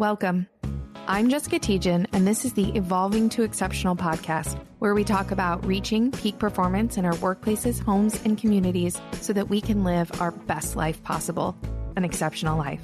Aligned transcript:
Welcome. 0.00 0.48
I'm 1.06 1.28
Jessica 1.28 1.58
Tietjen, 1.58 2.06
and 2.14 2.26
this 2.26 2.46
is 2.46 2.54
the 2.54 2.74
Evolving 2.74 3.28
to 3.28 3.42
Exceptional 3.42 3.94
podcast, 3.94 4.58
where 4.78 4.94
we 4.94 5.04
talk 5.04 5.30
about 5.30 5.62
reaching 5.66 6.10
peak 6.10 6.38
performance 6.38 6.96
in 6.96 7.04
our 7.04 7.12
workplaces, 7.16 7.84
homes, 7.84 8.18
and 8.24 8.38
communities 8.38 8.98
so 9.20 9.34
that 9.34 9.50
we 9.50 9.60
can 9.60 9.84
live 9.84 10.10
our 10.18 10.30
best 10.30 10.74
life 10.74 11.02
possible 11.02 11.54
an 11.96 12.04
exceptional 12.06 12.56
life. 12.56 12.80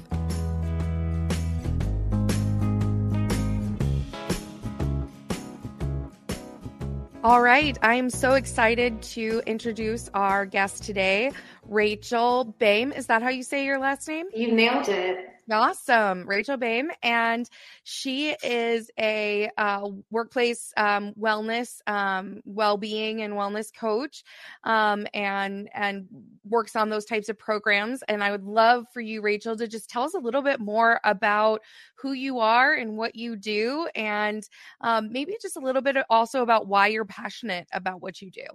All 7.23 7.41
right, 7.41 7.75
I 7.81 7.95
am 7.95 8.11
so 8.11 8.35
excited 8.35 9.01
to 9.01 9.41
introduce 9.47 10.07
our 10.13 10.45
guest 10.45 10.83
today, 10.83 11.31
Rachel 11.67 12.43
Boehm. 12.59 12.91
Is 12.91 13.07
that 13.07 13.23
how 13.23 13.29
you 13.29 13.41
say 13.41 13.65
your 13.65 13.79
last 13.79 14.07
name? 14.07 14.27
You 14.35 14.51
nailed 14.51 14.87
it. 14.87 15.36
Awesome. 15.49 16.27
Rachel 16.27 16.57
Boehm. 16.57 16.91
And 17.01 17.49
she 17.83 18.35
is 18.43 18.91
a 18.99 19.49
uh, 19.57 19.89
workplace 20.11 20.73
um, 20.75 21.13
wellness, 21.13 21.79
um, 21.87 22.41
well-being 22.43 23.21
and 23.21 23.33
wellness 23.33 23.73
coach 23.73 24.23
um, 24.65 25.07
and, 25.13 25.69
and 25.73 26.07
works 26.43 26.75
on 26.75 26.89
those 26.89 27.05
types 27.05 27.29
of 27.29 27.39
programs. 27.39 28.03
And 28.07 28.23
I 28.23 28.31
would 28.31 28.43
love 28.43 28.85
for 28.93 28.99
you, 28.99 29.21
Rachel, 29.21 29.55
to 29.55 29.67
just 29.67 29.89
tell 29.89 30.03
us 30.03 30.15
a 30.15 30.19
little 30.19 30.41
bit 30.41 30.59
more 30.59 30.99
about 31.03 31.61
who 31.95 32.11
you 32.11 32.39
are 32.39 32.73
and 32.73 32.97
what 32.97 33.15
you 33.15 33.37
do. 33.37 33.87
And 33.95 34.43
um, 34.81 35.11
maybe 35.13 35.35
just 35.41 35.57
a 35.57 35.61
little 35.61 35.81
bit 35.81 35.95
also 36.09 36.41
about 36.41 36.67
why 36.67 36.87
you're 36.87 37.05
passionate 37.05 37.67
about 37.71 38.01
what 38.01 38.21
you 38.21 38.31
do. 38.31 38.45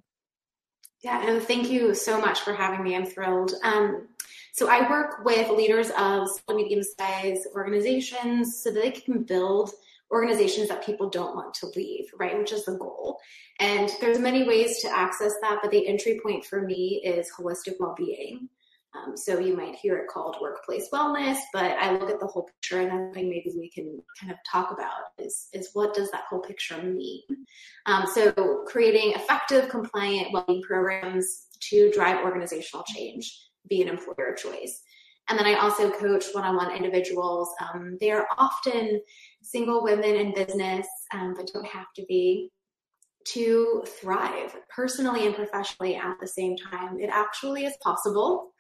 Yeah, 1.03 1.27
and 1.27 1.43
thank 1.43 1.69
you 1.69 1.95
so 1.97 2.21
much 2.21 2.43
for 2.43 2.55
having 2.55 2.85
me. 2.85 2.95
I'm 2.95 3.05
thrilled. 3.05 3.55
Um, 3.65 4.07
so 4.53 4.69
I 4.69 4.89
work 4.89 5.25
with 5.25 5.51
leaders 5.51 5.89
of 5.99 6.29
small, 6.29 6.57
medium-sized 6.57 7.49
organizations 7.55 8.63
so 8.63 8.71
that 8.71 8.83
they 8.83 8.91
can 8.91 9.23
build 9.23 9.71
organizations 10.11 10.69
that 10.69 10.85
people 10.85 11.09
don't 11.09 11.35
want 11.35 11.55
to 11.55 11.73
leave, 11.75 12.05
right? 12.19 12.37
Which 12.39 12.53
is 12.53 12.67
the 12.67 12.77
goal. 12.77 13.19
And 13.61 13.91
there's 14.01 14.19
many 14.19 14.45
ways 14.45 14.83
to 14.83 14.95
access 14.95 15.33
that, 15.41 15.61
but 15.63 15.71
the 15.71 15.89
entry 15.89 16.21
point 16.23 16.45
for 16.45 16.61
me 16.61 17.03
is 17.03 17.31
holistic 17.37 17.77
well-being. 17.81 18.51
Um, 18.95 19.17
so 19.17 19.39
you 19.39 19.57
might 19.57 19.77
hear 19.77 19.97
it 19.97 20.09
called 20.09 20.37
workplace 20.43 20.91
wellness, 20.93 21.39
but 21.55 21.79
I 21.79 21.93
look 21.93 22.11
at 22.11 22.21
the 22.21 22.27
whole 22.27 22.43
picture 22.43 22.83
and 22.83 22.93
I 22.93 23.13
think 23.15 23.31
maybe 23.31 23.51
we 23.57 23.71
can 23.71 24.03
kind 24.21 24.31
of 24.31 24.37
talk 24.47 24.71
about 24.71 25.13
is, 25.19 25.49
is 25.55 25.71
what 25.73 25.95
does 25.95 26.11
that 26.11 26.25
whole 26.29 26.41
picture 26.41 26.77
mean? 26.83 27.23
Um, 27.87 28.05
so 28.07 28.65
creating 28.67 29.13
effective, 29.13 29.71
compliant 29.71 30.31
well-being 30.35 30.61
programs 30.61 31.47
to 31.71 31.91
drive 31.93 32.23
organizational 32.23 32.85
change, 32.85 33.35
be 33.69 33.83
an 33.83 33.89
employer 33.89 34.33
of 34.33 34.39
choice. 34.39 34.83
And 35.29 35.39
then 35.39 35.47
I 35.47 35.55
also 35.55 35.91
coach 35.91 36.25
one-on-one 36.33 36.75
individuals. 36.75 37.49
Um, 37.61 37.97
they 38.01 38.11
are 38.11 38.27
often 38.39 39.01
single 39.43 39.83
women 39.83 40.17
in 40.17 40.35
business, 40.35 40.87
um, 41.15 41.35
but 41.37 41.51
don't 41.53 41.67
have 41.67 41.87
to 41.97 42.05
be 42.09 42.51
to 43.25 43.85
thrive 44.01 44.57
personally 44.69 45.27
and 45.27 45.35
professionally 45.35 45.95
at 45.95 46.17
the 46.21 46.27
same 46.27 46.57
time. 46.57 46.99
It 46.99 47.09
actually 47.13 47.65
is 47.65 47.77
possible. 47.83 48.53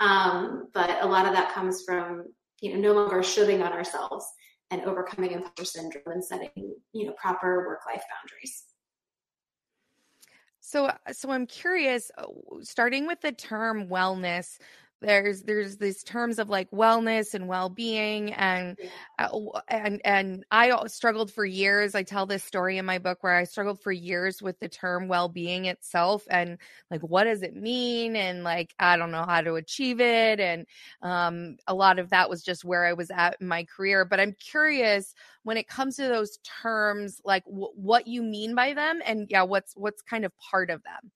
Um, 0.00 0.68
but 0.74 1.02
a 1.02 1.06
lot 1.06 1.26
of 1.26 1.32
that 1.32 1.52
comes 1.52 1.82
from, 1.84 2.24
you 2.60 2.74
know, 2.74 2.80
no 2.80 2.92
longer 2.92 3.22
shoving 3.22 3.62
on 3.62 3.72
ourselves 3.72 4.26
and 4.70 4.82
overcoming 4.82 5.32
imposter 5.32 5.64
syndrome 5.64 6.04
and 6.06 6.24
setting, 6.24 6.74
you 6.92 7.06
know, 7.06 7.14
proper 7.20 7.66
work-life 7.66 8.02
boundaries. 8.10 8.64
So, 10.70 10.92
so 11.10 11.32
I'm 11.32 11.46
curious, 11.46 12.12
uh, 12.16 12.26
starting 12.62 13.04
with 13.08 13.20
the 13.22 13.32
term 13.32 13.88
wellness, 13.88 14.58
there's 15.00 15.42
there's 15.42 15.78
these 15.78 16.02
terms 16.02 16.38
of 16.38 16.48
like 16.48 16.70
wellness 16.70 17.34
and 17.34 17.48
well-being 17.48 18.32
and 18.34 18.78
uh, 19.18 19.28
and 19.68 20.00
and 20.04 20.44
I 20.50 20.86
struggled 20.86 21.32
for 21.32 21.44
years 21.44 21.94
I 21.94 22.02
tell 22.02 22.26
this 22.26 22.44
story 22.44 22.76
in 22.76 22.84
my 22.84 22.98
book 22.98 23.22
where 23.22 23.34
I 23.34 23.44
struggled 23.44 23.80
for 23.80 23.92
years 23.92 24.42
with 24.42 24.58
the 24.60 24.68
term 24.68 25.08
well-being 25.08 25.64
itself 25.64 26.24
and 26.30 26.58
like 26.90 27.00
what 27.00 27.24
does 27.24 27.42
it 27.42 27.54
mean? 27.56 28.14
And 28.14 28.44
like 28.44 28.74
I 28.78 28.96
don't 28.96 29.10
know 29.10 29.24
how 29.26 29.40
to 29.40 29.54
achieve 29.54 30.00
it. 30.00 30.38
And 30.38 30.66
um 31.02 31.56
a 31.66 31.74
lot 31.74 31.98
of 31.98 32.10
that 32.10 32.28
was 32.28 32.42
just 32.42 32.64
where 32.64 32.84
I 32.84 32.92
was 32.92 33.10
at 33.10 33.36
in 33.40 33.48
my 33.48 33.64
career. 33.64 34.04
But 34.04 34.20
I'm 34.20 34.34
curious 34.34 35.14
when 35.44 35.56
it 35.56 35.68
comes 35.68 35.96
to 35.96 36.02
those 36.02 36.38
terms 36.62 37.20
like 37.24 37.44
w- 37.46 37.72
what 37.74 38.06
you 38.06 38.22
mean 38.22 38.54
by 38.54 38.74
them 38.74 39.00
and 39.04 39.26
yeah 39.30 39.42
what's 39.42 39.72
what's 39.76 40.02
kind 40.02 40.24
of 40.24 40.32
part 40.50 40.68
of 40.68 40.82
them? 40.82 41.10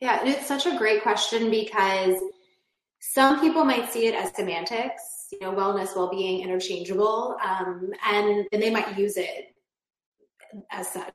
Yeah, 0.00 0.20
and 0.20 0.28
it's 0.28 0.46
such 0.46 0.66
a 0.66 0.76
great 0.76 1.02
question 1.02 1.50
because 1.50 2.14
some 3.00 3.40
people 3.40 3.64
might 3.64 3.92
see 3.92 4.06
it 4.06 4.14
as 4.14 4.34
semantics, 4.34 5.28
you 5.32 5.38
know, 5.40 5.52
wellness, 5.52 5.94
well-being, 5.94 6.42
interchangeable, 6.42 7.36
um, 7.44 7.90
and 8.06 8.46
and 8.52 8.62
they 8.62 8.70
might 8.70 8.98
use 8.98 9.16
it 9.16 9.54
as 10.70 10.92
such. 10.92 11.12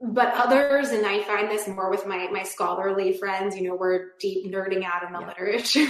But 0.00 0.34
others, 0.34 0.90
and 0.90 1.06
I 1.06 1.22
find 1.22 1.50
this 1.50 1.68
more 1.68 1.90
with 1.90 2.06
my 2.06 2.28
my 2.30 2.42
scholarly 2.42 3.16
friends, 3.18 3.56
you 3.56 3.68
know, 3.68 3.76
we're 3.76 4.12
deep 4.18 4.50
nerding 4.52 4.84
out 4.84 5.02
in 5.06 5.12
the 5.12 5.20
yeah. 5.20 5.26
literature. 5.26 5.86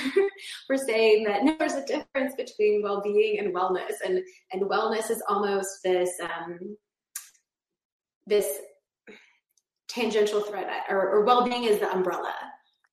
we're 0.69 0.77
saying 0.77 1.25
that 1.25 1.45
no, 1.45 1.57
there's 1.59 1.75
a 1.75 1.87
difference 1.87 2.35
between 2.37 2.83
well-being 2.83 3.39
and 3.39 3.55
wellness, 3.55 3.95
and 4.05 4.21
and 4.53 4.63
wellness 4.63 5.11
is 5.11 5.23
almost 5.29 5.83
this 5.85 6.11
um, 6.21 6.77
this 8.27 8.59
tangential 9.89 10.41
thread, 10.41 10.67
or, 10.89 11.09
or 11.11 11.25
well-being 11.25 11.65
is 11.65 11.79
the 11.79 11.91
umbrella 11.93 12.35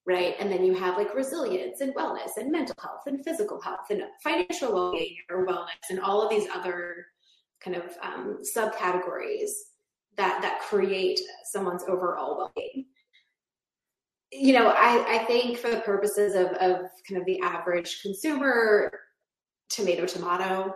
right? 0.06 0.36
And 0.40 0.52
then 0.52 0.64
you 0.66 0.74
have 0.74 0.98
like 0.98 1.14
resilience 1.14 1.82
and 1.82 1.94
wellness 1.96 2.38
and 2.38 2.52
mental 2.52 2.76
health 2.82 3.04
and 3.06 3.24
physical 3.24 3.62
health 3.62 3.90
and 3.90 4.04
financial 4.24 4.74
well-being 4.74 5.18
or 5.30 5.46
wellness 5.46 5.90
and 5.90 6.00
all 6.00 6.22
of 6.22 6.30
these 6.30 6.50
other 6.54 7.06
kind 7.64 7.78
of 7.78 7.84
um, 8.02 8.40
subcategories 8.56 9.52
that 10.18 10.42
that 10.42 10.60
create 10.62 11.20
someone's 11.46 11.84
overall 11.88 12.38
well-being. 12.38 12.86
You 14.32 14.54
know, 14.54 14.70
I, 14.70 15.20
I 15.20 15.26
think 15.26 15.58
for 15.58 15.70
the 15.70 15.82
purposes 15.82 16.36
of, 16.36 16.48
of 16.48 16.90
kind 17.08 17.20
of 17.20 17.26
the 17.26 17.40
average 17.42 18.02
consumer, 18.02 18.92
tomato 19.70 20.06
tomato 20.06 20.74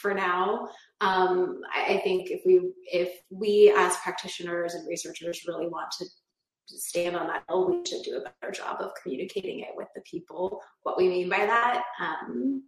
for 0.00 0.14
now. 0.14 0.68
Um, 1.00 1.60
I 1.74 2.00
think 2.02 2.30
if 2.30 2.42
we 2.44 2.72
if 2.90 3.20
we 3.30 3.72
as 3.76 3.96
practitioners 3.98 4.74
and 4.74 4.88
researchers 4.88 5.44
really 5.46 5.68
want 5.68 5.90
to 5.98 6.06
stand 6.68 7.16
on 7.16 7.26
that 7.28 7.44
hill, 7.48 7.68
we 7.68 7.84
should 7.86 8.02
do 8.02 8.16
a 8.16 8.30
better 8.40 8.52
job 8.52 8.80
of 8.80 8.90
communicating 9.02 9.60
it 9.60 9.70
with 9.74 9.88
the 9.94 10.02
people, 10.02 10.60
what 10.82 10.96
we 10.96 11.08
mean 11.08 11.28
by 11.28 11.38
that. 11.38 11.82
Um, 12.00 12.62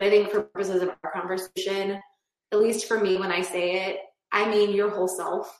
I 0.00 0.10
think 0.10 0.30
for 0.30 0.42
purposes 0.42 0.82
of 0.82 0.90
our 1.04 1.12
conversation, 1.12 2.00
at 2.52 2.58
least 2.58 2.86
for 2.86 3.00
me, 3.00 3.16
when 3.16 3.32
I 3.32 3.42
say 3.42 3.86
it, 3.86 3.98
I 4.32 4.48
mean 4.50 4.74
your 4.74 4.90
whole 4.90 5.08
self. 5.08 5.56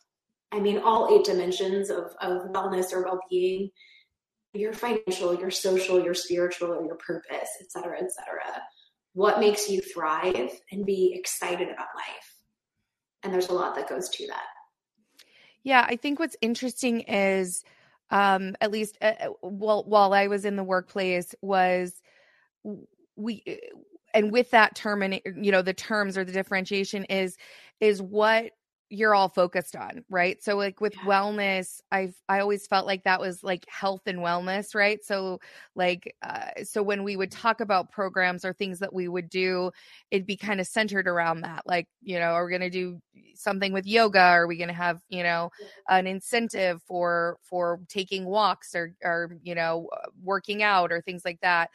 I 0.52 0.60
mean 0.60 0.78
all 0.78 1.16
eight 1.16 1.24
dimensions 1.24 1.90
of, 1.90 2.12
of 2.20 2.50
wellness 2.52 2.92
or 2.92 3.04
well-being, 3.04 3.70
your 4.52 4.72
financial, 4.72 5.34
your 5.34 5.50
social, 5.50 6.02
your 6.02 6.14
spiritual, 6.14 6.84
your 6.84 6.96
purpose, 6.96 7.48
et 7.60 7.70
cetera, 7.70 7.98
et 7.98 8.12
cetera. 8.12 8.62
What 9.12 9.40
makes 9.40 9.68
you 9.68 9.80
thrive 9.80 10.50
and 10.70 10.84
be 10.84 11.14
excited 11.16 11.68
about 11.68 11.88
life? 11.94 12.34
And 13.22 13.32
there's 13.32 13.48
a 13.48 13.54
lot 13.54 13.74
that 13.76 13.88
goes 13.88 14.08
to 14.10 14.26
that. 14.26 14.42
Yeah, 15.62 15.86
I 15.88 15.96
think 15.96 16.18
what's 16.18 16.36
interesting 16.40 17.00
is 17.00 17.64
um 18.10 18.54
at 18.60 18.70
least 18.70 18.98
uh, 19.00 19.12
uh 19.20 19.28
while 19.40 19.84
while 19.84 20.12
I 20.12 20.26
was 20.26 20.44
in 20.44 20.56
the 20.56 20.64
workplace 20.64 21.34
was 21.40 22.02
we 23.16 23.42
uh, 23.48 23.78
and 24.14 24.30
with 24.30 24.50
that 24.50 24.74
term 24.74 25.02
and 25.02 25.20
you 25.24 25.52
know 25.52 25.62
the 25.62 25.74
terms 25.74 26.16
or 26.16 26.24
the 26.24 26.32
differentiation 26.32 27.04
is 27.04 27.36
is 27.80 28.00
what 28.00 28.52
you're 28.94 29.14
all 29.14 29.28
focused 29.28 29.76
on 29.76 30.04
right? 30.08 30.42
So 30.42 30.56
like 30.56 30.80
with 30.80 30.94
yeah. 30.96 31.04
wellness 31.04 31.80
i've 31.90 32.14
i 32.28 32.40
always 32.40 32.66
felt 32.66 32.86
like 32.86 33.04
that 33.04 33.20
was 33.20 33.42
like 33.42 33.66
health 33.68 34.02
and 34.06 34.18
wellness 34.18 34.74
right? 34.74 35.04
So 35.04 35.40
like 35.74 36.14
uh, 36.22 36.64
so 36.64 36.82
when 36.82 37.04
we 37.04 37.16
would 37.16 37.30
talk 37.30 37.60
about 37.60 37.90
programs 37.90 38.44
or 38.44 38.52
things 38.52 38.78
that 38.78 38.92
we 38.92 39.08
would 39.08 39.28
do 39.28 39.70
it'd 40.10 40.26
be 40.26 40.36
kind 40.36 40.60
of 40.60 40.66
centered 40.66 41.08
around 41.08 41.42
that 41.42 41.62
like 41.66 41.88
you 42.02 42.18
know 42.18 42.32
are 42.32 42.44
we 42.44 42.50
going 42.50 42.60
to 42.60 42.70
do 42.70 43.00
something 43.34 43.72
with 43.72 43.86
yoga? 43.86 44.20
Are 44.20 44.46
we 44.46 44.56
going 44.56 44.68
to 44.68 44.74
have 44.74 45.00
you 45.08 45.22
know 45.22 45.50
an 45.88 46.06
incentive 46.06 46.82
for 46.82 47.38
for 47.42 47.80
taking 47.88 48.24
walks 48.24 48.74
or 48.74 48.94
or 49.02 49.36
you 49.42 49.54
know 49.54 49.88
working 50.22 50.62
out 50.62 50.92
or 50.92 51.00
things 51.00 51.24
like 51.24 51.40
that 51.40 51.70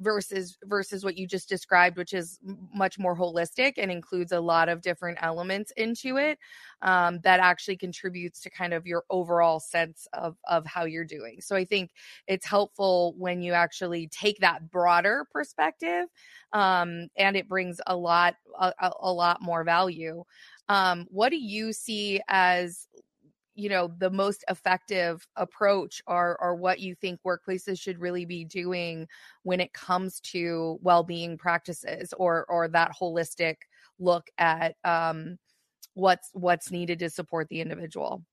versus 0.00 0.56
versus 0.64 1.04
what 1.04 1.16
you 1.18 1.26
just 1.26 1.48
described 1.48 1.96
which 1.96 2.12
is 2.14 2.38
much 2.72 2.98
more 2.98 3.16
holistic 3.16 3.74
and 3.78 3.90
includes 3.90 4.32
a 4.32 4.40
lot 4.40 4.68
of 4.68 4.80
different 4.80 5.18
elements 5.20 5.72
into 5.76 6.16
it 6.16 6.38
um, 6.82 7.18
that 7.24 7.40
actually 7.40 7.76
contributes 7.76 8.40
to 8.40 8.50
kind 8.50 8.72
of 8.72 8.86
your 8.86 9.04
overall 9.10 9.58
sense 9.60 10.06
of 10.12 10.36
of 10.48 10.64
how 10.66 10.84
you're 10.84 11.04
doing. 11.04 11.40
So 11.40 11.56
i 11.56 11.64
think 11.64 11.90
it's 12.26 12.46
helpful 12.46 13.14
when 13.18 13.42
you 13.42 13.52
actually 13.52 14.08
take 14.08 14.38
that 14.40 14.70
broader 14.70 15.26
perspective 15.32 16.06
um, 16.52 17.08
and 17.16 17.36
it 17.36 17.48
brings 17.48 17.80
a 17.86 17.96
lot 17.96 18.36
a, 18.58 18.72
a 19.00 19.12
lot 19.12 19.42
more 19.42 19.64
value. 19.64 20.24
Um, 20.68 21.06
what 21.10 21.30
do 21.30 21.36
you 21.36 21.72
see 21.72 22.20
as 22.28 22.86
you 23.58 23.68
know 23.68 23.90
the 23.98 24.08
most 24.08 24.44
effective 24.48 25.26
approach 25.34 26.00
or 26.06 26.40
or 26.40 26.54
what 26.54 26.78
you 26.78 26.94
think 26.94 27.18
workplaces 27.26 27.78
should 27.78 28.00
really 28.00 28.24
be 28.24 28.44
doing 28.44 29.08
when 29.42 29.58
it 29.60 29.72
comes 29.72 30.20
to 30.20 30.78
well-being 30.80 31.36
practices 31.36 32.14
or 32.16 32.46
or 32.48 32.68
that 32.68 32.92
holistic 32.98 33.56
look 33.98 34.30
at 34.38 34.76
um, 34.84 35.36
what's 35.94 36.30
what's 36.34 36.70
needed 36.70 37.00
to 37.00 37.10
support 37.10 37.48
the 37.48 37.60
individual. 37.60 38.24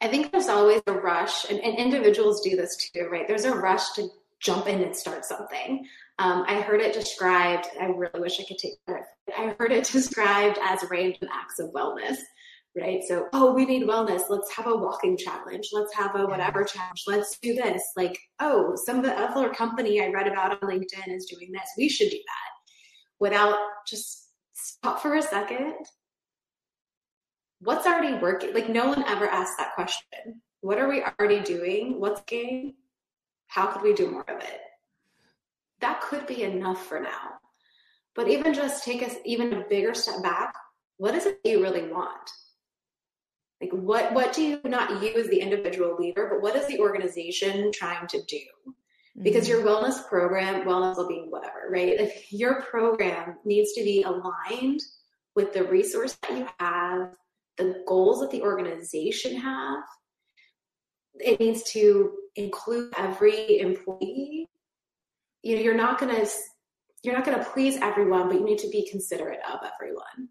I 0.00 0.08
think 0.08 0.32
there's 0.32 0.48
always 0.48 0.80
a 0.86 0.92
rush 0.92 1.50
and, 1.50 1.60
and 1.60 1.76
individuals 1.76 2.40
do 2.40 2.56
this 2.56 2.90
too 2.94 3.06
right? 3.12 3.28
There's 3.28 3.44
a 3.44 3.54
rush 3.54 3.92
to 3.96 4.08
jump 4.40 4.66
in 4.66 4.80
and 4.80 4.96
start 4.96 5.26
something. 5.26 5.86
Um, 6.18 6.44
i 6.48 6.60
heard 6.60 6.82
it 6.82 6.92
described 6.92 7.66
i 7.80 7.86
really 7.86 8.20
wish 8.20 8.38
i 8.40 8.44
could 8.44 8.58
take 8.58 8.74
credit 8.84 9.06
i 9.38 9.54
heard 9.58 9.72
it 9.72 9.84
described 9.92 10.58
as 10.62 10.84
random 10.90 11.30
acts 11.32 11.58
of 11.58 11.70
wellness 11.70 12.18
right? 12.76 13.02
So, 13.06 13.28
oh, 13.32 13.52
we 13.52 13.64
need 13.64 13.82
wellness. 13.82 14.22
Let's 14.28 14.54
have 14.54 14.66
a 14.66 14.76
walking 14.76 15.16
challenge. 15.16 15.68
Let's 15.72 15.94
have 15.94 16.14
a 16.14 16.26
whatever 16.26 16.64
mm-hmm. 16.64 16.78
challenge. 16.78 17.02
Let's 17.06 17.38
do 17.38 17.54
this. 17.54 17.82
Like, 17.96 18.18
oh, 18.38 18.74
some 18.76 18.98
of 18.98 19.04
the 19.04 19.18
other 19.18 19.50
company 19.50 20.02
I 20.02 20.08
read 20.08 20.28
about 20.28 20.52
on 20.52 20.70
LinkedIn 20.70 21.14
is 21.14 21.26
doing 21.26 21.50
this. 21.52 21.68
We 21.76 21.88
should 21.88 22.10
do 22.10 22.18
that 22.18 22.50
without 23.18 23.56
just 23.86 24.28
stop 24.54 25.00
for 25.00 25.14
a 25.14 25.22
second. 25.22 25.74
What's 27.60 27.86
already 27.86 28.14
working? 28.14 28.54
Like, 28.54 28.68
no 28.68 28.88
one 28.88 29.04
ever 29.04 29.26
asked 29.26 29.58
that 29.58 29.74
question. 29.74 30.40
What 30.62 30.78
are 30.78 30.88
we 30.88 31.02
already 31.02 31.40
doing? 31.40 32.00
What's 32.00 32.22
game? 32.22 32.74
How 33.48 33.66
could 33.66 33.82
we 33.82 33.92
do 33.92 34.10
more 34.10 34.28
of 34.28 34.40
it? 34.42 34.60
That 35.80 36.00
could 36.00 36.26
be 36.26 36.42
enough 36.42 36.86
for 36.86 37.00
now. 37.00 37.38
But 38.14 38.28
even 38.28 38.54
just 38.54 38.84
take 38.84 39.02
us 39.02 39.14
even 39.24 39.52
a 39.52 39.64
bigger 39.68 39.94
step 39.94 40.22
back. 40.22 40.54
What 40.98 41.14
is 41.14 41.26
it 41.26 41.40
you 41.44 41.62
really 41.62 41.88
want? 41.88 42.30
Like 43.60 43.70
what 43.72 44.12
what 44.12 44.32
do 44.32 44.42
you 44.42 44.60
not 44.64 45.02
you 45.02 45.14
as 45.14 45.28
the 45.28 45.40
individual 45.40 45.96
leader 45.98 46.28
but 46.30 46.40
what 46.40 46.56
is 46.56 46.66
the 46.66 46.78
organization 46.80 47.70
trying 47.72 48.06
to 48.08 48.22
do? 48.22 48.40
Because 49.22 49.48
mm-hmm. 49.48 49.64
your 49.64 49.66
wellness 49.66 50.06
program 50.08 50.66
wellness 50.66 50.96
will 50.96 51.08
be 51.08 51.26
whatever 51.28 51.68
right? 51.70 52.00
If 52.00 52.32
your 52.32 52.62
program 52.62 53.36
needs 53.44 53.72
to 53.74 53.82
be 53.82 54.02
aligned 54.02 54.80
with 55.34 55.52
the 55.52 55.64
resource 55.64 56.16
that 56.22 56.36
you 56.36 56.46
have 56.58 57.10
the 57.56 57.82
goals 57.86 58.20
that 58.20 58.30
the 58.30 58.42
organization 58.42 59.36
have 59.36 59.84
it 61.14 61.38
needs 61.38 61.62
to 61.64 62.12
include 62.36 62.92
every 62.96 63.58
employee. 63.58 64.48
You 65.42 65.56
know 65.56 65.62
you're 65.62 65.74
not 65.74 65.98
going 65.98 66.14
to 66.14 66.30
you're 67.02 67.14
not 67.14 67.24
going 67.24 67.38
to 67.38 67.44
please 67.44 67.76
everyone 67.80 68.28
but 68.28 68.38
you 68.38 68.44
need 68.44 68.58
to 68.58 68.68
be 68.68 68.88
considerate 68.90 69.40
of 69.50 69.60
everyone 69.74 70.28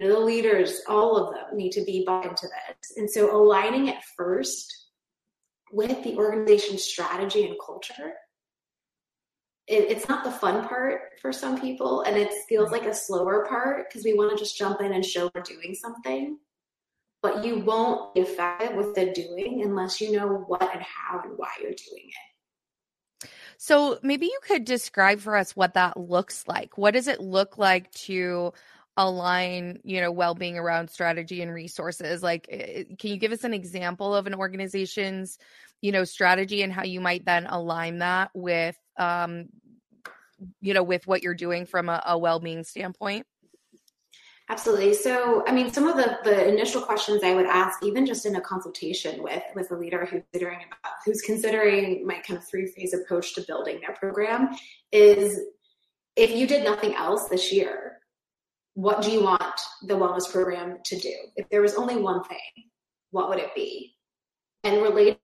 the 0.00 0.18
leaders, 0.18 0.80
all 0.88 1.16
of 1.16 1.34
them 1.34 1.56
need 1.56 1.72
to 1.72 1.84
be 1.84 2.04
bought 2.06 2.26
into 2.26 2.46
this. 2.46 2.96
And 2.96 3.10
so 3.10 3.34
aligning 3.34 3.88
it 3.88 3.98
first 4.16 4.88
with 5.72 6.02
the 6.02 6.16
organization 6.16 6.78
strategy 6.78 7.44
and 7.46 7.56
culture. 7.64 8.12
It, 9.66 9.90
it's 9.90 10.08
not 10.08 10.24
the 10.24 10.30
fun 10.30 10.66
part 10.66 11.00
for 11.20 11.32
some 11.32 11.60
people, 11.60 12.02
and 12.02 12.16
it 12.16 12.32
feels 12.48 12.70
like 12.70 12.86
a 12.86 12.94
slower 12.94 13.46
part 13.46 13.88
because 13.88 14.04
we 14.04 14.14
want 14.14 14.30
to 14.30 14.36
just 14.36 14.56
jump 14.56 14.80
in 14.80 14.92
and 14.92 15.04
show 15.04 15.30
we're 15.34 15.42
doing 15.42 15.74
something. 15.74 16.38
But 17.20 17.44
you 17.44 17.58
won't 17.58 18.14
be 18.14 18.20
effective 18.20 18.76
with 18.76 18.94
the 18.94 19.12
doing 19.12 19.62
unless 19.64 20.00
you 20.00 20.12
know 20.12 20.44
what 20.46 20.62
and 20.72 20.82
how 20.82 21.20
and 21.20 21.36
why 21.36 21.48
you're 21.60 21.72
doing 21.72 22.08
it. 22.08 23.28
So 23.58 23.98
maybe 24.02 24.26
you 24.26 24.38
could 24.42 24.64
describe 24.64 25.18
for 25.18 25.36
us 25.36 25.56
what 25.56 25.74
that 25.74 25.96
looks 25.96 26.46
like. 26.46 26.78
What 26.78 26.94
does 26.94 27.08
it 27.08 27.20
look 27.20 27.58
like 27.58 27.90
to 27.92 28.52
align 28.98 29.78
you 29.84 30.00
know 30.00 30.10
well-being 30.10 30.58
around 30.58 30.90
strategy 30.90 31.40
and 31.40 31.54
resources? 31.54 32.22
Like 32.22 32.46
can 32.98 33.10
you 33.10 33.16
give 33.16 33.32
us 33.32 33.44
an 33.44 33.54
example 33.54 34.14
of 34.14 34.26
an 34.26 34.34
organization's 34.34 35.38
you 35.80 35.92
know 35.92 36.04
strategy 36.04 36.62
and 36.62 36.72
how 36.72 36.82
you 36.82 37.00
might 37.00 37.24
then 37.24 37.46
align 37.46 37.98
that 37.98 38.30
with 38.34 38.76
um 38.98 39.46
you 40.60 40.74
know 40.74 40.82
with 40.82 41.06
what 41.06 41.22
you're 41.22 41.34
doing 41.34 41.64
from 41.64 41.88
a, 41.88 42.02
a 42.06 42.18
well-being 42.18 42.64
standpoint? 42.64 43.24
Absolutely. 44.50 44.94
So 44.94 45.44
i 45.46 45.52
mean 45.52 45.72
some 45.72 45.86
of 45.86 45.96
the 45.96 46.18
the 46.24 46.48
initial 46.48 46.82
questions 46.82 47.22
i 47.22 47.34
would 47.34 47.46
ask 47.46 47.82
even 47.84 48.04
just 48.04 48.26
in 48.26 48.34
a 48.34 48.40
consultation 48.40 49.22
with 49.22 49.42
with 49.54 49.70
a 49.70 49.76
leader 49.76 50.06
who's 50.06 50.22
considering 50.32 50.58
about 50.66 50.92
who's 51.04 51.22
considering 51.22 52.04
my 52.06 52.18
kind 52.26 52.38
of 52.38 52.48
three 52.48 52.66
phase 52.66 52.94
approach 52.94 53.34
to 53.34 53.42
building 53.42 53.80
their 53.80 53.94
program 53.94 54.48
is 54.90 55.38
if 56.16 56.32
you 56.32 56.48
did 56.48 56.64
nothing 56.64 56.94
else 56.94 57.28
this 57.28 57.52
year 57.52 57.97
what 58.78 59.02
do 59.02 59.10
you 59.10 59.24
want 59.24 59.60
the 59.82 59.94
wellness 59.94 60.30
program 60.30 60.76
to 60.84 60.96
do? 60.96 61.12
If 61.34 61.48
there 61.48 61.62
was 61.62 61.74
only 61.74 61.96
one 61.96 62.22
thing, 62.22 62.38
what 63.10 63.28
would 63.28 63.40
it 63.40 63.52
be? 63.52 63.96
And 64.62 64.80
related, 64.80 65.18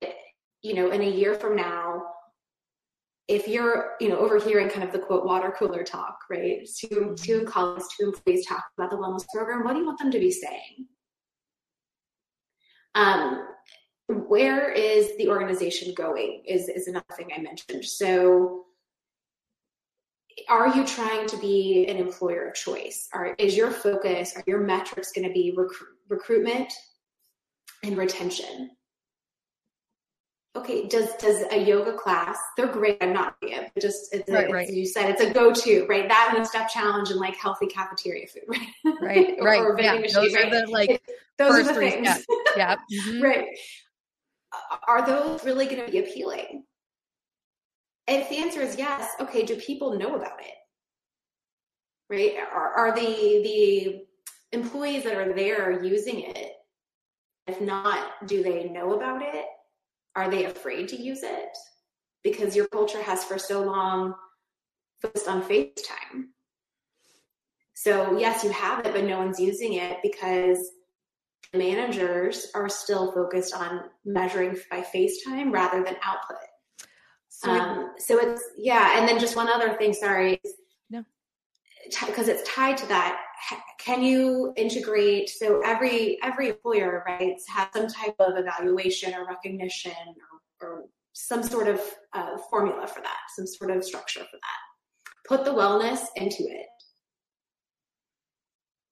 you 0.62 0.75
know, 0.75 0.91
in 0.91 1.01
a 1.01 1.09
year 1.09 1.37
from 1.37 1.55
now, 1.55 2.03
if 3.29 3.47
you're, 3.47 3.93
you 4.01 4.09
know, 4.09 4.19
overhearing 4.19 4.71
kind 4.71 4.83
of 4.83 4.91
the 4.91 4.99
quote 4.99 5.25
water 5.25 5.55
cooler 5.56 5.85
talk, 5.85 6.19
right? 6.29 6.69
Two 6.77 7.15
two 7.17 7.45
colleagues, 7.45 7.87
two 7.97 8.06
employees 8.06 8.45
talk 8.45 8.65
about 8.77 8.91
the 8.91 8.97
wellness 8.97 9.25
program, 9.33 9.62
what 9.62 9.75
do 9.75 9.79
you 9.79 9.87
want 9.87 10.01
them 10.01 10.11
to 10.11 10.19
be 10.19 10.33
saying? 10.33 10.89
Um, 12.97 13.47
where 14.09 14.73
is 14.73 15.17
the 15.17 15.29
organization 15.29 15.95
going 15.95 16.43
is 16.45 16.69
is 16.69 16.89
another 16.89 17.06
thing 17.17 17.31
I 17.33 17.41
mentioned. 17.41 17.85
So 17.85 18.65
are 20.49 20.75
you 20.76 20.85
trying 20.85 21.26
to 21.29 21.37
be 21.38 21.87
an 21.88 21.96
employer 21.96 22.49
of 22.49 22.55
choice? 22.55 23.08
Are, 23.12 23.35
is 23.38 23.56
your 23.56 23.70
focus, 23.70 24.35
are 24.37 24.44
your 24.46 24.61
metrics 24.61 25.12
going 25.12 25.26
to 25.26 25.32
be 25.32 25.56
recruitment 26.08 26.73
and 27.82 27.96
retention? 27.96 28.70
Okay, 30.56 30.87
does 30.87 31.12
does 31.17 31.43
a 31.50 31.58
yoga 31.58 31.94
class? 31.94 32.38
They're 32.56 32.69
great. 32.69 32.99
I'm 33.00 33.12
not 33.12 33.35
it, 33.43 33.73
but 33.75 33.82
just 33.82 34.14
it's, 34.14 34.31
right, 34.31 34.49
a, 34.49 34.52
right. 34.52 34.70
you 34.70 34.87
said 34.87 35.11
it's 35.11 35.20
a 35.20 35.32
go-to, 35.32 35.85
right? 35.88 36.08
That 36.08 36.31
and 36.32 36.44
a 36.44 36.46
step 36.46 36.69
challenge 36.69 37.11
and 37.11 37.19
like 37.19 37.35
healthy 37.35 37.67
cafeteria 37.67 38.29
food, 38.29 38.44
right? 38.46 38.94
Right, 39.02 39.37
right. 39.43 39.61
or 39.61 39.76
yeah, 39.81 39.94
machine, 39.94 40.14
those 40.14 40.32
right? 40.32 40.46
are 40.46 40.61
the 40.61 40.70
like 40.70 41.02
those 41.38 41.55
are 41.56 41.62
the 41.64 41.75
things, 41.81 42.25
yeah, 42.56 42.76
mm-hmm. 42.93 43.20
right. 43.20 43.46
Are 44.87 45.05
those 45.05 45.44
really 45.44 45.67
going 45.67 45.85
to 45.85 45.91
be 45.91 45.99
appealing? 45.99 46.62
If 48.06 48.29
the 48.29 48.39
answer 48.39 48.61
is 48.61 48.77
yes, 48.77 49.11
okay, 49.21 49.45
do 49.45 49.56
people 49.56 49.99
know 49.99 50.15
about 50.15 50.41
it? 50.41 50.55
Right? 52.11 52.35
Are, 52.53 52.73
are 52.73 52.95
the 52.95 53.03
the 53.03 54.05
employees 54.53 55.05
that 55.05 55.17
are 55.17 55.33
there 55.33 55.83
using 55.83 56.21
it? 56.21 56.53
If 57.47 57.61
not, 57.61 58.27
do 58.27 58.43
they 58.43 58.69
know 58.69 58.95
about 58.95 59.23
it? 59.23 59.45
Are 60.17 60.31
they 60.31 60.44
afraid 60.44 60.89
to 60.89 60.96
use 61.01 61.23
it? 61.23 61.56
Because 62.23 62.55
your 62.55 62.67
culture 62.69 63.03
has 63.03 63.25
for 63.25 63.39
so 63.39 63.63
long 63.63 64.15
focused 65.03 65.29
on 65.29 65.43
FaceTime. 65.43 66.29
So 67.75 68.19
yes, 68.19 68.44
you 68.44 68.51
have 68.51 68.87
it, 68.87 68.94
but 68.94 69.05
no 69.05 69.19
one's 69.19 69.41
using 69.41 69.75
it 69.75 69.99
because 70.03 70.58
managers 71.53 72.46
are 72.55 72.69
still 72.69 73.13
focused 73.13 73.55
on 73.55 73.82
measuring 74.05 74.56
by 74.70 74.81
FaceTime 74.81 75.53
rather 75.53 75.82
than 75.82 75.96
output. 76.03 76.39
So, 77.36 77.50
um, 77.50 77.91
so 77.98 78.19
it's 78.19 78.43
yeah, 78.56 78.98
and 78.98 79.08
then 79.08 79.19
just 79.19 79.34
one 79.34 79.48
other 79.48 79.74
thing. 79.74 79.93
Sorry, 79.93 80.41
no, 80.88 81.05
because 82.06 82.29
it's 82.29 82.48
tied 82.48 82.76
to 82.79 82.86
that. 82.86 83.20
Can 83.81 84.03
you 84.03 84.53
integrate? 84.56 85.29
So 85.29 85.60
every 85.64 86.19
every 86.22 86.50
employer, 86.50 87.03
right, 87.06 87.34
has 87.48 87.69
some 87.74 87.88
type 87.88 88.14
of 88.20 88.36
evaluation 88.36 89.14
or 89.14 89.26
recognition 89.26 89.93
or, 90.60 90.69
or 90.69 90.84
some 91.12 91.43
sort 91.43 91.67
of 91.67 91.81
uh, 92.12 92.38
formula 92.50 92.86
for 92.86 93.00
that, 93.00 93.19
some 93.34 93.48
sort 93.48 93.72
of 93.72 93.84
structure 93.84 94.20
for 94.20 94.36
that. 94.36 95.26
Put 95.26 95.44
the 95.44 95.50
wellness 95.50 96.06
into 96.17 96.44
it 96.44 96.67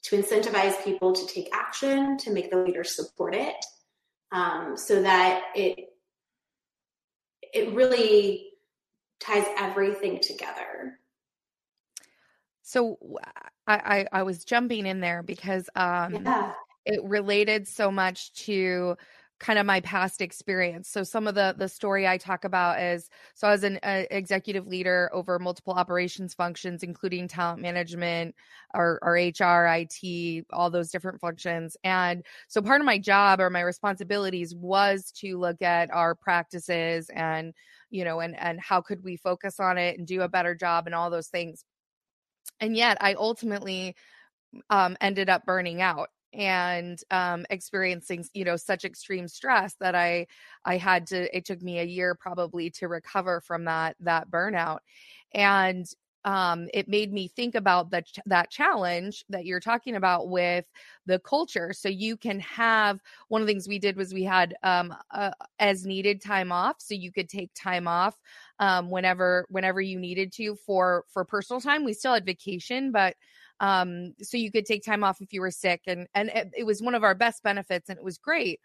to 0.02 0.16
incentivize 0.20 0.82
people 0.84 1.12
to 1.12 1.26
take 1.28 1.48
action, 1.54 2.16
to 2.18 2.32
make 2.32 2.50
the 2.50 2.56
leaders 2.56 2.96
support 2.96 3.36
it, 3.36 3.64
um, 4.32 4.76
so 4.76 5.00
that 5.00 5.44
it 5.54 5.91
it 7.52 7.72
really 7.74 8.50
ties 9.20 9.46
everything 9.58 10.20
together. 10.20 10.98
So 12.62 12.98
I, 13.66 14.06
I, 14.12 14.20
I 14.20 14.22
was 14.22 14.44
jumping 14.44 14.86
in 14.86 15.00
there 15.00 15.22
because 15.22 15.68
um, 15.76 16.24
yeah. 16.24 16.52
it 16.86 17.02
related 17.04 17.68
so 17.68 17.90
much 17.90 18.32
to 18.44 18.96
kind 19.42 19.58
of 19.58 19.66
my 19.66 19.80
past 19.80 20.20
experience. 20.20 20.88
So 20.88 21.02
some 21.02 21.26
of 21.26 21.34
the 21.34 21.52
the 21.58 21.68
story 21.68 22.06
I 22.06 22.16
talk 22.16 22.44
about 22.44 22.80
is 22.80 23.10
so 23.34 23.48
I 23.48 23.50
was 23.50 23.64
an 23.64 23.80
uh, 23.82 24.04
executive 24.08 24.68
leader 24.68 25.10
over 25.12 25.40
multiple 25.40 25.72
operations 25.72 26.32
functions, 26.32 26.84
including 26.84 27.26
talent 27.26 27.60
management, 27.60 28.36
or, 28.72 29.00
or 29.02 29.14
HR, 29.14 29.66
IT, 29.66 30.46
all 30.52 30.70
those 30.70 30.92
different 30.92 31.20
functions. 31.20 31.76
And 31.82 32.24
so 32.46 32.62
part 32.62 32.80
of 32.80 32.86
my 32.86 32.98
job 32.98 33.40
or 33.40 33.50
my 33.50 33.62
responsibilities 33.62 34.54
was 34.54 35.10
to 35.16 35.36
look 35.38 35.60
at 35.60 35.92
our 35.92 36.14
practices 36.14 37.10
and 37.12 37.52
you 37.90 38.04
know 38.04 38.20
and 38.20 38.38
and 38.38 38.60
how 38.60 38.80
could 38.80 39.02
we 39.02 39.16
focus 39.16 39.58
on 39.58 39.76
it 39.76 39.98
and 39.98 40.06
do 40.06 40.22
a 40.22 40.28
better 40.28 40.54
job 40.54 40.86
and 40.86 40.94
all 40.94 41.10
those 41.10 41.28
things. 41.28 41.64
And 42.60 42.76
yet 42.76 42.96
I 43.00 43.14
ultimately 43.14 43.96
um, 44.70 44.96
ended 45.00 45.28
up 45.28 45.44
burning 45.44 45.82
out 45.82 46.10
and 46.32 46.98
um, 47.10 47.44
experiencing 47.50 48.24
you 48.34 48.44
know 48.44 48.56
such 48.56 48.84
extreme 48.84 49.28
stress 49.28 49.74
that 49.80 49.94
i 49.94 50.26
i 50.64 50.76
had 50.76 51.06
to 51.06 51.34
it 51.36 51.44
took 51.44 51.62
me 51.62 51.78
a 51.78 51.84
year 51.84 52.14
probably 52.14 52.70
to 52.70 52.88
recover 52.88 53.40
from 53.40 53.64
that 53.64 53.96
that 54.00 54.30
burnout 54.30 54.78
and 55.34 55.86
um, 56.24 56.68
it 56.72 56.88
made 56.88 57.12
me 57.12 57.28
think 57.28 57.54
about 57.54 57.90
that 57.90 58.06
that 58.26 58.50
challenge 58.50 59.24
that 59.28 59.44
you're 59.44 59.60
talking 59.60 59.96
about 59.96 60.28
with 60.28 60.64
the 61.06 61.18
culture. 61.18 61.72
So 61.72 61.88
you 61.88 62.16
can 62.16 62.38
have 62.40 63.00
one 63.28 63.40
of 63.40 63.46
the 63.46 63.52
things 63.52 63.66
we 63.66 63.78
did 63.80 63.96
was 63.96 64.14
we 64.14 64.22
had 64.22 64.54
um, 64.62 64.94
uh, 65.10 65.32
as 65.58 65.84
needed 65.84 66.22
time 66.22 66.52
off, 66.52 66.76
so 66.78 66.94
you 66.94 67.10
could 67.10 67.28
take 67.28 67.50
time 67.54 67.88
off 67.88 68.20
um, 68.60 68.88
whenever 68.88 69.46
whenever 69.48 69.80
you 69.80 69.98
needed 69.98 70.32
to 70.34 70.54
for 70.54 71.04
for 71.08 71.24
personal 71.24 71.60
time. 71.60 71.84
We 71.84 71.92
still 71.92 72.14
had 72.14 72.24
vacation, 72.24 72.92
but 72.92 73.16
um, 73.62 74.14
so 74.20 74.36
you 74.36 74.50
could 74.50 74.66
take 74.66 74.84
time 74.84 75.04
off 75.04 75.22
if 75.22 75.32
you 75.32 75.40
were 75.40 75.52
sick, 75.52 75.82
and 75.86 76.08
and 76.14 76.28
it, 76.30 76.50
it 76.58 76.64
was 76.64 76.82
one 76.82 76.94
of 76.96 77.04
our 77.04 77.14
best 77.14 77.42
benefits, 77.42 77.88
and 77.88 77.96
it 77.98 78.04
was 78.04 78.18
great. 78.18 78.60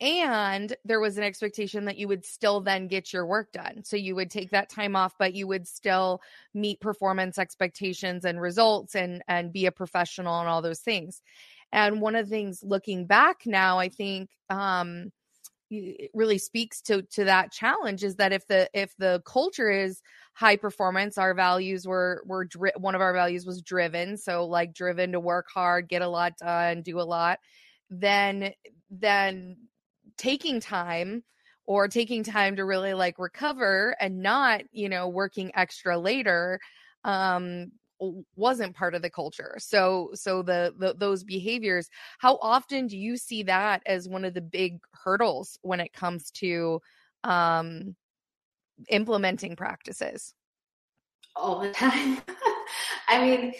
And 0.00 0.74
there 0.84 0.98
was 0.98 1.18
an 1.18 1.24
expectation 1.24 1.84
that 1.84 1.98
you 1.98 2.08
would 2.08 2.24
still 2.24 2.62
then 2.62 2.88
get 2.88 3.12
your 3.12 3.26
work 3.26 3.52
done. 3.52 3.84
So 3.84 3.96
you 3.96 4.14
would 4.14 4.30
take 4.30 4.50
that 4.50 4.70
time 4.70 4.96
off 4.96 5.14
but 5.18 5.34
you 5.34 5.46
would 5.46 5.68
still 5.68 6.22
meet 6.54 6.80
performance 6.80 7.38
expectations 7.38 8.24
and 8.24 8.40
results 8.40 8.96
and 8.96 9.22
and 9.28 9.52
be 9.52 9.66
a 9.66 9.72
professional 9.72 10.40
and 10.40 10.48
all 10.48 10.62
those 10.62 10.80
things. 10.80 11.20
And 11.72 12.00
one 12.00 12.16
of 12.16 12.26
the 12.26 12.30
things 12.30 12.64
looking 12.64 13.06
back 13.06 13.42
now 13.46 13.78
i 13.78 13.88
think 13.88 14.30
um 14.48 15.12
it 15.70 16.10
really 16.14 16.38
speaks 16.38 16.80
to 16.82 17.02
to 17.02 17.24
that 17.24 17.52
challenge 17.52 18.02
is 18.04 18.16
that 18.16 18.32
if 18.32 18.46
the 18.48 18.68
if 18.74 18.96
the 18.98 19.22
culture 19.24 19.70
is 19.70 20.02
high 20.34 20.56
performance 20.56 21.16
our 21.18 21.34
values 21.34 21.86
were 21.86 22.22
were 22.26 22.44
dri- 22.44 22.72
one 22.76 22.94
of 22.94 23.00
our 23.00 23.12
values 23.12 23.46
was 23.46 23.62
driven. 23.62 24.16
So 24.16 24.46
like 24.46 24.74
driven 24.74 25.12
to 25.12 25.20
work 25.20 25.46
hard 25.52 25.88
get 25.88 26.02
a 26.02 26.08
lot 26.08 26.36
done 26.38 26.82
do 26.82 27.00
a 27.00 27.02
lot 27.02 27.38
then 27.88 28.52
then 28.90 29.56
taking 30.16 30.60
time 30.60 31.24
or 31.66 31.88
taking 31.88 32.22
time 32.24 32.56
to 32.56 32.64
really 32.64 32.94
like 32.94 33.18
recover 33.18 33.96
and 34.00 34.22
not 34.22 34.62
you 34.72 34.88
know 34.88 35.08
working 35.08 35.50
extra 35.54 35.98
later 35.98 36.60
um 37.04 37.70
wasn't 38.36 38.74
part 38.74 38.94
of 38.94 39.02
the 39.02 39.10
culture 39.10 39.56
so 39.58 40.10
so 40.14 40.42
the, 40.42 40.74
the 40.78 40.94
those 40.96 41.22
behaviors 41.22 41.88
how 42.18 42.38
often 42.40 42.86
do 42.86 42.96
you 42.96 43.16
see 43.16 43.42
that 43.42 43.82
as 43.86 44.08
one 44.08 44.24
of 44.24 44.34
the 44.34 44.40
big 44.40 44.78
hurdles 45.04 45.58
when 45.62 45.80
it 45.80 45.92
comes 45.92 46.30
to 46.30 46.80
um 47.24 47.94
implementing 48.88 49.56
practices 49.56 50.34
all 51.36 51.60
the 51.60 51.72
time 51.74 52.18
I 53.10 53.20
mean, 53.20 53.52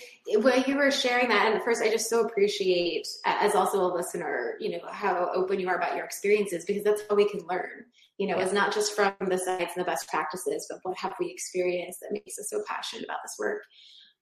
when 0.42 0.62
you 0.66 0.76
were 0.76 0.92
sharing 0.92 1.28
that, 1.28 1.52
and 1.52 1.62
first, 1.62 1.82
I 1.82 1.90
just 1.90 2.08
so 2.08 2.20
appreciate, 2.20 3.08
as 3.24 3.56
also 3.56 3.80
a 3.84 3.90
listener, 3.92 4.54
you 4.60 4.70
know, 4.70 4.78
how 4.88 5.28
open 5.34 5.58
you 5.58 5.68
are 5.68 5.76
about 5.76 5.96
your 5.96 6.04
experiences 6.04 6.64
because 6.64 6.84
that's 6.84 7.02
how 7.08 7.16
we 7.16 7.28
can 7.28 7.40
learn. 7.48 7.84
You 8.18 8.28
know, 8.28 8.36
yeah. 8.36 8.44
it's 8.44 8.52
not 8.52 8.72
just 8.72 8.94
from 8.94 9.12
the 9.28 9.38
sites 9.38 9.72
and 9.76 9.84
the 9.84 9.90
best 9.90 10.08
practices, 10.08 10.66
but 10.70 10.78
what 10.82 10.96
have 10.98 11.14
we 11.18 11.30
experienced 11.30 12.00
that 12.00 12.12
makes 12.12 12.38
us 12.38 12.48
so 12.48 12.62
passionate 12.68 13.04
about 13.06 13.18
this 13.24 13.34
work. 13.40 13.62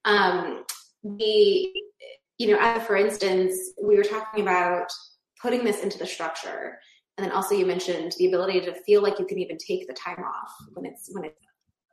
Um, 0.04 0.64
we, 1.02 1.84
you 2.38 2.48
know, 2.48 2.58
as 2.60 2.86
for 2.86 2.96
instance, 2.96 3.54
we 3.82 3.96
were 3.96 4.04
talking 4.04 4.42
about 4.42 4.88
putting 5.40 5.64
this 5.64 5.82
into 5.82 5.98
the 5.98 6.06
structure, 6.06 6.78
and 7.16 7.24
then 7.24 7.32
also 7.32 7.54
you 7.54 7.66
mentioned 7.66 8.14
the 8.18 8.26
ability 8.26 8.60
to 8.62 8.74
feel 8.82 9.02
like 9.02 9.18
you 9.18 9.26
can 9.26 9.38
even 9.38 9.58
take 9.58 9.86
the 9.86 9.94
time 9.94 10.22
off 10.24 10.52
when 10.74 10.84
it's 10.84 11.08
when 11.12 11.24
it's 11.24 11.36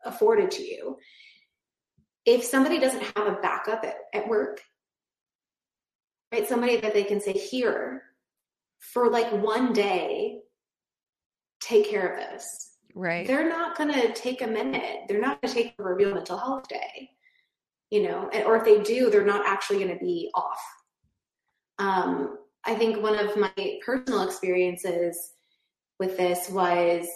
afforded 0.06 0.52
to 0.52 0.64
you 0.64 0.98
if 2.26 2.44
somebody 2.44 2.80
doesn't 2.80 3.04
have 3.16 3.28
a 3.28 3.38
backup 3.42 3.84
at, 3.84 3.96
at 4.14 4.28
work, 4.28 4.62
right? 6.32 6.48
Somebody 6.48 6.78
that 6.78 6.94
they 6.94 7.04
can 7.04 7.22
say, 7.22 7.34
here, 7.34 8.04
for 8.80 9.10
like 9.10 9.32
one 9.32 9.74
day, 9.74 10.40
take 11.62 11.90
care 11.90 12.08
of 12.08 12.20
this. 12.20 12.78
Right. 12.96 13.28
They're 13.28 13.48
not 13.48 13.78
going 13.78 13.94
to 13.94 14.14
take 14.14 14.42
a 14.42 14.48
minute. 14.48 15.02
They're 15.08 15.22
not 15.22 15.42
going 15.42 15.54
to 15.54 15.62
take 15.62 15.76
a 15.78 15.94
real 15.94 16.14
mental 16.14 16.38
health 16.38 16.68
day, 16.68 17.12
you 17.92 18.04
know, 18.04 18.30
or 18.46 18.58
if 18.58 18.66
they 18.66 18.82
do, 18.82 19.10
they're 19.10 19.26
not 19.26 19.46
actually 19.46 19.84
going 19.84 19.98
to 19.98 20.04
be 20.04 20.30
off. 20.34 20.60
Um, 21.78 22.38
I 22.66 22.76
think 22.76 23.02
one 23.02 23.18
of 23.18 23.38
my 23.38 23.80
personal 23.86 24.24
experiences 24.24 25.18
with 26.00 26.18
this 26.18 26.50
was, 26.50 27.08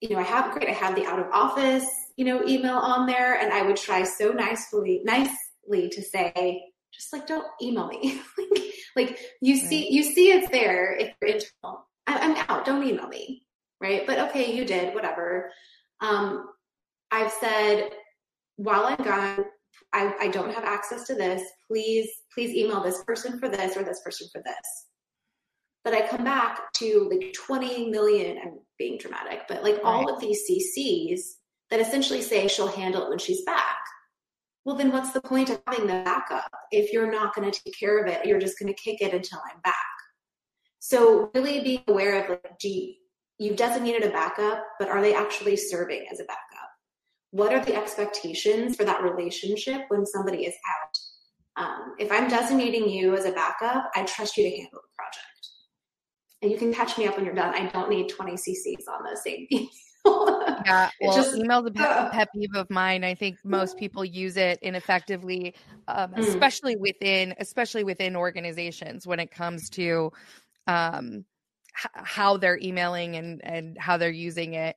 you 0.00 0.10
know, 0.10 0.18
I 0.18 0.22
have 0.22 0.52
great, 0.52 0.68
I 0.68 0.72
have 0.72 0.94
the 0.94 1.06
out 1.06 1.18
of 1.18 1.26
office 1.32 1.86
you 2.18 2.24
know, 2.24 2.44
email 2.46 2.76
on 2.76 3.06
there. 3.06 3.38
And 3.40 3.52
I 3.52 3.62
would 3.62 3.76
try 3.76 4.02
so 4.02 4.32
nicely, 4.32 5.00
nicely 5.04 5.88
to 5.88 6.02
say, 6.02 6.64
just 6.92 7.12
like, 7.12 7.28
don't 7.28 7.46
email 7.62 7.86
me. 7.86 8.20
like, 8.38 8.74
like 8.96 9.20
you 9.40 9.54
right. 9.54 9.62
see, 9.62 9.92
you 9.92 10.02
see 10.02 10.32
it's 10.32 10.50
there 10.50 10.96
if 10.96 11.14
you're 11.22 11.30
internal. 11.30 11.86
I, 12.08 12.18
I'm 12.18 12.36
out. 12.48 12.66
Don't 12.66 12.82
email 12.82 13.06
me. 13.06 13.44
Right. 13.80 14.04
But 14.04 14.18
okay, 14.30 14.52
you 14.52 14.64
did, 14.64 14.96
whatever. 14.96 15.52
Um, 16.00 16.48
I've 17.12 17.30
said, 17.30 17.90
while 18.58 18.84
I'm 18.86 19.04
gone, 19.04 19.44
I, 19.92 20.12
I 20.20 20.28
don't 20.28 20.52
have 20.52 20.64
access 20.64 21.04
to 21.06 21.14
this. 21.14 21.42
Please, 21.68 22.10
please 22.34 22.54
email 22.54 22.82
this 22.82 23.02
person 23.04 23.38
for 23.38 23.48
this 23.48 23.76
or 23.76 23.84
this 23.84 24.00
person 24.04 24.28
for 24.32 24.42
this. 24.44 24.86
But 25.84 25.94
I 25.94 26.06
come 26.06 26.24
back 26.24 26.72
to 26.74 27.08
like 27.10 27.32
20 27.32 27.88
million, 27.88 28.36
I'm 28.42 28.58
being 28.78 28.98
dramatic, 28.98 29.42
but 29.48 29.62
like 29.62 29.76
right. 29.76 29.84
all 29.84 30.12
of 30.12 30.20
these 30.20 30.42
CCs 30.50 31.20
that 31.70 31.80
essentially 31.80 32.20
say 32.20 32.48
she'll 32.48 32.66
handle 32.66 33.04
it 33.04 33.10
when 33.10 33.18
she's 33.18 33.44
back. 33.44 33.78
Well, 34.64 34.76
then 34.76 34.90
what's 34.92 35.12
the 35.12 35.22
point 35.22 35.50
of 35.50 35.62
having 35.66 35.86
the 35.86 36.02
backup 36.04 36.50
if 36.72 36.92
you're 36.92 37.10
not 37.10 37.34
going 37.34 37.50
to 37.50 37.60
take 37.64 37.78
care 37.78 38.02
of 38.02 38.10
it? 38.10 38.26
You're 38.26 38.40
just 38.40 38.58
going 38.58 38.74
to 38.74 38.82
kick 38.82 39.00
it 39.00 39.14
until 39.14 39.38
I'm 39.50 39.60
back. 39.62 39.74
So 40.80 41.30
really 41.32 41.60
being 41.60 41.84
aware 41.86 42.22
of 42.22 42.30
like, 42.30 42.58
gee, 42.60 42.98
you've 43.38 43.56
designated 43.56 44.02
a 44.02 44.10
backup, 44.10 44.64
but 44.78 44.88
are 44.88 45.00
they 45.00 45.14
actually 45.14 45.56
serving 45.56 46.06
as 46.10 46.18
a 46.18 46.24
backup? 46.24 46.67
What 47.30 47.52
are 47.52 47.64
the 47.64 47.76
expectations 47.76 48.76
for 48.76 48.84
that 48.84 49.02
relationship 49.02 49.82
when 49.88 50.06
somebody 50.06 50.44
is 50.44 50.54
out? 50.70 51.64
Um, 51.64 51.94
if 51.98 52.10
I'm 52.10 52.28
designating 52.28 52.88
you 52.88 53.14
as 53.16 53.24
a 53.24 53.32
backup, 53.32 53.90
I 53.94 54.04
trust 54.04 54.36
you 54.36 54.44
to 54.44 54.50
handle 54.50 54.80
the 54.80 54.96
project. 54.96 55.48
And 56.40 56.50
you 56.50 56.56
can 56.56 56.72
catch 56.72 56.96
me 56.96 57.06
up 57.06 57.16
when 57.16 57.24
you're 57.24 57.34
done. 57.34 57.54
I 57.54 57.66
don't 57.66 57.90
need 57.90 58.08
20 58.08 58.32
CCs 58.32 58.88
on 58.88 59.02
the 59.04 59.16
same 59.16 59.46
yeah, 60.64 60.90
well, 61.00 61.14
just, 61.16 61.36
email's 61.36 61.66
a 61.66 61.70
pet, 61.70 61.90
uh, 61.90 62.10
pet, 62.10 62.28
peeve 62.34 62.54
of 62.54 62.70
mine. 62.70 63.04
I 63.04 63.14
think 63.14 63.38
most 63.44 63.76
people 63.76 64.04
use 64.04 64.36
it 64.36 64.58
ineffectively, 64.62 65.54
um, 65.88 66.12
mm. 66.12 66.18
especially 66.18 66.76
within 66.76 67.34
especially 67.38 67.84
within 67.84 68.16
organizations 68.16 69.06
when 69.06 69.20
it 69.20 69.30
comes 69.30 69.68
to 69.70 70.12
um, 70.66 71.24
h- 71.76 71.90
how 71.94 72.36
they're 72.36 72.58
emailing 72.62 73.16
and 73.16 73.44
and 73.44 73.76
how 73.78 73.96
they're 73.96 74.10
using 74.10 74.54
it. 74.54 74.76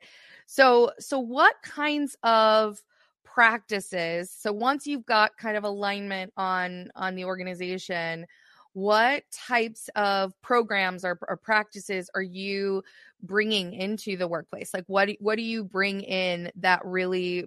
So, 0.52 0.92
so 1.00 1.18
what 1.18 1.56
kinds 1.64 2.18
of 2.24 2.84
practices? 3.24 4.30
So 4.38 4.52
once 4.52 4.86
you've 4.86 5.06
got 5.06 5.38
kind 5.38 5.56
of 5.56 5.64
alignment 5.64 6.34
on 6.36 6.90
on 6.94 7.16
the 7.16 7.24
organization, 7.24 8.26
what 8.74 9.24
types 9.32 9.90
of 9.96 10.34
programs 10.42 11.06
or, 11.06 11.18
or, 11.30 11.38
practices 11.38 12.10
are 12.16 12.22
you 12.22 12.84
bringing 13.24 13.72
into 13.72 14.18
the 14.18 14.28
workplace 14.28 14.74
like 14.74 14.86
what 14.88 15.10
what 15.20 15.36
do 15.36 15.42
you 15.42 15.64
bring 15.64 16.02
in 16.02 16.50
that 16.56 16.82
really 16.86 17.46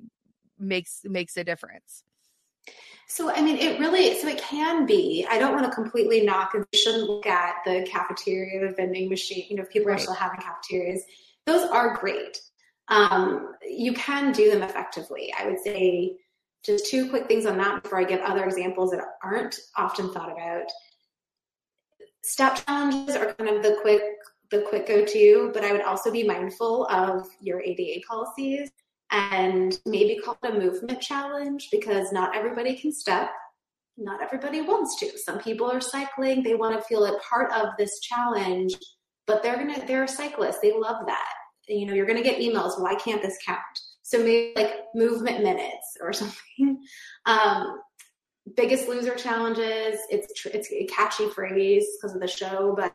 makes 0.58 1.00
makes 1.04 1.38
a 1.38 1.42
difference 1.42 2.04
so 3.08 3.30
i 3.34 3.40
mean 3.40 3.56
it 3.56 3.80
really 3.80 4.14
so 4.18 4.28
it 4.28 4.36
can 4.38 4.84
be 4.84 5.26
i 5.30 5.38
don't 5.38 5.54
want 5.54 5.64
to 5.64 5.72
completely 5.72 6.20
knock 6.20 6.52
and 6.52 6.64
shouldn't 6.74 7.08
look 7.08 7.24
at 7.24 7.56
the 7.64 7.86
cafeteria 7.90 8.60
the 8.60 8.74
vending 8.74 9.08
machine 9.08 9.46
you 9.48 9.56
know 9.56 9.62
if 9.62 9.70
people 9.70 9.88
right. 9.88 9.98
are 9.98 10.02
still 10.02 10.14
having 10.14 10.38
cafeterias 10.40 11.04
those 11.46 11.66
are 11.70 11.96
great 11.96 12.38
um, 12.88 13.54
you 13.66 13.92
can 13.94 14.32
do 14.32 14.50
them 14.50 14.62
effectively 14.62 15.32
i 15.38 15.46
would 15.46 15.58
say 15.62 16.16
just 16.64 16.86
two 16.86 17.08
quick 17.10 17.26
things 17.26 17.46
on 17.46 17.56
that 17.58 17.82
before 17.82 17.98
i 17.98 18.04
give 18.04 18.20
other 18.20 18.44
examples 18.44 18.90
that 18.90 19.00
aren't 19.22 19.58
often 19.76 20.12
thought 20.12 20.32
about 20.32 20.66
step 22.22 22.64
challenges 22.66 23.16
are 23.16 23.34
kind 23.34 23.50
of 23.50 23.62
the 23.62 23.78
quick 23.82 24.02
the 24.50 24.62
quick 24.68 24.86
go-to, 24.86 25.50
but 25.52 25.64
I 25.64 25.72
would 25.72 25.82
also 25.82 26.10
be 26.10 26.22
mindful 26.22 26.86
of 26.86 27.26
your 27.40 27.60
ADA 27.60 28.04
policies 28.06 28.70
and 29.10 29.78
maybe 29.86 30.20
call 30.22 30.38
it 30.42 30.54
a 30.54 30.58
movement 30.58 31.00
challenge 31.00 31.68
because 31.70 32.12
not 32.12 32.36
everybody 32.36 32.76
can 32.76 32.92
step. 32.92 33.30
Not 33.96 34.22
everybody 34.22 34.60
wants 34.60 34.98
to. 35.00 35.18
Some 35.18 35.38
people 35.38 35.70
are 35.70 35.80
cycling, 35.80 36.42
they 36.42 36.54
want 36.54 36.76
to 36.76 36.84
feel 36.86 37.04
a 37.04 37.18
part 37.20 37.52
of 37.52 37.68
this 37.78 38.00
challenge, 38.00 38.74
but 39.26 39.42
they're 39.42 39.56
gonna 39.56 39.84
they're 39.86 40.06
cyclists, 40.06 40.58
they 40.60 40.72
love 40.72 41.06
that. 41.06 41.32
You 41.68 41.86
know, 41.86 41.94
you're 41.94 42.06
gonna 42.06 42.22
get 42.22 42.40
emails, 42.40 42.80
why 42.80 42.94
can't 42.94 43.22
this 43.22 43.38
count? 43.44 43.60
So 44.02 44.18
maybe 44.18 44.52
like 44.56 44.72
movement 44.94 45.42
minutes 45.42 45.96
or 46.00 46.12
something. 46.12 46.82
Um, 47.26 47.80
biggest 48.56 48.88
loser 48.88 49.14
challenges. 49.14 50.00
It's 50.10 50.46
it's 50.46 50.70
a 50.70 50.86
catchy 50.86 51.28
phrase 51.28 51.86
because 51.96 52.14
of 52.14 52.20
the 52.20 52.28
show, 52.28 52.74
but 52.76 52.94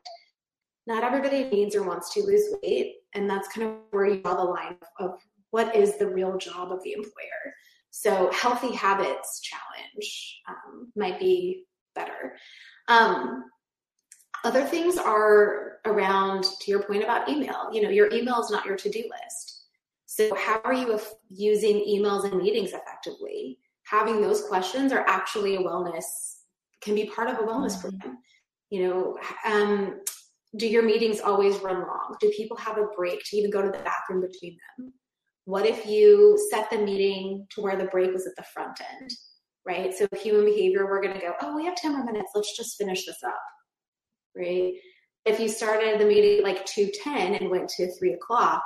not 0.87 1.03
everybody 1.03 1.43
needs 1.45 1.75
or 1.75 1.83
wants 1.83 2.13
to 2.13 2.21
lose 2.21 2.55
weight, 2.61 2.95
and 3.13 3.29
that's 3.29 3.47
kind 3.47 3.67
of 3.67 3.75
where 3.91 4.07
you 4.07 4.21
draw 4.21 4.35
the 4.35 4.43
line 4.43 4.77
of 4.99 5.19
what 5.51 5.75
is 5.75 5.97
the 5.97 6.07
real 6.07 6.37
job 6.37 6.71
of 6.71 6.83
the 6.83 6.93
employer. 6.93 7.53
So 7.91 8.31
healthy 8.31 8.73
habits 8.75 9.41
challenge 9.41 10.41
um, 10.47 10.91
might 10.95 11.19
be 11.19 11.65
better. 11.95 12.35
Um, 12.87 13.45
other 14.43 14.63
things 14.63 14.97
are 14.97 15.79
around 15.85 16.43
to 16.43 16.71
your 16.71 16.83
point 16.83 17.03
about 17.03 17.29
email. 17.29 17.69
You 17.71 17.81
know, 17.81 17.89
your 17.89 18.11
email 18.13 18.41
is 18.41 18.49
not 18.49 18.65
your 18.65 18.75
to-do 18.77 18.99
list. 18.99 19.59
So, 20.05 20.33
how 20.35 20.59
are 20.63 20.73
you 20.73 20.99
using 21.29 21.85
emails 21.87 22.29
and 22.29 22.41
meetings 22.41 22.71
effectively? 22.73 23.59
Having 23.85 24.21
those 24.21 24.43
questions 24.43 24.91
are 24.91 25.05
actually 25.07 25.55
a 25.55 25.59
wellness, 25.59 26.03
can 26.81 26.95
be 26.95 27.05
part 27.05 27.29
of 27.29 27.37
a 27.37 27.43
wellness 27.43 27.77
mm-hmm. 27.77 27.97
program. 27.97 28.17
You 28.69 28.87
know, 28.87 29.17
um, 29.45 30.01
do 30.57 30.67
your 30.67 30.83
meetings 30.83 31.19
always 31.19 31.57
run 31.57 31.81
long? 31.81 32.15
Do 32.19 32.31
people 32.35 32.57
have 32.57 32.77
a 32.77 32.87
break 32.97 33.23
to 33.25 33.37
even 33.37 33.51
go 33.51 33.61
to 33.61 33.67
the 33.69 33.83
bathroom 33.83 34.21
between 34.21 34.57
them? 34.77 34.93
What 35.45 35.65
if 35.65 35.85
you 35.85 36.39
set 36.51 36.69
the 36.69 36.77
meeting 36.79 37.47
to 37.51 37.61
where 37.61 37.75
the 37.75 37.85
break 37.85 38.11
was 38.13 38.27
at 38.27 38.35
the 38.35 38.43
front 38.53 38.79
end, 38.91 39.11
right? 39.65 39.93
So, 39.93 40.07
human 40.21 40.45
behavior, 40.45 40.85
we're 40.85 41.01
going 41.01 41.15
to 41.15 41.21
go, 41.21 41.33
oh, 41.41 41.55
we 41.55 41.65
have 41.65 41.75
10 41.75 41.93
more 41.93 42.05
minutes. 42.05 42.31
Let's 42.35 42.55
just 42.57 42.77
finish 42.77 43.05
this 43.05 43.23
up, 43.25 43.41
right? 44.35 44.73
If 45.25 45.39
you 45.39 45.49
started 45.49 45.99
the 45.99 46.05
meeting 46.05 46.43
like 46.43 46.65
2.10 46.65 47.39
and 47.39 47.49
went 47.49 47.69
to 47.69 47.91
3 47.91 48.13
o'clock, 48.13 48.63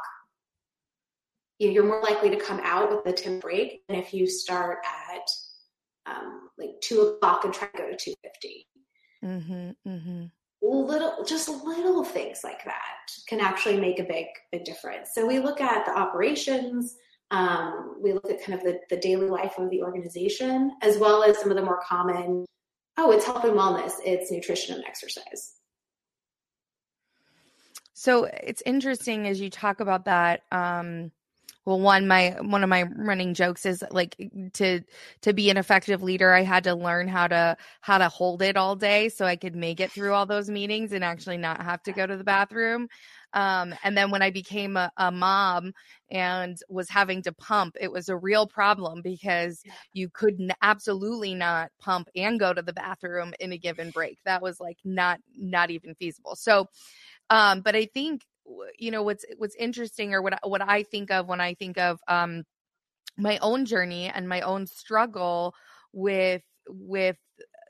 you're 1.59 1.85
more 1.85 2.01
likely 2.01 2.29
to 2.29 2.37
come 2.37 2.59
out 2.63 2.89
with 2.89 3.05
a 3.05 3.15
10 3.15 3.39
break 3.39 3.81
than 3.87 3.97
if 3.97 4.13
you 4.13 4.27
start 4.27 4.79
at 4.85 5.27
um, 6.05 6.49
like 6.57 6.71
two 6.81 7.01
o'clock 7.01 7.45
and 7.45 7.53
try 7.53 7.67
to 7.67 7.77
go 7.77 7.89
to 7.89 7.95
250 7.95 8.67
mm-hmm, 9.23 9.89
mm-hmm. 9.89 10.25
little 10.61 11.23
just 11.23 11.47
little 11.47 12.03
things 12.03 12.41
like 12.43 12.63
that 12.65 13.07
can 13.27 13.39
actually 13.39 13.77
make 13.79 13.99
a 13.99 14.03
big 14.03 14.25
big 14.51 14.65
difference 14.65 15.11
so 15.13 15.25
we 15.25 15.39
look 15.39 15.61
at 15.61 15.85
the 15.85 15.97
operations 15.97 16.95
um, 17.31 17.95
we 18.01 18.13
look 18.13 18.29
at 18.29 18.43
kind 18.43 18.57
of 18.57 18.63
the, 18.63 18.79
the 18.89 18.97
daily 18.97 19.27
life 19.27 19.57
of 19.57 19.69
the 19.69 19.81
organization 19.81 20.71
as 20.81 20.97
well 20.97 21.23
as 21.23 21.39
some 21.39 21.49
of 21.49 21.55
the 21.55 21.63
more 21.63 21.79
common 21.87 22.45
oh 22.97 23.11
it's 23.11 23.25
health 23.25 23.43
and 23.43 23.57
wellness. 23.57 23.93
It's 24.05 24.31
nutrition 24.31 24.75
and 24.75 24.85
exercise. 24.85 25.53
So 27.93 28.25
it's 28.25 28.63
interesting 28.65 29.27
as 29.27 29.39
you 29.39 29.49
talk 29.49 29.79
about 29.79 30.05
that 30.05 30.41
um, 30.51 31.11
well 31.65 31.79
one 31.79 32.07
my 32.07 32.35
one 32.41 32.63
of 32.63 32.69
my 32.69 32.83
running 32.83 33.33
jokes 33.33 33.65
is 33.65 33.83
like 33.91 34.15
to 34.53 34.81
to 35.21 35.33
be 35.33 35.49
an 35.49 35.57
effective 35.57 36.03
leader 36.03 36.33
i 36.33 36.41
had 36.41 36.63
to 36.63 36.75
learn 36.75 37.07
how 37.07 37.27
to 37.27 37.55
how 37.81 37.97
to 37.97 38.09
hold 38.09 38.41
it 38.41 38.57
all 38.57 38.75
day 38.75 39.09
so 39.09 39.25
i 39.25 39.35
could 39.35 39.55
make 39.55 39.79
it 39.79 39.91
through 39.91 40.13
all 40.13 40.25
those 40.25 40.49
meetings 40.49 40.91
and 40.91 41.03
actually 41.03 41.37
not 41.37 41.61
have 41.61 41.81
to 41.83 41.91
go 41.91 42.05
to 42.05 42.17
the 42.17 42.23
bathroom 42.23 42.87
um, 43.33 43.73
and 43.83 43.97
then 43.97 44.11
when 44.11 44.21
i 44.21 44.29
became 44.29 44.77
a, 44.77 44.91
a 44.97 45.11
mom 45.11 45.71
and 46.11 46.57
was 46.69 46.89
having 46.89 47.21
to 47.21 47.31
pump 47.33 47.75
it 47.79 47.91
was 47.91 48.09
a 48.09 48.17
real 48.17 48.47
problem 48.47 49.01
because 49.01 49.61
you 49.93 50.09
could 50.09 50.39
n- 50.39 50.51
absolutely 50.61 51.33
not 51.33 51.71
pump 51.79 52.07
and 52.15 52.39
go 52.39 52.53
to 52.53 52.61
the 52.61 52.73
bathroom 52.73 53.33
in 53.39 53.51
a 53.51 53.57
given 53.57 53.89
break. 53.91 54.17
That 54.25 54.41
was 54.41 54.59
like 54.59 54.77
not 54.83 55.19
not 55.35 55.71
even 55.71 55.95
feasible. 55.95 56.35
So 56.35 56.67
um, 57.29 57.61
but 57.61 57.75
i 57.75 57.85
think 57.85 58.21
you 58.77 58.91
know 58.91 59.03
what's 59.03 59.25
what's 59.37 59.55
interesting 59.55 60.13
or 60.13 60.21
what 60.21 60.37
what 60.43 60.61
I 60.61 60.83
think 60.83 61.11
of 61.11 61.27
when 61.27 61.39
I 61.39 61.53
think 61.53 61.77
of 61.77 61.99
um 62.07 62.43
my 63.17 63.37
own 63.39 63.65
journey 63.65 64.09
and 64.09 64.27
my 64.27 64.41
own 64.41 64.67
struggle 64.67 65.53
with 65.93 66.43
with 66.67 67.17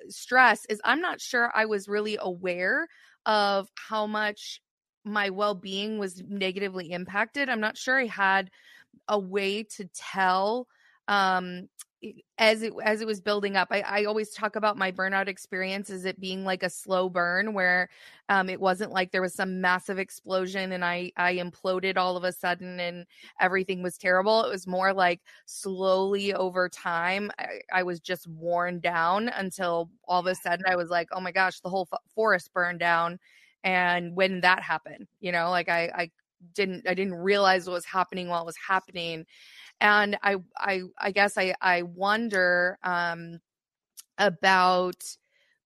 stress 0.10 0.65
is 0.70 0.82
I'm 0.84 1.01
not 1.01 1.22
sure 1.22 1.51
I 1.53 1.65
was 1.65 1.88
really 1.88 2.17
aware 2.20 2.88
of 3.25 3.70
how 3.89 4.08
much 4.08 4.62
my 5.05 5.29
well-being 5.29 5.98
was 5.98 6.22
negatively 6.27 6.91
impacted. 6.91 7.50
I'm 7.50 7.60
not 7.60 7.77
sure 7.77 8.00
I 8.00 8.05
had 8.07 8.50
a 9.07 9.19
way 9.19 9.63
to 9.63 9.86
tell 9.93 10.67
um 11.10 11.67
as 12.38 12.63
it 12.63 12.74
as 12.83 13.00
it 13.01 13.07
was 13.07 13.22
building 13.22 13.55
up 13.55 13.69
I, 13.72 13.81
I 13.81 14.05
always 14.05 14.31
talk 14.31 14.55
about 14.55 14.77
my 14.77 14.91
burnout 14.91 15.27
experience 15.27 15.89
as 15.89 16.03
it 16.05 16.19
being 16.19 16.43
like 16.43 16.63
a 16.63 16.69
slow 16.69 17.10
burn 17.10 17.53
where 17.53 17.89
um 18.27 18.50
it 18.50 18.60
wasn't 18.60 18.91
like 18.91 19.12
there 19.12 19.22
was 19.22 19.33
some 19.33 19.62
massive 19.62 20.00
explosion 20.00 20.74
and 20.74 20.83
i 20.83 21.12
i 21.15 21.36
imploded 21.36 21.95
all 21.98 22.17
of 22.17 22.24
a 22.25 22.31
sudden 22.33 22.79
and 22.79 23.05
everything 23.39 23.81
was 23.81 23.98
terrible 23.98 24.43
it 24.43 24.49
was 24.49 24.67
more 24.67 24.93
like 24.93 25.21
slowly 25.45 26.34
over 26.34 26.67
time 26.67 27.32
i, 27.39 27.60
I 27.71 27.84
was 27.84 27.99
just 27.99 28.28
worn 28.28 28.80
down 28.82 29.30
until 29.30 29.89
all 30.06 30.19
of 30.19 30.28
a 30.28 30.36
sudden 30.36 30.65
i 30.67 30.75
was 30.75 30.89
like 30.89 31.08
oh 31.13 31.21
my 31.21 31.32
gosh 31.32 31.62
the 31.62 31.69
whole 31.69 31.88
forest 32.13 32.51
burned 32.54 32.80
down 32.80 33.19
and 33.63 34.15
when 34.15 34.41
that 34.41 34.62
happened 34.62 35.08
you 35.19 35.32
know 35.32 35.49
like 35.49 35.69
i 35.69 35.91
i 35.95 36.12
didn't 36.54 36.88
i 36.88 36.93
didn't 36.93 37.13
realize 37.15 37.65
what 37.65 37.73
was 37.73 37.86
happening 37.86 38.28
while 38.28 38.41
it 38.41 38.45
was 38.45 38.58
happening. 38.67 39.26
And 39.80 40.17
I 40.23 40.38
I 40.58 40.82
I 40.97 41.12
guess 41.12 41.38
I 41.38 41.56
I 41.62 41.84
wonder 41.84 42.78
um, 42.84 43.39
about 44.17 45.04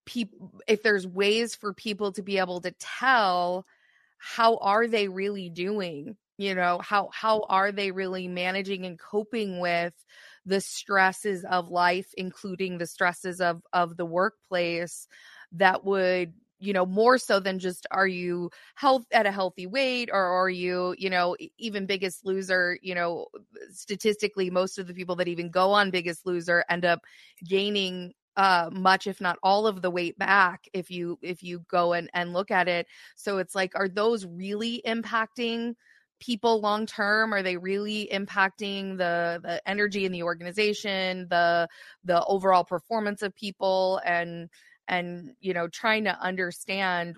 people 0.05 0.61
if 0.67 0.83
there's 0.83 1.07
ways 1.07 1.55
for 1.55 1.73
people 1.73 2.11
to 2.13 2.23
be 2.23 2.37
able 2.37 2.61
to 2.61 2.71
tell 2.79 3.65
how 4.17 4.57
are 4.57 4.87
they 4.87 5.07
really 5.09 5.49
doing 5.49 6.15
you 6.37 6.55
know 6.55 6.79
how 6.81 7.09
how 7.13 7.45
are 7.49 7.71
they 7.71 7.91
really 7.91 8.27
managing 8.27 8.85
and 8.85 8.97
coping 8.97 9.59
with 9.59 9.93
the 10.45 10.61
stresses 10.61 11.43
of 11.43 11.69
life 11.69 12.07
including 12.17 12.77
the 12.77 12.87
stresses 12.87 13.41
of 13.41 13.61
of 13.73 13.97
the 13.97 14.05
workplace 14.05 15.07
that 15.51 15.83
would 15.83 16.33
you 16.59 16.73
know 16.73 16.85
more 16.85 17.17
so 17.17 17.39
than 17.39 17.59
just 17.59 17.85
are 17.91 18.07
you 18.07 18.49
health 18.75 19.05
at 19.11 19.25
a 19.25 19.31
healthy 19.31 19.67
weight 19.67 20.09
or 20.11 20.19
are 20.19 20.49
you 20.49 20.95
you 20.97 21.09
know 21.09 21.35
even 21.57 21.85
biggest 21.85 22.25
loser? 22.25 22.77
You 22.81 22.95
know 22.95 23.27
statistically 23.71 24.49
most 24.49 24.77
of 24.79 24.87
the 24.87 24.93
people 24.93 25.15
that 25.17 25.27
even 25.27 25.49
go 25.49 25.71
on 25.71 25.91
biggest 25.91 26.25
loser 26.25 26.63
end 26.69 26.85
up 26.85 27.01
gaining 27.45 28.13
uh 28.35 28.69
much 28.71 29.07
if 29.07 29.19
not 29.19 29.39
all 29.43 29.67
of 29.67 29.81
the 29.81 29.89
weight 29.91 30.17
back 30.17 30.67
if 30.73 30.91
you 30.91 31.17
if 31.21 31.43
you 31.43 31.63
go 31.69 31.93
and 31.93 32.09
and 32.13 32.33
look 32.33 32.51
at 32.51 32.67
it. 32.67 32.87
So 33.15 33.37
it's 33.39 33.55
like 33.55 33.73
are 33.75 33.89
those 33.89 34.25
really 34.25 34.81
impacting 34.85 35.73
people 36.19 36.59
long 36.61 36.85
term? 36.85 37.33
Are 37.33 37.43
they 37.43 37.57
really 37.57 38.09
impacting 38.11 38.97
the 38.97 39.39
the 39.43 39.61
energy 39.67 40.05
in 40.05 40.11
the 40.11 40.23
organization 40.23 41.27
the 41.29 41.67
the 42.03 42.23
overall 42.25 42.63
performance 42.63 43.21
of 43.21 43.35
people? 43.35 44.01
And 44.05 44.49
and 44.87 45.31
you 45.39 45.53
know 45.53 45.67
trying 45.67 46.05
to 46.05 46.19
understand 46.21 47.17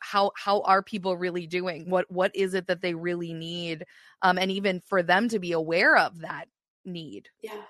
how 0.00 0.32
how 0.36 0.60
are 0.62 0.82
people 0.82 1.16
really 1.16 1.46
doing? 1.46 1.90
What 1.90 2.10
what 2.10 2.34
is 2.34 2.54
it 2.54 2.66
that 2.66 2.80
they 2.80 2.94
really 2.94 3.32
need 3.32 3.84
um 4.22 4.38
and 4.38 4.50
even 4.50 4.80
for 4.80 5.02
them 5.02 5.28
to 5.28 5.38
be 5.38 5.52
aware 5.52 5.96
of 5.96 6.20
that 6.20 6.46
need. 6.84 7.28
Yeah. 7.42 7.62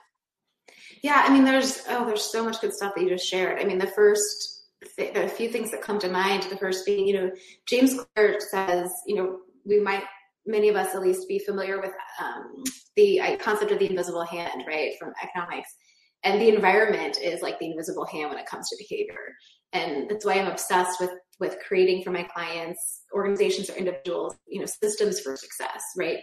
Yeah 1.03 1.23
i 1.27 1.33
mean 1.33 1.45
there's 1.45 1.83
oh 1.89 2.05
there's 2.05 2.31
so 2.31 2.45
much 2.45 2.61
good 2.61 2.73
stuff 2.75 2.95
that 2.95 3.03
you 3.03 3.09
just 3.09 3.27
shared. 3.27 3.61
I 3.61 3.65
mean 3.65 3.79
the 3.79 3.87
first 3.87 4.65
th- 4.97 5.17
a 5.17 5.29
few 5.29 5.49
things 5.49 5.71
that 5.71 5.83
come 5.83 5.99
to 6.01 6.09
mind 6.09 6.45
the 6.45 6.57
first 6.57 6.87
being 6.87 7.07
you 7.07 7.15
know 7.15 7.31
james 7.67 7.99
clear 8.15 8.39
says 8.41 8.91
you 9.07 9.17
know 9.17 9.39
we 9.65 9.81
might 9.81 10.05
many 10.47 10.69
of 10.69 10.77
us 10.77 10.95
at 10.95 11.03
least 11.03 11.29
be 11.29 11.39
familiar 11.39 11.81
with 11.81 11.93
um, 12.21 12.65
the 12.97 13.21
concept 13.39 13.71
of 13.71 13.79
the 13.79 13.91
invisible 13.91 14.25
hand 14.25 14.65
right 14.67 14.93
from 14.99 15.13
economics 15.23 15.75
and 16.25 16.41
the 16.41 16.49
environment 16.49 17.19
is 17.23 17.43
like 17.43 17.59
the 17.59 17.71
invisible 17.71 18.07
hand 18.07 18.31
when 18.31 18.39
it 18.39 18.47
comes 18.47 18.69
to 18.69 18.77
behavior 18.79 19.35
and 19.73 20.09
that's 20.09 20.25
why 20.25 20.35
i'm 20.35 20.51
obsessed 20.51 21.01
with 21.01 21.11
with 21.41 21.57
creating 21.67 22.03
for 22.03 22.11
my 22.11 22.23
clients 22.23 23.03
organizations 23.15 23.71
or 23.71 23.77
individuals 23.77 24.35
you 24.49 24.61
know 24.61 24.67
systems 24.67 25.21
for 25.21 25.37
success 25.37 25.83
right 25.97 26.19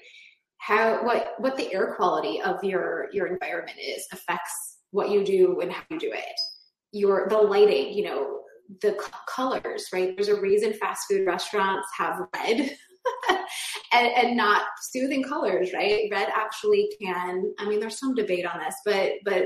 how 0.57 1.03
what 1.05 1.33
what 1.37 1.55
the 1.55 1.73
air 1.73 1.93
quality 1.95 2.41
of 2.41 2.63
your 2.63 3.07
your 3.13 3.27
environment 3.27 3.77
is 3.79 4.05
affects 4.11 4.77
what 4.91 5.09
you 5.09 5.23
do 5.23 5.59
and 5.61 5.71
how 5.71 5.83
you 5.89 5.99
do 5.99 6.11
it 6.11 6.39
your 6.91 7.27
the 7.29 7.37
lighting 7.37 7.93
you 7.93 8.03
know 8.03 8.39
the 8.81 8.97
colors 9.29 9.85
right 9.93 10.15
there's 10.17 10.29
a 10.29 10.41
reason 10.41 10.73
fast 10.73 11.05
food 11.09 11.25
restaurants 11.25 11.87
have 11.97 12.19
red 12.33 12.71
and, 13.91 14.07
and, 14.15 14.37
not 14.37 14.63
soothing 14.91 15.23
colors, 15.23 15.71
right? 15.73 16.07
Red 16.11 16.29
actually 16.35 16.89
can. 17.01 17.53
I 17.59 17.67
mean, 17.67 17.79
there's 17.79 17.99
some 17.99 18.15
debate 18.15 18.45
on 18.45 18.59
this, 18.59 18.75
but 18.85 19.11
but 19.23 19.45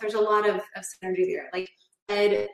there's 0.00 0.14
a 0.14 0.20
lot 0.20 0.48
of, 0.48 0.56
of 0.56 0.84
synergy 0.84 1.26
there. 1.26 1.48
Like 1.52 1.70
red 2.08 2.48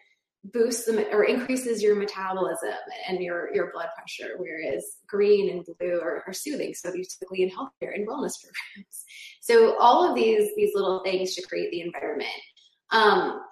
boosts 0.52 0.84
the, 0.84 1.10
or 1.10 1.24
increases 1.24 1.82
your 1.82 1.94
metabolism 1.96 2.74
and 3.08 3.20
your 3.20 3.54
your 3.54 3.72
blood 3.72 3.88
pressure, 3.96 4.34
whereas 4.36 4.84
green 5.06 5.50
and 5.50 5.64
blue 5.64 6.00
are, 6.00 6.22
are 6.26 6.32
soothing. 6.32 6.74
So 6.74 6.90
these 6.90 7.14
typically 7.14 7.42
in 7.42 7.50
healthcare 7.50 7.94
and 7.94 8.06
wellness 8.06 8.34
programs. 8.40 9.04
So 9.40 9.76
all 9.78 10.08
of 10.08 10.14
these 10.14 10.50
these 10.56 10.70
little 10.74 11.02
things 11.04 11.34
to 11.34 11.42
create 11.42 11.70
the 11.70 11.82
environment. 11.82 12.30
Um, 12.90 13.42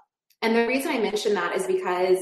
and 0.40 0.56
the 0.56 0.66
reason 0.66 0.90
I 0.90 0.98
mention 0.98 1.34
that 1.34 1.54
is 1.54 1.66
because 1.66 2.18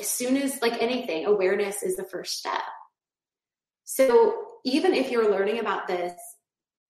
as 0.00 0.08
soon 0.08 0.36
as 0.38 0.62
like 0.62 0.80
anything, 0.82 1.26
awareness 1.26 1.82
is 1.82 1.96
the 1.96 2.04
first 2.04 2.38
step. 2.38 2.62
So 3.84 4.44
even 4.64 4.94
if 4.94 5.10
you're 5.10 5.30
learning 5.30 5.58
about 5.58 5.86
this 5.86 6.14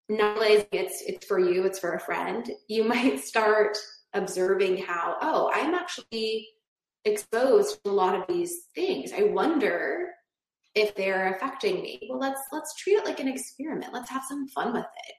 not 0.08 0.38
realizing 0.38 0.66
it's 0.72 1.02
it's 1.06 1.26
for 1.26 1.38
you, 1.38 1.64
it's 1.64 1.78
for 1.78 1.94
a 1.94 2.00
friend, 2.00 2.50
you 2.68 2.84
might 2.88 3.20
start 3.20 3.76
observing 4.14 4.78
how, 4.78 5.16
oh, 5.20 5.50
I'm 5.54 5.74
actually 5.74 6.48
exposed 7.04 7.82
to 7.84 7.90
a 7.90 7.92
lot 7.92 8.14
of 8.14 8.26
these 8.28 8.64
things. 8.74 9.12
I 9.12 9.24
wonder 9.24 10.10
if 10.74 10.94
they're 10.94 11.34
affecting 11.34 11.82
me. 11.82 12.08
Well, 12.08 12.18
let's 12.18 12.40
let's 12.52 12.74
treat 12.76 12.94
it 12.94 13.04
like 13.04 13.20
an 13.20 13.28
experiment. 13.28 13.92
Let's 13.92 14.10
have 14.10 14.22
some 14.28 14.48
fun 14.48 14.72
with 14.72 14.84
it. 14.84 15.14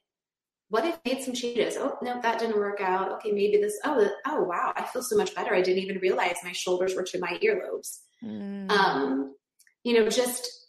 What 0.69 0.86
if 0.86 0.96
I 1.06 1.13
made 1.13 1.24
some 1.24 1.34
changes? 1.34 1.78
Oh 1.78 1.98
no, 2.02 2.19
that 2.22 2.39
didn't 2.39 2.58
work 2.58 2.82
out. 2.82 3.12
Okay, 3.13 3.32
maybe 3.32 3.58
this. 3.58 3.78
Oh, 3.84 4.08
oh 4.26 4.43
wow, 4.43 4.74
I 4.76 4.84
feel 4.86 5.04
so 5.04 5.15
much 5.15 5.36
better. 5.36 5.54
I 5.54 5.62
didn't 5.62 5.84
even 5.84 6.00
realize 6.00 6.36
my 6.43 6.52
shoulders 6.52 6.96
were 6.96 7.04
to 7.04 7.19
my 7.19 7.39
earlobes. 7.43 8.00
Mm. 8.24 8.72
Um, 8.72 9.36
you 9.84 9.93
know, 9.93 10.10
just 10.10 10.62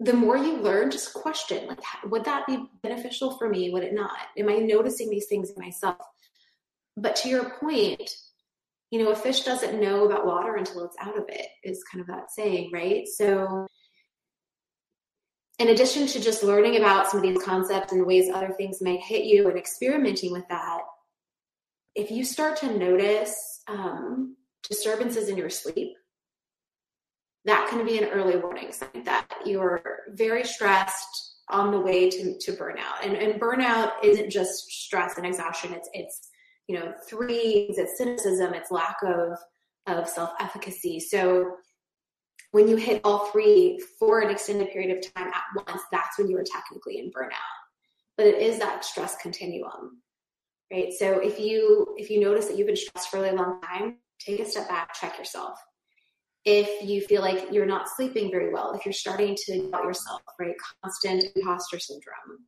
the 0.00 0.14
more 0.14 0.38
you 0.38 0.56
learn, 0.56 0.90
just 0.90 1.12
question 1.12 1.66
like, 1.66 1.78
would 2.06 2.24
that 2.24 2.46
be 2.46 2.64
beneficial 2.82 3.36
for 3.36 3.48
me? 3.50 3.68
Would 3.70 3.84
it 3.84 3.92
not? 3.92 4.16
Am 4.38 4.48
I 4.48 4.56
noticing 4.56 5.10
these 5.10 5.26
things 5.26 5.50
in 5.50 5.62
myself? 5.62 5.98
But 6.96 7.16
to 7.16 7.28
your 7.28 7.50
point, 7.60 8.10
you 8.90 9.02
know, 9.02 9.10
a 9.10 9.16
fish 9.16 9.42
doesn't 9.42 9.80
know 9.80 10.06
about 10.06 10.26
water 10.26 10.56
until 10.56 10.84
it's 10.84 10.96
out 11.00 11.18
of 11.18 11.24
it, 11.28 11.46
is 11.62 11.84
kind 11.84 12.00
of 12.00 12.08
that 12.08 12.30
saying, 12.30 12.70
right? 12.72 13.06
So, 13.06 13.66
in 15.58 15.68
addition 15.68 16.06
to 16.08 16.20
just 16.20 16.42
learning 16.42 16.76
about 16.76 17.10
some 17.10 17.18
of 17.18 17.22
these 17.22 17.42
concepts 17.42 17.92
and 17.92 18.06
ways 18.06 18.30
other 18.32 18.54
things 18.56 18.80
may 18.80 18.96
hit 18.96 19.24
you 19.24 19.48
and 19.48 19.58
experimenting 19.58 20.32
with 20.32 20.48
that, 20.48 20.80
if 21.94 22.10
you 22.10 22.24
start 22.24 22.56
to 22.58 22.78
notice 22.78 23.62
um, 23.68 24.36
disturbances 24.66 25.28
in 25.28 25.36
your 25.36 25.50
sleep, 25.50 25.92
that 27.44 27.68
can 27.70 27.86
be 27.86 27.98
an 27.98 28.10
early 28.10 28.36
warning 28.36 28.72
sign 28.72 29.04
that 29.04 29.26
you're 29.46 29.82
very 30.10 30.44
stressed 30.44 31.36
on 31.48 31.70
the 31.70 31.80
way 31.80 32.10
to, 32.10 32.38
to 32.38 32.52
burnout. 32.52 33.02
And, 33.02 33.16
and 33.16 33.40
burnout 33.40 33.92
isn't 34.02 34.30
just 34.30 34.70
stress 34.70 35.16
and 35.16 35.26
exhaustion. 35.26 35.72
It's, 35.72 35.88
it's, 35.92 36.28
you 36.68 36.78
know, 36.78 36.92
threes, 37.08 37.78
it's 37.78 37.98
cynicism, 37.98 38.54
it's 38.54 38.70
lack 38.70 38.96
of, 39.04 39.38
of 39.86 40.08
self-efficacy. 40.08 41.00
So 41.00 41.56
when 42.52 42.68
you 42.68 42.76
hit 42.76 43.00
all 43.04 43.26
three 43.26 43.80
for 43.98 44.20
an 44.20 44.30
extended 44.30 44.70
period 44.70 44.96
of 44.96 45.14
time 45.14 45.28
at 45.28 45.66
once, 45.66 45.82
that's 45.90 46.18
when 46.18 46.28
you 46.28 46.36
are 46.36 46.44
technically 46.44 46.98
in 46.98 47.10
burnout. 47.10 47.32
But 48.16 48.26
it 48.26 48.36
is 48.36 48.58
that 48.58 48.84
stress 48.84 49.16
continuum, 49.16 50.02
right? 50.70 50.92
So 50.92 51.18
if 51.20 51.40
you, 51.40 51.94
if 51.96 52.10
you 52.10 52.20
notice 52.20 52.46
that 52.46 52.58
you've 52.58 52.66
been 52.66 52.76
stressed 52.76 53.08
for 53.08 53.16
a 53.16 53.22
really 53.22 53.36
long 53.36 53.60
time, 53.62 53.96
take 54.18 54.40
a 54.40 54.44
step 54.44 54.68
back, 54.68 54.94
check 54.94 55.18
yourself 55.18 55.58
if 56.44 56.88
you 56.88 57.02
feel 57.02 57.20
like 57.20 57.48
you're 57.52 57.66
not 57.66 57.88
sleeping 57.96 58.30
very 58.30 58.52
well, 58.52 58.72
if 58.72 58.86
you're 58.86 58.92
starting 58.92 59.36
to 59.46 59.70
doubt 59.70 59.84
yourself, 59.84 60.22
right? 60.38 60.54
Constant 60.82 61.24
imposter 61.36 61.78
syndrome. 61.78 62.46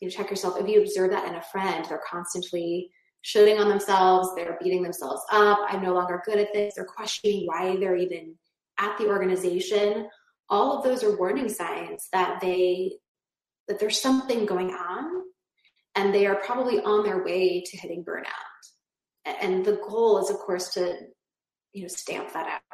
You 0.00 0.08
know, 0.08 0.12
check 0.12 0.30
yourself. 0.30 0.60
If 0.60 0.68
you 0.68 0.82
observe 0.82 1.10
that 1.10 1.28
in 1.28 1.34
a 1.34 1.42
friend, 1.42 1.84
they're 1.88 2.02
constantly 2.08 2.90
shooting 3.22 3.58
on 3.58 3.68
themselves, 3.68 4.28
they're 4.36 4.58
beating 4.62 4.82
themselves 4.82 5.22
up. 5.32 5.58
I'm 5.68 5.82
no 5.82 5.94
longer 5.94 6.22
good 6.26 6.38
at 6.38 6.52
this. 6.52 6.74
They're 6.76 6.84
questioning 6.84 7.46
why 7.46 7.76
they're 7.76 7.96
even 7.96 8.34
at 8.78 8.98
the 8.98 9.06
organization. 9.06 10.08
All 10.50 10.76
of 10.76 10.84
those 10.84 11.02
are 11.02 11.16
warning 11.16 11.48
signs 11.48 12.08
that 12.12 12.40
they 12.40 12.92
that 13.66 13.80
there's 13.80 14.00
something 14.00 14.44
going 14.44 14.70
on 14.70 15.22
and 15.94 16.14
they 16.14 16.26
are 16.26 16.34
probably 16.34 16.80
on 16.80 17.02
their 17.02 17.24
way 17.24 17.62
to 17.64 17.78
hitting 17.78 18.04
burnout. 18.04 18.26
And 19.24 19.64
the 19.64 19.80
goal 19.88 20.22
is 20.22 20.28
of 20.28 20.36
course 20.36 20.74
to 20.74 20.94
you 21.72 21.82
know 21.82 21.88
stamp 21.88 22.32
that 22.34 22.46
out. 22.46 22.73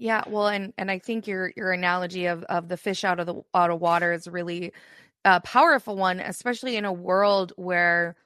Yeah, 0.00 0.22
well, 0.28 0.48
and 0.48 0.72
and 0.78 0.90
I 0.90 0.98
think 0.98 1.26
your 1.26 1.52
your 1.56 1.72
analogy 1.72 2.26
of 2.26 2.42
of 2.44 2.68
the 2.68 2.76
fish 2.78 3.04
out 3.04 3.20
of 3.20 3.26
the 3.26 3.42
out 3.54 3.70
of 3.70 3.80
water 3.80 4.12
is 4.12 4.26
really 4.26 4.72
a 5.24 5.40
powerful 5.42 5.96
one, 5.96 6.20
especially 6.20 6.76
in 6.76 6.84
a 6.86 6.92
world 6.92 7.52
where 7.56 8.16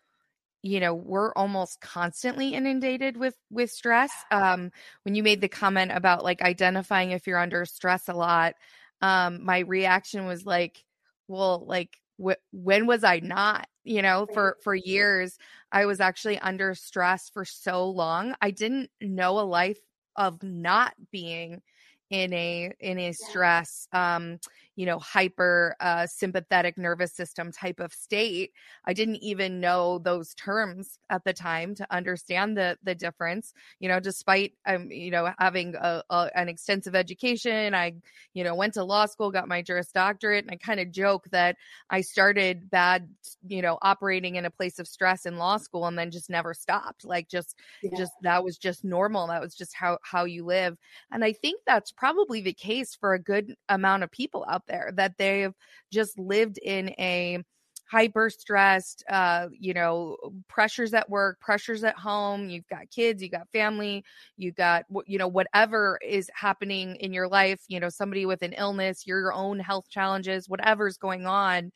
you 0.62 0.80
know 0.80 0.94
we're 0.94 1.32
almost 1.34 1.80
constantly 1.80 2.54
inundated 2.54 3.16
with 3.18 3.36
with 3.50 3.70
stress. 3.72 4.24
Um, 4.30 4.72
when 5.04 5.14
you 5.16 5.22
made 5.22 5.40
the 5.42 5.48
comment 5.48 5.92
about 5.94 6.24
like 6.24 6.42
identifying 6.42 7.12
if 7.12 7.26
you're 7.26 7.38
under 7.38 7.64
stress 7.66 8.08
a 8.08 8.14
lot, 8.14 8.54
um, 9.02 9.44
my 9.44 9.60
reaction 9.60 10.26
was 10.26 10.46
like, 10.46 10.84
well, 11.28 11.64
like 11.66 11.98
wh- 12.24 12.40
when 12.52 12.86
was 12.86 13.04
I 13.04 13.20
not? 13.20 13.66
You 13.84 14.02
know, 14.02 14.26
for 14.32 14.56
for 14.62 14.74
years 14.74 15.38
I 15.72 15.86
was 15.86 16.00
actually 16.00 16.38
under 16.38 16.74
stress 16.74 17.30
for 17.30 17.44
so 17.44 17.88
long. 17.90 18.34
I 18.40 18.50
didn't 18.50 18.90
know 19.00 19.38
a 19.40 19.42
life 19.42 19.78
of 20.16 20.42
not 20.42 20.94
being 21.10 21.62
in 22.10 22.32
a 22.32 22.70
in 22.80 22.98
a 22.98 23.12
stress 23.12 23.88
um 23.92 24.38
you 24.76 24.84
know 24.84 24.98
hyper 24.98 25.74
uh 25.80 26.06
sympathetic 26.06 26.76
nervous 26.76 27.12
system 27.12 27.50
type 27.50 27.80
of 27.80 27.92
state 27.92 28.52
i 28.84 28.92
didn't 28.92 29.16
even 29.16 29.60
know 29.60 29.98
those 29.98 30.34
terms 30.34 30.98
at 31.10 31.24
the 31.24 31.32
time 31.32 31.74
to 31.74 31.86
understand 31.90 32.56
the 32.56 32.76
the 32.82 32.94
difference 32.94 33.54
you 33.78 33.88
know 33.88 34.00
despite 34.00 34.52
um 34.66 34.90
you 34.90 35.10
know 35.10 35.30
having 35.38 35.74
a, 35.76 36.02
a, 36.10 36.30
an 36.34 36.48
extensive 36.48 36.94
education 36.94 37.74
i 37.74 37.92
you 38.34 38.44
know 38.44 38.54
went 38.54 38.74
to 38.74 38.84
law 38.84 39.06
school 39.06 39.30
got 39.30 39.48
my 39.48 39.62
juris 39.62 39.90
doctorate 39.92 40.44
and 40.44 40.52
i 40.52 40.56
kind 40.56 40.80
of 40.80 40.90
joke 40.90 41.26
that 41.30 41.56
i 41.88 42.00
started 42.00 42.68
bad 42.70 43.08
you 43.46 43.62
know 43.62 43.78
operating 43.80 44.34
in 44.34 44.44
a 44.44 44.50
place 44.50 44.78
of 44.78 44.86
stress 44.86 45.24
in 45.24 45.38
law 45.38 45.56
school 45.56 45.86
and 45.86 45.98
then 45.98 46.10
just 46.10 46.28
never 46.28 46.52
stopped 46.52 47.04
like 47.04 47.28
just 47.28 47.56
yeah. 47.82 47.96
just 47.96 48.12
that 48.22 48.44
was 48.44 48.58
just 48.58 48.84
normal 48.84 49.28
that 49.28 49.40
was 49.40 49.54
just 49.54 49.74
how 49.74 49.98
how 50.02 50.24
you 50.24 50.44
live 50.44 50.76
and 51.10 51.24
i 51.24 51.32
think 51.32 51.60
that's 51.66 51.92
probably 51.96 52.40
the 52.40 52.52
case 52.52 52.94
for 52.94 53.14
a 53.14 53.18
good 53.18 53.54
amount 53.68 54.02
of 54.02 54.10
people 54.10 54.44
out 54.48 54.62
there 54.66 54.90
that 54.96 55.16
they've 55.18 55.54
just 55.92 56.18
lived 56.18 56.58
in 56.58 56.90
a 56.98 57.42
hyper 57.90 58.30
stressed 58.30 59.04
uh 59.10 59.46
you 59.52 59.74
know 59.74 60.16
pressures 60.48 60.94
at 60.94 61.08
work 61.10 61.38
pressures 61.38 61.84
at 61.84 61.96
home 61.96 62.48
you've 62.48 62.66
got 62.68 62.90
kids 62.90 63.22
you 63.22 63.28
got 63.28 63.46
family 63.52 64.02
you 64.38 64.50
got 64.52 64.84
you 65.06 65.18
know 65.18 65.28
whatever 65.28 65.98
is 66.02 66.30
happening 66.34 66.96
in 66.96 67.12
your 67.12 67.28
life 67.28 67.60
you 67.68 67.78
know 67.78 67.90
somebody 67.90 68.24
with 68.24 68.40
an 68.42 68.54
illness 68.54 69.06
your 69.06 69.32
own 69.34 69.58
health 69.60 69.84
challenges 69.90 70.48
whatever's 70.48 70.96
going 70.96 71.26
on 71.26 71.70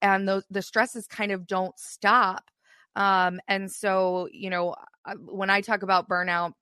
and 0.00 0.28
those 0.28 0.44
the 0.50 0.62
stresses 0.62 1.06
kind 1.06 1.32
of 1.32 1.46
don't 1.46 1.78
stop. 1.78 2.44
Um 2.96 3.40
and 3.48 3.70
so 3.70 4.28
you 4.32 4.50
know 4.50 4.74
when 5.26 5.50
i 5.50 5.60
talk 5.60 5.82
about 5.82 6.08
burnout 6.08 6.52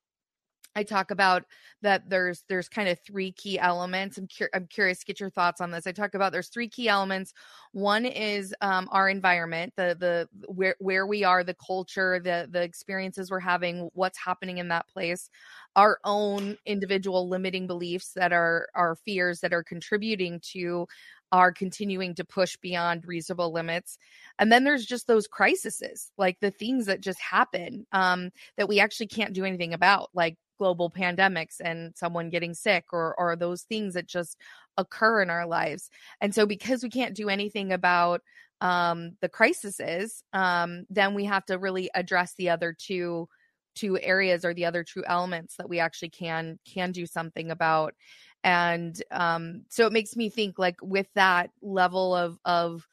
I 0.76 0.85
talk 0.85 1.11
about 1.11 1.44
that 1.83 2.09
there's 2.09 2.44
there's 2.48 2.68
kind 2.68 2.88
of 2.88 2.98
three 3.00 3.33
key 3.33 3.59
elements. 3.59 4.18
I'm 4.18 4.28
cur- 4.28 4.50
I'm 4.54 4.66
curious 4.66 5.00
to 5.00 5.04
get 5.04 5.18
your 5.18 5.30
thoughts 5.30 5.61
on 5.61 5.70
this. 5.70 5.87
I 5.87 5.92
talk 5.92 6.14
about 6.14 6.33
there's 6.33 6.48
three 6.48 6.68
key 6.68 6.88
elements. 6.88 7.33
One 7.72 8.04
is 8.04 8.54
um, 8.61 8.88
our 8.92 9.09
environment, 9.09 9.72
the 9.76 9.96
the 9.98 10.28
where 10.46 10.76
where 10.78 11.06
we 11.06 11.24
are, 11.24 11.42
the 11.42 11.54
culture, 11.54 12.20
the 12.20 12.48
the 12.50 12.62
experiences 12.62 13.30
we're 13.30 13.40
having, 13.40 13.90
what's 13.94 14.18
happening 14.18 14.59
in 14.59 14.68
that 14.68 14.87
place, 14.88 15.28
our 15.74 15.98
own 16.04 16.56
individual 16.66 17.28
limiting 17.28 17.66
beliefs 17.66 18.12
that 18.14 18.33
are 18.33 18.68
our 18.74 18.94
fears 18.94 19.40
that 19.40 19.52
are 19.52 19.64
contributing 19.64 20.40
to 20.52 20.87
are 21.33 21.52
continuing 21.52 22.14
to 22.16 22.24
push 22.24 22.56
beyond 22.56 23.06
reasonable 23.06 23.52
limits. 23.52 23.98
And 24.38 24.50
then 24.50 24.64
there's 24.64 24.85
just 24.85 25.06
those 25.06 25.26
crises, 25.28 26.11
like 26.18 26.40
the 26.40 26.50
things 26.50 26.87
that 26.87 27.00
just 27.00 27.20
happen 27.20 27.87
um, 27.92 28.30
that 28.56 28.68
we 28.68 28.80
actually 28.80 29.06
can't 29.06 29.33
do 29.33 29.44
anything 29.44 29.72
about, 29.72 30.11
like 30.12 30.37
global 30.60 30.90
pandemics 30.90 31.56
and 31.64 31.96
someone 31.96 32.28
getting 32.28 32.52
sick 32.52 32.84
or 32.92 33.14
or 33.18 33.34
those 33.34 33.62
things 33.62 33.94
that 33.94 34.06
just 34.06 34.36
occur 34.76 35.22
in 35.22 35.30
our 35.30 35.46
lives. 35.46 35.88
And 36.20 36.34
so 36.34 36.44
because 36.44 36.82
we 36.82 36.90
can't 36.90 37.16
do 37.16 37.30
anything 37.30 37.72
about 37.72 38.20
um, 38.60 39.12
the 39.22 39.28
crises, 39.30 40.22
um, 40.34 40.84
then 40.90 41.14
we 41.14 41.24
have 41.24 41.46
to 41.46 41.58
really 41.58 41.90
address 41.94 42.34
the 42.36 42.50
other 42.50 42.76
two 42.78 43.26
two 43.74 43.98
areas 44.00 44.44
or 44.44 44.52
the 44.52 44.66
other 44.66 44.84
two 44.84 45.02
elements 45.06 45.56
that 45.56 45.68
we 45.68 45.80
actually 45.80 46.10
can 46.10 46.58
can 46.66 46.92
do 46.92 47.06
something 47.06 47.50
about 47.50 47.94
and 48.42 49.00
um 49.12 49.62
so 49.68 49.86
it 49.86 49.92
makes 49.92 50.16
me 50.16 50.28
think 50.28 50.58
like 50.58 50.76
with 50.82 51.06
that 51.14 51.50
level 51.62 52.16
of 52.16 52.36
of 52.44 52.84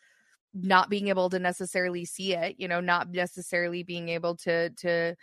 not 0.53 0.87
being 0.87 1.07
able 1.07 1.31
to 1.31 1.39
necessarily 1.39 2.05
see 2.05 2.35
it 2.35 2.55
you 2.59 2.67
know 2.67 2.79
not 2.79 3.09
necessarily 3.09 3.81
being 3.81 4.07
able 4.09 4.35
to 4.35 4.69
to 4.71 5.15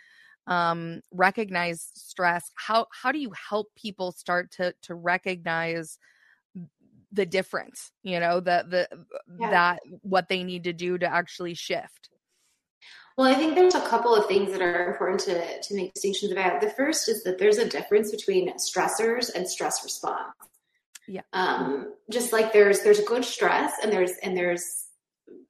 um, 0.47 1.01
recognize 1.11 1.91
stress 1.95 2.51
how 2.55 2.87
how 2.91 3.11
do 3.11 3.19
you 3.19 3.31
help 3.49 3.67
people 3.75 4.11
start 4.11 4.51
to 4.51 4.73
to 4.81 4.93
recognize 4.93 5.97
the 7.11 7.25
difference 7.25 7.91
you 8.03 8.19
know 8.19 8.39
the 8.39 8.65
the 8.69 9.05
yeah. 9.39 9.49
that 9.49 9.79
what 10.01 10.27
they 10.29 10.43
need 10.43 10.63
to 10.65 10.73
do 10.73 10.97
to 10.97 11.05
actually 11.07 11.53
shift 11.53 12.09
well, 13.17 13.31
I 13.31 13.35
think 13.35 13.55
there's 13.55 13.75
a 13.75 13.87
couple 13.87 14.13
of 14.13 14.25
things 14.25 14.51
that 14.51 14.61
are 14.61 14.91
important 14.91 15.21
to, 15.21 15.61
to 15.61 15.73
make 15.73 15.93
distinctions 15.93 16.33
about. 16.33 16.59
The 16.59 16.69
first 16.69 17.07
is 17.07 17.23
that 17.23 17.37
there's 17.37 17.57
a 17.57 17.67
difference 17.67 18.11
between 18.11 18.53
stressors 18.57 19.33
and 19.33 19.47
stress 19.47 19.83
response. 19.85 20.33
Yeah. 21.07 21.21
Um, 21.31 21.93
just 22.11 22.33
like 22.33 22.51
there's 22.51 22.81
there's 22.81 22.99
good 23.01 23.23
stress 23.23 23.73
and 23.81 23.91
there's 23.91 24.11
and 24.23 24.35
there's 24.35 24.84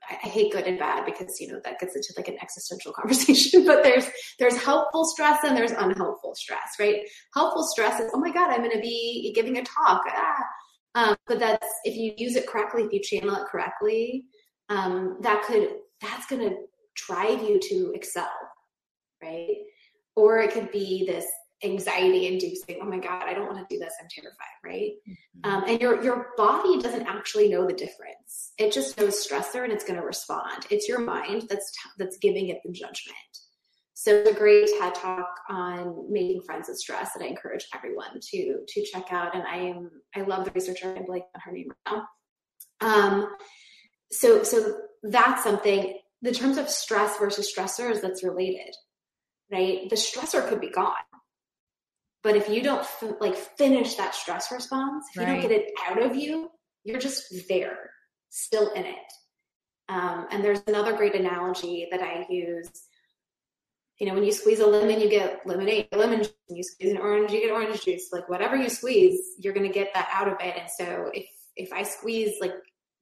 I 0.10 0.28
hate 0.28 0.52
good 0.52 0.66
and 0.66 0.78
bad 0.78 1.06
because 1.06 1.40
you 1.40 1.48
know 1.48 1.60
that 1.64 1.80
gets 1.80 1.96
into 1.96 2.14
like 2.18 2.28
an 2.28 2.38
existential 2.42 2.94
conversation. 3.00 3.66
But 3.66 3.84
there's 3.84 4.08
there's 4.40 4.62
helpful 4.62 5.06
stress 5.06 5.40
and 5.44 5.56
there's 5.56 5.72
unhelpful 5.72 6.36
stress, 6.36 6.74
right? 6.80 7.02
Helpful 7.34 7.64
stress 7.64 8.00
is 8.00 8.12
oh 8.14 8.20
my 8.20 8.32
god, 8.32 8.52
I'm 8.52 8.60
going 8.60 8.72
to 8.72 8.80
be 8.80 9.32
giving 9.36 9.58
a 9.58 9.64
talk. 9.64 10.04
Ah. 10.08 10.44
Um, 10.96 11.16
but 11.28 11.40
that's 11.40 11.68
if 11.84 11.96
you 11.96 12.14
use 12.18 12.36
it 12.36 12.48
correctly, 12.48 12.84
if 12.84 12.94
you 12.94 13.02
channel 13.02 13.36
it 13.36 13.48
correctly, 13.48 14.26
um, 14.70 15.18
that 15.22 15.44
could 15.44 15.70
that's 16.02 16.26
going 16.28 16.50
to 16.50 16.56
drive 16.96 17.42
you 17.42 17.60
to 17.60 17.92
excel, 17.94 18.32
right? 19.22 19.58
Or 20.16 20.40
it 20.40 20.52
could 20.52 20.72
be 20.72 21.06
this 21.06 21.26
anxiety 21.65 22.28
inducing 22.28 22.78
oh 22.82 22.86
my 22.86 22.99
god 22.99 23.23
i 23.25 23.34
don't 23.34 23.47
want 23.47 23.58
to 23.58 23.75
do 23.75 23.80
this 23.80 23.93
i'm 24.01 24.08
terrified 24.10 24.58
right 24.63 24.91
mm-hmm. 25.08 25.49
um, 25.49 25.63
and 25.67 25.82
your 25.82 26.04
your 26.04 26.28
body 26.38 26.80
doesn't 26.82 27.08
actually 27.08 27.49
know 27.49 27.65
the 27.65 27.73
difference 27.73 28.54
it 28.58 28.71
just 28.71 28.97
knows 28.97 29.28
stressor 29.28 29.63
and 29.63 29.73
it's 29.73 29.84
going 29.84 29.99
to 29.99 30.06
respond 30.06 30.65
it's 30.69 30.88
your 30.88 30.99
mind 30.99 31.43
that's 31.49 31.71
that's 31.97 32.17
giving 32.19 32.49
it 32.49 32.60
the 32.63 32.71
judgment 32.71 33.15
So 33.97 34.23
a 34.23 34.34
great 34.34 34.67
TED 34.78 34.93
talk 34.93 35.30
on 35.49 36.12
making 36.12 36.41
friends 36.41 36.67
with 36.67 36.78
stress 36.78 37.12
that 37.13 37.23
I 37.23 37.28
encourage 37.28 37.65
everyone 37.73 38.19
to 38.32 38.60
to 38.67 38.86
check 38.86 39.12
out. 39.12 39.34
And 39.34 39.43
I 39.43 39.58
am 39.58 39.89
I 40.15 40.21
love 40.21 40.45
the 40.45 40.51
researcher. 40.51 40.93
I'm 40.95 41.06
blanking 41.06 41.34
on 41.34 41.41
her 41.45 41.51
name 41.54 41.69
right 41.69 42.04
now. 42.82 42.88
Um, 42.88 43.36
so 44.12 44.43
so 44.43 44.78
that's 45.01 45.43
something. 45.43 45.97
The 46.21 46.34
terms 46.34 46.58
of 46.58 46.69
stress 46.69 47.17
versus 47.17 47.51
stressors 47.51 48.01
that's 48.01 48.23
related, 48.23 48.75
right? 49.51 49.89
The 49.89 49.95
stressor 49.95 50.47
could 50.47 50.60
be 50.60 50.71
gone, 50.71 50.93
but 52.26 52.36
if 52.36 52.50
you 52.50 52.64
don't 52.64 52.80
f- 52.80 53.04
like 53.22 53.36
finish 53.36 53.96
that 53.96 54.16
stress 54.16 54.52
response, 54.52 55.06
if 55.14 55.20
right. 55.20 55.28
you 55.28 55.34
don't 55.34 55.42
get 55.44 55.52
it 55.52 55.72
out 55.88 56.02
of 56.02 56.16
you, 56.16 56.50
you're 56.84 57.00
just 57.00 57.34
there, 57.48 57.92
still 58.30 58.72
in 58.72 58.86
it. 58.86 59.14
Um, 59.90 60.26
and 60.32 60.44
there's 60.44 60.62
another 60.66 60.98
great 60.98 61.14
analogy 61.14 61.88
that 61.92 62.02
I 62.02 62.26
use 62.28 62.70
you 64.00 64.08
know, 64.08 64.14
when 64.14 64.26
you 64.26 64.32
squeeze 64.34 64.60
a 64.60 64.68
lemon, 64.68 65.00
you 65.00 65.10
get 65.10 65.40
lemonade, 65.46 65.88
lemon 65.94 66.20
juice. 66.20 66.34
When 66.48 66.58
you 66.58 66.64
squeeze 66.64 66.92
an 66.92 66.98
orange, 66.98 67.32
you 67.32 67.40
get 67.40 67.52
orange 67.52 67.82
juice. 67.84 68.10
Like 68.12 68.28
whatever 68.28 68.58
you 68.58 68.70
squeeze, 68.70 69.22
you're 69.40 69.54
going 69.54 69.68
to 69.68 69.74
get 69.74 69.94
that 69.94 70.10
out 70.12 70.28
of 70.28 70.36
it. 70.42 70.54
And 70.58 70.70
so 70.70 71.12
if, 71.14 71.26
if 71.56 71.72
I 71.72 71.84
squeeze 71.84 72.34
like 72.42 72.52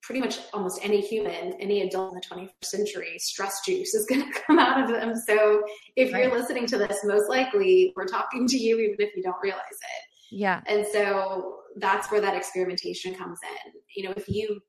pretty 0.04 0.20
much 0.20 0.40
almost 0.54 0.80
any 0.84 1.02
human, 1.02 1.54
any 1.60 1.82
adult 1.82 2.14
in 2.14 2.20
the 2.20 2.36
21st 2.36 2.66
century, 2.66 3.18
stress 3.18 3.62
juice 3.66 3.94
is 3.94 4.06
going 4.10 4.22
to 4.22 4.40
come 4.42 4.60
out 4.60 4.84
of 4.84 4.90
them. 4.90 5.16
So 5.16 5.64
if 5.96 6.14
right. 6.14 6.24
you're 6.24 6.38
listening 6.38 6.68
to 6.68 6.78
this, 6.78 7.00
most 7.04 7.30
likely 7.30 7.94
we're 7.96 8.06
talking 8.06 8.48
to 8.48 8.58
you, 8.58 8.80
even 8.80 8.98
if 9.00 9.16
you 9.16 9.24
don't 9.24 9.42
realize 9.42 9.62
it. 9.72 10.36
Yeah. 10.36 10.62
And 10.68 10.86
so 10.92 11.60
that's 11.78 12.12
where 12.12 12.22
that 12.22 12.36
experimentation 12.36 13.16
comes 13.16 13.40
in. 13.44 13.72
You 13.96 14.10
know, 14.10 14.14
if 14.18 14.28
you 14.28 14.60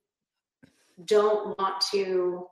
don't 1.05 1.59
want 1.59 1.83
to 1.93 2.47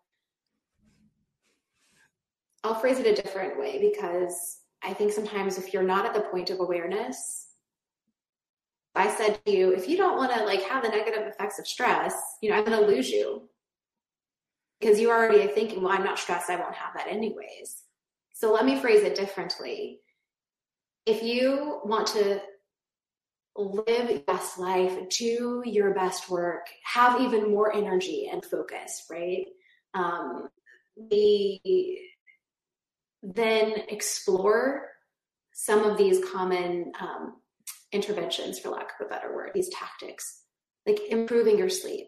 I'll 2.65 2.75
phrase 2.77 2.99
it 2.99 3.07
a 3.07 3.21
different 3.21 3.59
way 3.59 3.81
because 3.81 4.61
I 4.85 4.93
think 4.95 5.13
sometimes 5.13 5.59
if 5.59 5.73
you're 5.73 5.83
not 5.83 6.07
at 6.07 6.15
the 6.15 6.21
point 6.21 6.51
of 6.51 6.61
awareness, 6.61 7.42
I 8.95 9.15
said 9.15 9.41
to 9.45 9.53
you, 9.53 9.73
if 9.73 9.89
you 9.89 9.97
don't 9.97 10.17
want 10.17 10.33
to 10.35 10.45
like 10.45 10.63
have 10.65 10.83
the 10.83 10.91
negative 10.91 11.27
effects 11.27 11.59
of 11.59 11.67
stress, 11.67 12.15
you 12.43 12.51
know, 12.51 12.57
I'm 12.57 12.65
going 12.65 12.79
to 12.79 12.87
lose 12.87 13.11
you 13.11 13.49
because 14.81 15.01
you 15.01 15.11
already 15.11 15.43
are 15.43 15.49
thinking, 15.49 15.83
well, 15.83 15.93
I'm 15.93 16.05
not 16.05 16.19
stressed. 16.19 16.51
I 16.51 16.57
won't 16.57 16.75
have 16.75 16.95
that 16.95 17.09
anyways. 17.09 17.85
So 18.35 18.53
let 18.53 18.67
me 18.67 18.79
phrase 18.81 19.03
it 19.03 19.15
differently. 19.15 20.01
If 21.07 21.23
you 21.23 21.81
want 21.85 22.09
to 22.09 22.41
live 23.57 24.11
your 24.11 24.21
best 24.21 24.59
life, 24.59 25.09
do 25.11 25.63
your 25.65 25.95
best 25.95 26.29
work, 26.29 26.67
have 26.85 27.21
even 27.21 27.51
more 27.51 27.75
energy 27.75 28.29
and 28.33 28.45
focus, 28.45 29.07
right? 29.11 29.47
Um, 29.95 30.49
the 31.11 31.61
then 33.23 33.73
explore 33.89 34.89
some 35.53 35.85
of 35.85 35.97
these 35.97 36.21
common 36.33 36.93
um, 37.01 37.37
interventions, 37.93 38.59
for 38.59 38.71
lack 38.71 38.89
of 38.99 39.07
a 39.07 39.09
better 39.09 39.35
word, 39.35 39.51
these 39.55 39.69
tactics, 39.71 40.43
like 40.87 41.01
improving 41.11 41.59
your 41.59 41.69
sleep, 41.69 42.07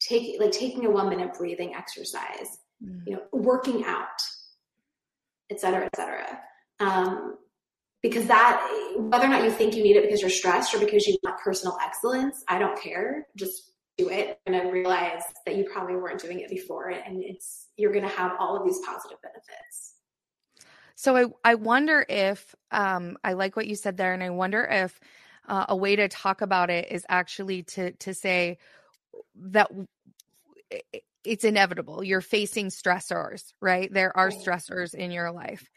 take 0.00 0.40
like 0.40 0.52
taking 0.52 0.84
a 0.86 0.90
one 0.90 1.08
minute 1.08 1.34
breathing 1.36 1.74
exercise, 1.74 2.58
mm. 2.84 3.00
you 3.06 3.14
know, 3.14 3.22
working 3.32 3.84
out, 3.84 4.06
et 5.50 5.60
cetera, 5.60 5.84
et 5.84 5.96
cetera. 5.96 6.40
Um, 6.80 7.36
because 8.02 8.26
that, 8.26 8.64
whether 8.96 9.26
or 9.26 9.28
not 9.28 9.42
you 9.42 9.50
think 9.50 9.74
you 9.74 9.82
need 9.82 9.96
it 9.96 10.04
because 10.04 10.20
you're 10.20 10.30
stressed 10.30 10.72
or 10.72 10.78
because 10.78 11.06
you 11.06 11.16
want 11.24 11.40
personal 11.40 11.76
excellence, 11.82 12.44
I 12.46 12.58
don't 12.58 12.80
care. 12.80 13.26
Just 13.36 13.72
do 13.98 14.08
it 14.08 14.38
and 14.46 14.54
then 14.54 14.68
realize 14.68 15.22
that 15.44 15.56
you 15.56 15.64
probably 15.64 15.96
weren't 15.96 16.20
doing 16.20 16.38
it 16.38 16.48
before 16.48 16.90
and 16.90 17.22
it's 17.22 17.66
you're 17.76 17.92
going 17.92 18.04
to 18.04 18.10
have 18.10 18.32
all 18.38 18.56
of 18.56 18.64
these 18.64 18.78
positive 18.86 19.18
benefits 19.22 19.87
so 20.98 21.16
I, 21.16 21.26
I 21.52 21.54
wonder 21.54 22.04
if 22.08 22.56
um, 22.72 23.18
I 23.22 23.34
like 23.34 23.54
what 23.54 23.68
you 23.68 23.76
said 23.76 23.96
there, 23.96 24.14
and 24.14 24.22
I 24.22 24.30
wonder 24.30 24.64
if 24.64 24.98
uh, 25.46 25.66
a 25.68 25.76
way 25.76 25.94
to 25.94 26.08
talk 26.08 26.42
about 26.42 26.70
it 26.70 26.90
is 26.90 27.06
actually 27.08 27.62
to 27.62 27.92
to 27.92 28.12
say 28.12 28.58
that 29.36 29.70
it's 31.22 31.44
inevitable. 31.44 32.02
You're 32.02 32.20
facing 32.20 32.70
stressors, 32.70 33.52
right? 33.62 33.88
There 33.92 34.14
are 34.16 34.30
stressors 34.30 34.92
in 34.92 35.12
your 35.12 35.30
life, 35.30 35.70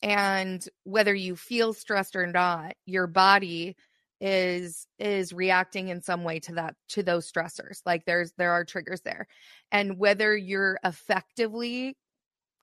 and 0.00 0.66
whether 0.84 1.14
you 1.14 1.36
feel 1.36 1.74
stressed 1.74 2.16
or 2.16 2.26
not, 2.26 2.72
your 2.86 3.06
body 3.06 3.76
is 4.22 4.86
is 4.98 5.34
reacting 5.34 5.88
in 5.88 6.00
some 6.00 6.24
way 6.24 6.40
to 6.40 6.54
that 6.54 6.76
to 6.88 7.02
those 7.02 7.30
stressors 7.30 7.80
like 7.84 8.04
there's 8.04 8.32
there 8.38 8.52
are 8.52 8.64
triggers 8.64 9.00
there 9.00 9.26
and 9.72 9.98
whether 9.98 10.36
you're 10.36 10.78
effectively 10.84 11.96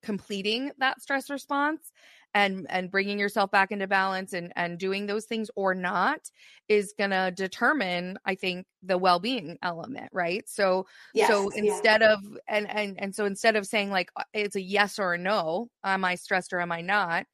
completing 0.01 0.71
that 0.79 1.01
stress 1.01 1.29
response 1.29 1.91
and 2.33 2.67
and 2.69 2.91
bringing 2.91 3.17
yourself 3.17 3.49
back 3.49 3.71
into 3.71 3.87
balance 3.87 4.33
and 4.33 4.53
and 4.55 4.77
doing 4.77 5.07
those 5.07 5.25
things 5.25 5.49
or 5.55 5.73
not 5.73 6.19
is 6.67 6.93
going 6.97 7.09
to 7.09 7.33
determine 7.35 8.17
i 8.25 8.35
think 8.35 8.67
the 8.83 8.97
well-being 8.97 9.57
element 9.61 10.09
right? 10.13 10.47
So 10.47 10.85
yes, 11.13 11.29
so 11.29 11.49
instead 11.49 12.01
yeah. 12.01 12.13
of 12.13 12.19
and 12.47 12.69
and 12.69 12.99
and 12.99 13.13
so 13.13 13.25
instead 13.25 13.55
of 13.55 13.65
saying 13.65 13.89
like 13.89 14.09
uh, 14.15 14.23
it's 14.33 14.55
a 14.55 14.61
yes 14.61 14.99
or 14.99 15.13
a 15.13 15.17
no 15.17 15.69
am 15.83 16.05
i 16.05 16.15
stressed 16.15 16.53
or 16.53 16.59
am 16.59 16.71
i 16.71 16.81
not? 16.81 17.25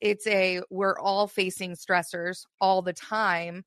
It's 0.00 0.26
a 0.26 0.60
we're 0.70 0.98
all 0.98 1.26
facing 1.26 1.72
stressors 1.72 2.44
all 2.60 2.82
the 2.82 2.92
time. 2.92 3.64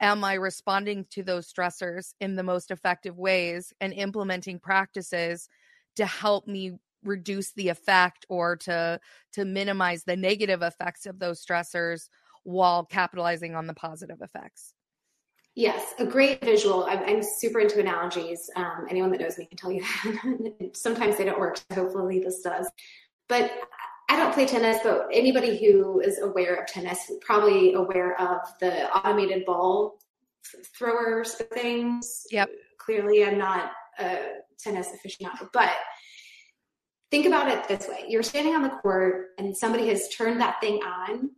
Am 0.00 0.24
i 0.24 0.34
responding 0.34 1.06
to 1.10 1.22
those 1.22 1.52
stressors 1.52 2.12
in 2.20 2.36
the 2.36 2.42
most 2.42 2.70
effective 2.70 3.16
ways 3.16 3.72
and 3.80 3.92
implementing 3.92 4.58
practices 4.58 5.48
to 5.96 6.06
help 6.06 6.46
me 6.46 6.72
reduce 7.06 7.52
the 7.52 7.68
effect 7.68 8.26
or 8.28 8.56
to 8.56 9.00
to 9.32 9.44
minimize 9.44 10.04
the 10.04 10.16
negative 10.16 10.62
effects 10.62 11.06
of 11.06 11.18
those 11.18 11.44
stressors 11.44 12.08
while 12.42 12.84
capitalizing 12.84 13.54
on 13.54 13.66
the 13.66 13.74
positive 13.74 14.20
effects. 14.20 14.74
Yes 15.54 15.94
a 15.98 16.04
great 16.06 16.44
visual. 16.44 16.84
I'm, 16.84 17.02
I'm 17.04 17.22
super 17.22 17.60
into 17.60 17.80
analogies. 17.80 18.50
Um, 18.56 18.86
anyone 18.90 19.10
that 19.12 19.20
knows 19.20 19.38
me 19.38 19.46
can 19.46 19.56
tell 19.56 19.72
you 19.72 19.82
that. 19.82 20.70
Sometimes 20.76 21.16
they 21.16 21.24
don't 21.24 21.38
work 21.38 21.56
so 21.56 21.64
hopefully 21.74 22.20
this 22.20 22.40
does. 22.42 22.70
But 23.28 23.50
i 24.08 24.16
don't 24.16 24.32
play 24.32 24.46
tennis 24.46 24.78
but 24.84 25.08
anybody 25.12 25.58
who 25.58 26.00
is 26.00 26.20
aware 26.20 26.54
of 26.54 26.66
tennis 26.68 27.10
is 27.10 27.18
probably 27.20 27.74
aware 27.74 28.18
of 28.20 28.38
the 28.60 28.88
automated 28.96 29.44
ball 29.44 29.98
throwers 30.78 31.34
things. 31.52 32.24
Yep. 32.30 32.50
Clearly 32.78 33.24
i'm 33.24 33.38
not 33.38 33.72
a 33.98 34.18
tennis 34.58 34.88
aficionado 34.88 35.48
but 35.52 35.72
think 37.10 37.26
about 37.26 37.48
it 37.48 37.68
this 37.68 37.88
way. 37.88 38.04
You're 38.08 38.22
standing 38.22 38.54
on 38.54 38.62
the 38.62 38.70
court 38.70 39.28
and 39.38 39.56
somebody 39.56 39.88
has 39.88 40.08
turned 40.08 40.40
that 40.40 40.60
thing 40.60 40.80
on. 40.82 41.30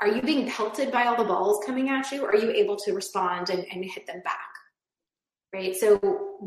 Are 0.00 0.08
you 0.08 0.22
being 0.22 0.48
pelted 0.48 0.92
by 0.92 1.06
all 1.06 1.16
the 1.16 1.24
balls 1.24 1.64
coming 1.66 1.88
at 1.88 2.10
you? 2.12 2.24
Or 2.24 2.30
are 2.30 2.36
you 2.36 2.50
able 2.50 2.76
to 2.76 2.92
respond 2.92 3.50
and, 3.50 3.64
and 3.72 3.84
hit 3.84 4.06
them 4.06 4.22
back? 4.24 4.38
Right? 5.52 5.74
So 5.74 5.98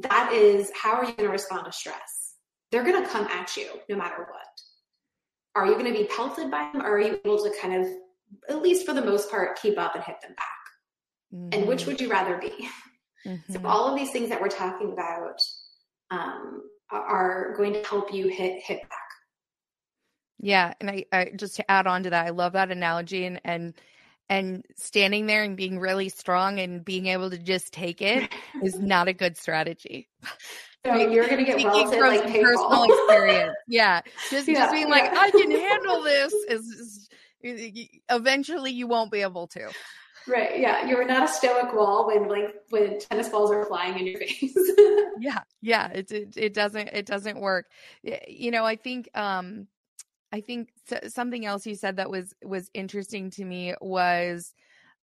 that 0.01 0.31
is 0.31 0.71
how 0.73 0.93
are 0.93 1.05
you 1.05 1.13
going 1.13 1.27
to 1.27 1.31
respond 1.31 1.65
to 1.65 1.71
stress? 1.71 2.35
They're 2.71 2.83
going 2.83 3.03
to 3.03 3.09
come 3.09 3.25
at 3.27 3.57
you 3.57 3.67
no 3.89 3.97
matter 3.97 4.19
what. 4.19 4.61
Are 5.55 5.65
you 5.65 5.73
going 5.73 5.91
to 5.91 5.99
be 5.99 6.05
pelted 6.05 6.49
by 6.49 6.69
them 6.71 6.81
or 6.81 6.95
are 6.95 7.01
you 7.01 7.19
able 7.25 7.43
to 7.43 7.51
kind 7.61 7.81
of 7.81 7.87
at 8.47 8.61
least 8.61 8.85
for 8.85 8.93
the 8.93 9.03
most 9.03 9.29
part 9.29 9.59
keep 9.61 9.77
up 9.77 9.95
and 9.95 10.03
hit 10.03 10.21
them 10.21 10.33
back? 10.37 10.47
Mm-hmm. 11.33 11.49
and 11.53 11.67
which 11.67 11.85
would 11.85 11.99
you 12.01 12.09
rather 12.09 12.37
be? 12.37 12.51
Mm-hmm. 13.23 13.53
so 13.53 13.61
all 13.65 13.87
of 13.87 13.95
these 13.95 14.09
things 14.09 14.29
that 14.29 14.41
we're 14.41 14.47
talking 14.47 14.93
about 14.93 15.39
um, 16.09 16.63
are 16.91 17.53
going 17.55 17.73
to 17.73 17.83
help 17.83 18.13
you 18.13 18.27
hit 18.27 18.61
hit 18.61 18.81
back. 18.81 18.99
Yeah, 20.39 20.73
and 20.79 20.89
I, 20.89 21.05
I 21.11 21.31
just 21.35 21.55
to 21.57 21.71
add 21.71 21.87
on 21.87 22.03
to 22.03 22.09
that, 22.09 22.25
I 22.25 22.29
love 22.29 22.53
that 22.53 22.71
analogy 22.71 23.25
and 23.25 23.39
and 23.43 23.73
and 24.29 24.65
standing 24.77 25.25
there 25.25 25.43
and 25.43 25.57
being 25.57 25.77
really 25.77 26.09
strong 26.09 26.59
and 26.59 26.85
being 26.85 27.07
able 27.07 27.29
to 27.29 27.37
just 27.37 27.73
take 27.73 28.01
it 28.01 28.31
is 28.63 28.79
not 28.79 29.07
a 29.07 29.13
good 29.13 29.37
strategy. 29.37 30.07
So 30.85 30.95
you're 30.95 31.27
going 31.27 31.37
to 31.37 31.43
get 31.43 31.63
welted 31.63 31.99
from 31.99 32.07
like 32.07 32.23
personal 32.41 32.83
experience. 32.85 33.55
Yeah, 33.67 34.01
just 34.31 34.47
yeah, 34.47 34.55
just 34.55 34.71
being 34.71 34.87
yeah. 34.87 34.93
like, 34.93 35.11
I 35.13 35.29
can 35.31 35.51
handle 35.51 36.01
this 36.01 36.33
is, 36.33 37.09
is 37.43 37.89
eventually 38.09 38.71
you 38.71 38.87
won't 38.87 39.11
be 39.11 39.21
able 39.21 39.47
to. 39.47 39.69
Right. 40.27 40.59
Yeah. 40.59 40.85
You're 40.85 41.05
not 41.05 41.23
a 41.23 41.27
stoic 41.27 41.73
wall 41.73 42.07
when 42.07 42.27
like 42.27 42.55
when 42.69 42.99
tennis 42.99 43.29
balls 43.29 43.51
are 43.51 43.65
flying 43.65 43.99
in 43.99 44.07
your 44.07 44.19
face. 44.19 44.55
yeah. 45.19 45.39
Yeah. 45.61 45.89
It, 45.89 46.11
it 46.11 46.33
it 46.37 46.53
doesn't 46.53 46.89
it 46.89 47.05
doesn't 47.05 47.39
work. 47.39 47.67
You 48.27 48.51
know, 48.51 48.65
I 48.65 48.75
think 48.75 49.09
um 49.15 49.67
I 50.31 50.41
think 50.41 50.69
something 51.07 51.45
else 51.45 51.65
you 51.65 51.75
said 51.75 51.97
that 51.97 52.09
was 52.09 52.33
was 52.43 52.69
interesting 52.73 53.29
to 53.31 53.45
me 53.45 53.73
was 53.81 54.53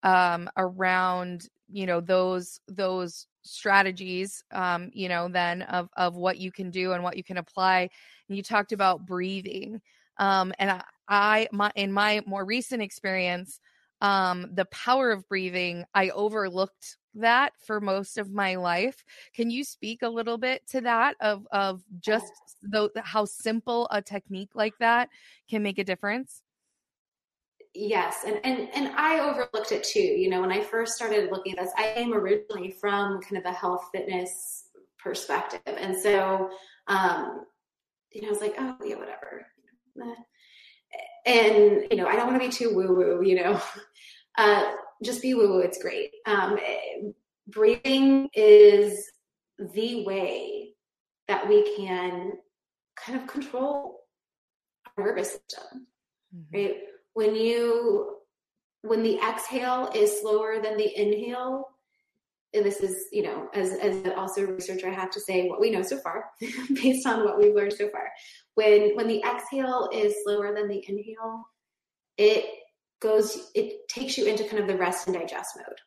um 0.04 0.50
around 0.58 1.50
you 1.70 1.86
know 1.86 2.00
those 2.00 2.60
those 2.68 3.28
strategies 3.44 4.44
um 4.52 4.90
you 4.94 5.10
know 5.10 5.28
then 5.28 5.64
of 5.64 5.90
of 5.98 6.16
what 6.16 6.38
you 6.38 6.52
can 6.52 6.70
do 6.70 6.92
and 6.94 7.04
what 7.04 7.18
you 7.18 7.24
can 7.24 7.38
apply 7.38 7.90
and 8.28 8.38
you 8.38 8.44
talked 8.44 8.72
about 8.72 9.06
breathing 9.06 9.82
um 10.18 10.54
and 10.60 10.70
I, 10.70 10.84
I 11.08 11.48
my 11.52 11.72
in 11.76 11.92
my 11.92 12.22
more 12.26 12.46
recent 12.46 12.82
experience 12.82 13.60
um 14.02 14.50
the 14.54 14.66
power 14.66 15.12
of 15.12 15.28
breathing 15.28 15.84
i 15.94 16.10
overlooked 16.10 16.98
that 17.18 17.54
for 17.66 17.82
most 17.82 18.18
of 18.18 18.32
my 18.32 18.56
life. 18.56 19.04
Can 19.34 19.50
you 19.50 19.64
speak 19.64 20.02
a 20.02 20.10
little 20.10 20.38
bit 20.38 20.66
to 20.70 20.82
that 20.82 21.16
of 21.20 21.48
of 21.52 21.84
just 22.00 22.32
the, 22.62 22.90
how 23.04 23.26
simple 23.26 23.88
a 23.92 24.02
technique 24.02 24.52
like 24.54 24.78
that 24.80 25.10
can 25.50 25.64
make 25.64 25.80
a 25.80 25.84
difference? 25.84 26.42
Yes, 27.74 28.24
and 28.26 28.40
and 28.44 28.70
and 28.74 28.88
I 28.96 29.20
overlooked 29.20 29.72
it 29.72 29.84
too. 29.84 30.00
You 30.00 30.30
know, 30.30 30.42
when 30.42 30.52
I 30.52 30.62
first 30.62 30.96
started 30.96 31.32
looking 31.32 31.58
at 31.58 31.64
this, 31.64 31.74
I 31.78 31.94
came 31.94 32.14
originally 32.14 32.72
from 32.72 33.22
kind 33.22 33.38
of 33.38 33.46
a 33.46 33.56
health 33.56 33.90
fitness 33.92 34.70
perspective, 34.98 35.62
and 35.78 35.96
so 35.96 36.50
um, 36.88 37.46
you 38.12 38.22
know, 38.22 38.30
I 38.30 38.32
was 38.32 38.42
like, 38.42 38.56
oh 38.58 38.78
yeah, 38.84 38.96
whatever. 38.96 39.46
And 41.26 41.88
you 41.92 41.98
know, 41.98 42.08
I 42.08 42.16
don't 42.16 42.28
want 42.28 42.42
to 42.42 42.48
be 42.48 42.54
too 42.54 42.74
woo 42.76 42.96
woo. 42.96 43.22
You 43.24 43.36
know, 43.44 43.62
uh, 44.38 44.72
just 45.04 45.22
be 45.22 45.34
woo 45.34 45.54
woo. 45.54 45.60
It's 45.60 45.82
great. 45.82 46.12
Um, 46.26 46.58
breathing 47.48 48.30
is 48.34 49.10
the 49.60 50.06
way 50.06 50.74
that 51.28 51.48
we 51.48 51.76
can 51.76 52.34
kind 52.96 53.20
of 53.20 53.28
control 53.28 54.02
our 54.98 55.06
nervous 55.06 55.32
system, 55.32 55.88
mm-hmm. 56.36 56.56
right? 56.56 56.78
when 57.18 57.36
you 57.36 58.18
when 58.84 59.02
the 59.02 59.18
exhale 59.18 59.90
is 59.96 60.22
slower 60.22 60.62
than 60.62 60.78
the 60.78 60.96
inhale 60.96 61.72
and 62.54 62.66
this 62.66 62.80
is 62.80 63.08
you 63.12 63.24
know 63.24 63.48
as 63.54 63.74
as 63.74 64.04
also 64.16 64.44
a 64.44 64.52
researcher 64.52 64.88
i 64.88 64.94
have 64.94 65.12
to 65.12 65.20
say 65.20 65.48
what 65.48 65.60
we 65.60 65.70
know 65.70 65.82
so 65.82 65.98
far 65.98 66.26
based 66.74 67.06
on 67.06 67.24
what 67.24 67.38
we've 67.38 67.56
learned 67.56 67.74
so 67.74 67.90
far. 67.90 68.10
When 68.56 68.96
when 68.96 69.08
the 69.08 69.22
exhale 69.24 69.90
is 69.94 70.16
slower 70.24 70.54
than 70.54 70.68
the 70.68 70.84
inhale 70.88 71.48
it 72.18 72.46
goes 73.00 73.52
it 73.54 73.88
takes 73.88 74.18
you 74.18 74.26
into 74.26 74.44
kind 74.46 74.60
of 74.60 74.68
the 74.68 74.78
rest 74.78 75.08
and 75.08 75.16
digest 75.16 75.58
mode 75.58 75.80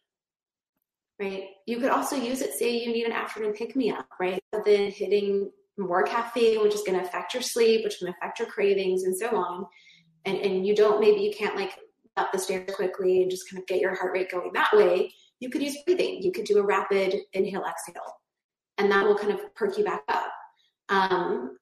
right? 1.18 1.44
You 1.66 1.78
could 1.80 1.90
also 1.90 2.16
use 2.16 2.40
it 2.40 2.54
say 2.54 2.78
you 2.78 2.92
need 2.92 3.04
an 3.04 3.12
afternoon 3.12 3.52
pick 3.52 3.74
me 3.74 3.90
up 3.90 4.06
right? 4.20 4.40
But 4.52 4.64
then 4.64 4.90
hitting 4.90 5.50
more 5.78 6.02
caffeine 6.02 6.62
which 6.62 6.74
is 6.74 6.82
going 6.82 6.98
to 6.98 7.04
affect 7.04 7.34
your 7.34 7.42
sleep 7.42 7.84
which 7.84 7.98
can 7.98 8.08
affect 8.08 8.38
your 8.38 8.48
cravings 8.48 9.04
and 9.04 9.16
so 9.16 9.36
on. 9.36 9.66
And, 10.26 10.36
and 10.38 10.66
you 10.66 10.76
don't 10.76 11.00
maybe 11.00 11.22
you 11.22 11.32
can't 11.36 11.56
like 11.56 11.78
up 12.16 12.30
the 12.32 12.38
stairs 12.38 12.74
quickly 12.74 13.22
and 13.22 13.30
just 13.30 13.50
kind 13.50 13.60
of 13.60 13.66
get 13.66 13.80
your 13.80 13.94
heart 13.94 14.12
rate 14.12 14.30
going 14.30 14.52
that 14.52 14.70
way 14.74 15.12
you 15.40 15.50
could 15.50 15.62
use 15.62 15.76
breathing 15.84 16.22
you 16.22 16.32
could 16.32 16.44
do 16.44 16.58
a 16.58 16.62
rapid 16.62 17.14
inhale 17.32 17.64
exhale 17.68 18.14
and 18.78 18.90
that 18.90 19.04
will 19.04 19.18
kind 19.18 19.32
of 19.32 19.54
perk 19.54 19.76
you 19.76 19.84
back 19.84 20.02
up 20.08 20.32
um, 20.88 21.56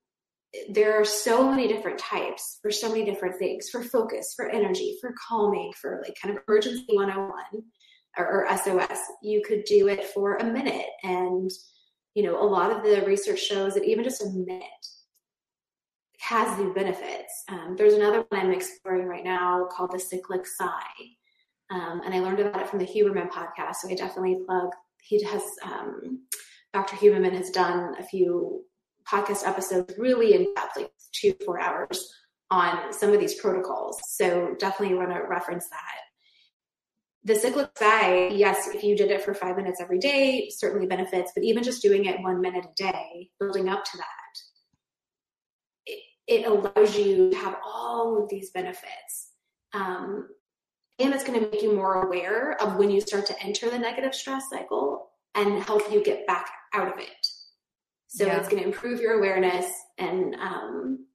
there 0.70 0.98
are 0.98 1.04
so 1.04 1.50
many 1.50 1.68
different 1.68 1.98
types 1.98 2.58
for 2.62 2.70
so 2.70 2.88
many 2.88 3.04
different 3.04 3.36
things 3.36 3.68
for 3.68 3.82
focus 3.82 4.32
for 4.34 4.48
energy 4.48 4.96
for 5.00 5.14
calming 5.28 5.72
for 5.80 6.00
like 6.02 6.14
kind 6.20 6.36
of 6.36 6.42
emergency 6.48 6.86
101 6.88 7.34
or, 8.16 8.26
or 8.26 8.56
sos 8.56 8.98
you 9.22 9.42
could 9.46 9.64
do 9.64 9.88
it 9.88 10.04
for 10.04 10.36
a 10.36 10.44
minute 10.44 10.86
and 11.02 11.50
you 12.14 12.22
know 12.22 12.42
a 12.42 12.44
lot 12.44 12.72
of 12.72 12.82
the 12.82 13.04
research 13.06 13.40
shows 13.40 13.74
that 13.74 13.84
even 13.84 14.04
just 14.04 14.22
a 14.22 14.30
minute 14.30 14.62
has 16.28 16.58
the 16.58 16.64
benefits. 16.74 17.44
Um, 17.48 17.74
there's 17.78 17.94
another 17.94 18.24
one 18.28 18.40
I'm 18.40 18.52
exploring 18.52 19.06
right 19.06 19.24
now 19.24 19.66
called 19.70 19.92
the 19.92 19.98
cyclic 19.98 20.46
sigh. 20.46 21.16
Um, 21.70 22.00
and 22.04 22.14
I 22.14 22.20
learned 22.20 22.40
about 22.40 22.62
it 22.62 22.68
from 22.68 22.78
the 22.78 22.86
Huberman 22.86 23.28
podcast. 23.30 23.76
So 23.76 23.90
I 23.90 23.94
definitely 23.94 24.38
plug, 24.46 24.70
he 25.02 25.22
has, 25.24 25.42
um, 25.62 26.26
Dr. 26.72 26.96
Huberman 26.96 27.32
has 27.32 27.50
done 27.50 27.94
a 27.98 28.02
few 28.02 28.64
podcast 29.06 29.46
episodes 29.46 29.94
really 29.98 30.34
in 30.34 30.52
depth, 30.54 30.76
like 30.76 30.90
two, 31.12 31.34
four 31.44 31.60
hours 31.60 32.10
on 32.50 32.92
some 32.92 33.12
of 33.12 33.20
these 33.20 33.40
protocols. 33.40 33.98
So 34.08 34.54
definitely 34.58 34.96
want 34.96 35.10
to 35.10 35.20
reference 35.28 35.68
that. 35.70 35.94
The 37.24 37.34
cyclic 37.34 37.70
sigh, 37.76 38.28
yes, 38.28 38.68
if 38.68 38.82
you 38.82 38.96
did 38.96 39.10
it 39.10 39.22
for 39.22 39.34
five 39.34 39.56
minutes 39.56 39.80
every 39.80 39.98
day, 39.98 40.50
certainly 40.50 40.86
benefits, 40.86 41.32
but 41.34 41.44
even 41.44 41.62
just 41.62 41.82
doing 41.82 42.06
it 42.06 42.22
one 42.22 42.40
minute 42.40 42.64
a 42.64 42.82
day, 42.82 43.28
building 43.38 43.68
up 43.68 43.84
to 43.84 43.98
that, 43.98 44.04
it 46.26 46.46
allows 46.46 46.96
you 46.96 47.30
to 47.30 47.36
have 47.36 47.56
all 47.64 48.22
of 48.22 48.28
these 48.28 48.50
benefits. 48.50 49.32
Um, 49.74 50.28
and 50.98 51.14
it's 51.14 51.24
going 51.24 51.38
to 51.38 51.50
make 51.50 51.62
you 51.62 51.74
more 51.74 52.02
aware 52.04 52.60
of 52.60 52.76
when 52.76 52.90
you 52.90 53.00
start 53.00 53.26
to 53.26 53.42
enter 53.42 53.70
the 53.70 53.78
negative 53.78 54.14
stress 54.14 54.44
cycle 54.50 55.10
and 55.34 55.62
help 55.62 55.92
you 55.92 56.02
get 56.02 56.26
back 56.26 56.50
out 56.74 56.92
of 56.92 56.98
it. 56.98 57.26
So 58.08 58.26
yeah. 58.26 58.38
it's 58.38 58.48
going 58.48 58.62
to 58.62 58.68
improve 58.68 59.00
your 59.00 59.18
awareness. 59.18 59.70
And 59.98 60.34
um, 60.36 61.06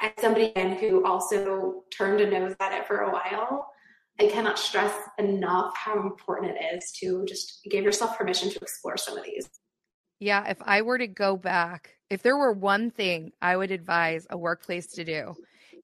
as 0.00 0.12
somebody 0.20 0.52
who 0.80 1.04
also 1.04 1.82
turned 1.96 2.20
a 2.20 2.30
nose 2.30 2.54
at 2.60 2.72
it 2.72 2.86
for 2.86 3.00
a 3.00 3.10
while, 3.10 3.66
I 4.20 4.28
cannot 4.28 4.58
stress 4.58 4.94
enough 5.18 5.76
how 5.76 6.00
important 6.00 6.56
it 6.56 6.76
is 6.76 6.90
to 7.00 7.24
just 7.26 7.60
give 7.70 7.84
yourself 7.84 8.16
permission 8.16 8.50
to 8.50 8.58
explore 8.60 8.96
some 8.96 9.18
of 9.18 9.24
these. 9.24 9.48
Yeah, 10.20 10.48
if 10.48 10.58
I 10.62 10.82
were 10.82 10.98
to 10.98 11.06
go 11.06 11.36
back, 11.36 11.94
if 12.10 12.22
there 12.22 12.36
were 12.36 12.52
one 12.52 12.90
thing 12.90 13.32
I 13.40 13.56
would 13.56 13.70
advise 13.70 14.26
a 14.30 14.38
workplace 14.38 14.88
to 14.94 15.04
do, 15.04 15.34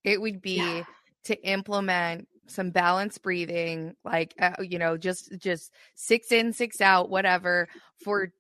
it 0.03 0.20
would 0.20 0.42
be 0.42 0.57
yeah. 0.57 0.85
to 1.24 1.46
implement 1.46 2.27
some 2.47 2.71
balanced 2.71 3.23
breathing, 3.23 3.95
like 4.05 4.35
uh, 4.41 4.55
you 4.61 4.79
know, 4.79 4.97
just 4.97 5.39
just 5.39 5.73
six 5.95 6.33
in, 6.33 6.53
six 6.53 6.81
out, 6.81 7.11
whatever, 7.11 7.69
for 8.03 8.33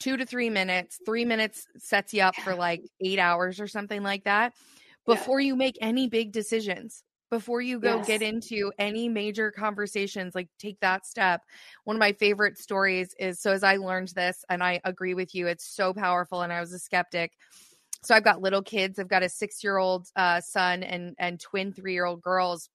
two 0.00 0.16
to 0.16 0.26
three 0.26 0.50
minutes. 0.50 0.98
Three 1.04 1.24
minutes 1.24 1.66
sets 1.78 2.12
you 2.12 2.22
up 2.22 2.36
for 2.36 2.54
like 2.54 2.82
eight 3.04 3.18
hours 3.18 3.60
or 3.60 3.68
something 3.68 4.02
like 4.02 4.24
that 4.24 4.52
before 5.06 5.40
yeah. 5.40 5.48
you 5.48 5.56
make 5.56 5.78
any 5.80 6.08
big 6.08 6.32
decisions 6.32 7.02
before 7.30 7.62
you 7.62 7.80
go 7.80 7.96
yes. 7.96 8.06
get 8.06 8.22
into 8.22 8.70
any 8.78 9.08
major 9.08 9.50
conversations 9.50 10.34
like 10.34 10.48
take 10.58 10.78
that 10.80 11.06
step 11.06 11.40
one 11.84 11.96
of 11.96 12.00
my 12.00 12.12
favorite 12.12 12.58
stories 12.58 13.14
is 13.18 13.40
so 13.40 13.50
as 13.52 13.64
i 13.64 13.76
learned 13.76 14.08
this 14.08 14.44
and 14.50 14.62
i 14.62 14.78
agree 14.84 15.14
with 15.14 15.34
you 15.34 15.46
it's 15.46 15.74
so 15.74 15.94
powerful 15.94 16.42
and 16.42 16.52
i 16.52 16.60
was 16.60 16.74
a 16.74 16.78
skeptic 16.78 17.32
so 18.02 18.14
i've 18.14 18.22
got 18.22 18.42
little 18.42 18.62
kids 18.62 18.98
i've 18.98 19.08
got 19.08 19.22
a 19.22 19.28
six 19.28 19.64
year 19.64 19.78
old 19.78 20.08
uh, 20.16 20.40
son 20.40 20.82
and 20.82 21.14
and 21.18 21.40
twin 21.40 21.72
three 21.72 21.94
year 21.94 22.04
old 22.04 22.20
girls 22.20 22.68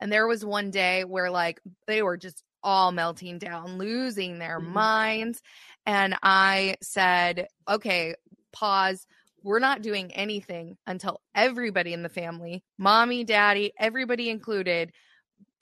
and 0.00 0.12
there 0.12 0.26
was 0.26 0.44
one 0.44 0.70
day 0.70 1.04
where 1.04 1.30
like 1.30 1.60
they 1.86 2.02
were 2.02 2.16
just 2.16 2.42
all 2.62 2.92
melting 2.92 3.38
down 3.38 3.78
losing 3.78 4.38
their 4.38 4.60
mm-hmm. 4.60 4.72
minds 4.72 5.42
and 5.86 6.16
i 6.22 6.76
said 6.82 7.46
okay 7.68 8.14
pause 8.52 9.06
we're 9.42 9.58
not 9.58 9.82
doing 9.82 10.12
anything 10.12 10.76
until 10.86 11.20
everybody 11.34 11.92
in 11.92 12.02
the 12.02 12.08
family, 12.08 12.62
mommy, 12.76 13.24
daddy, 13.24 13.72
everybody 13.78 14.30
included, 14.30 14.92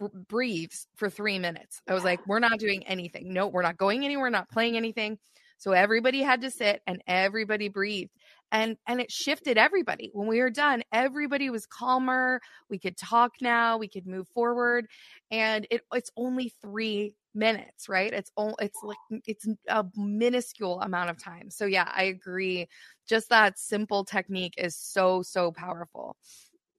b- 0.00 0.06
breathes 0.28 0.86
for 0.96 1.10
three 1.10 1.38
minutes. 1.38 1.80
I 1.88 1.94
was 1.94 2.04
like, 2.04 2.26
we're 2.26 2.38
not 2.38 2.58
doing 2.58 2.86
anything. 2.86 3.32
No, 3.32 3.48
we're 3.48 3.62
not 3.62 3.76
going 3.76 4.04
anywhere, 4.04 4.30
not 4.30 4.50
playing 4.50 4.76
anything. 4.76 5.18
So 5.58 5.72
everybody 5.72 6.22
had 6.22 6.42
to 6.42 6.50
sit 6.50 6.82
and 6.86 7.02
everybody 7.06 7.68
breathed. 7.68 8.10
And 8.52 8.76
and 8.86 9.00
it 9.00 9.10
shifted 9.10 9.58
everybody. 9.58 10.10
When 10.14 10.28
we 10.28 10.40
were 10.40 10.50
done, 10.50 10.82
everybody 10.92 11.50
was 11.50 11.66
calmer. 11.66 12.40
We 12.70 12.78
could 12.78 12.96
talk 12.96 13.32
now, 13.40 13.76
we 13.76 13.88
could 13.88 14.06
move 14.06 14.28
forward. 14.28 14.86
And 15.30 15.66
it, 15.70 15.82
it's 15.92 16.10
only 16.16 16.52
three 16.62 17.14
minutes, 17.34 17.88
right? 17.88 18.12
It's 18.12 18.30
all 18.36 18.56
it's 18.60 18.78
like 18.82 18.96
it's 19.26 19.46
a 19.68 19.84
minuscule 19.96 20.80
amount 20.80 21.10
of 21.10 21.22
time. 21.22 21.50
So 21.50 21.66
yeah, 21.66 21.90
I 21.94 22.04
agree. 22.04 22.68
Just 23.08 23.28
that 23.30 23.58
simple 23.58 24.04
technique 24.04 24.54
is 24.58 24.76
so 24.76 25.22
so 25.22 25.52
powerful. 25.52 26.16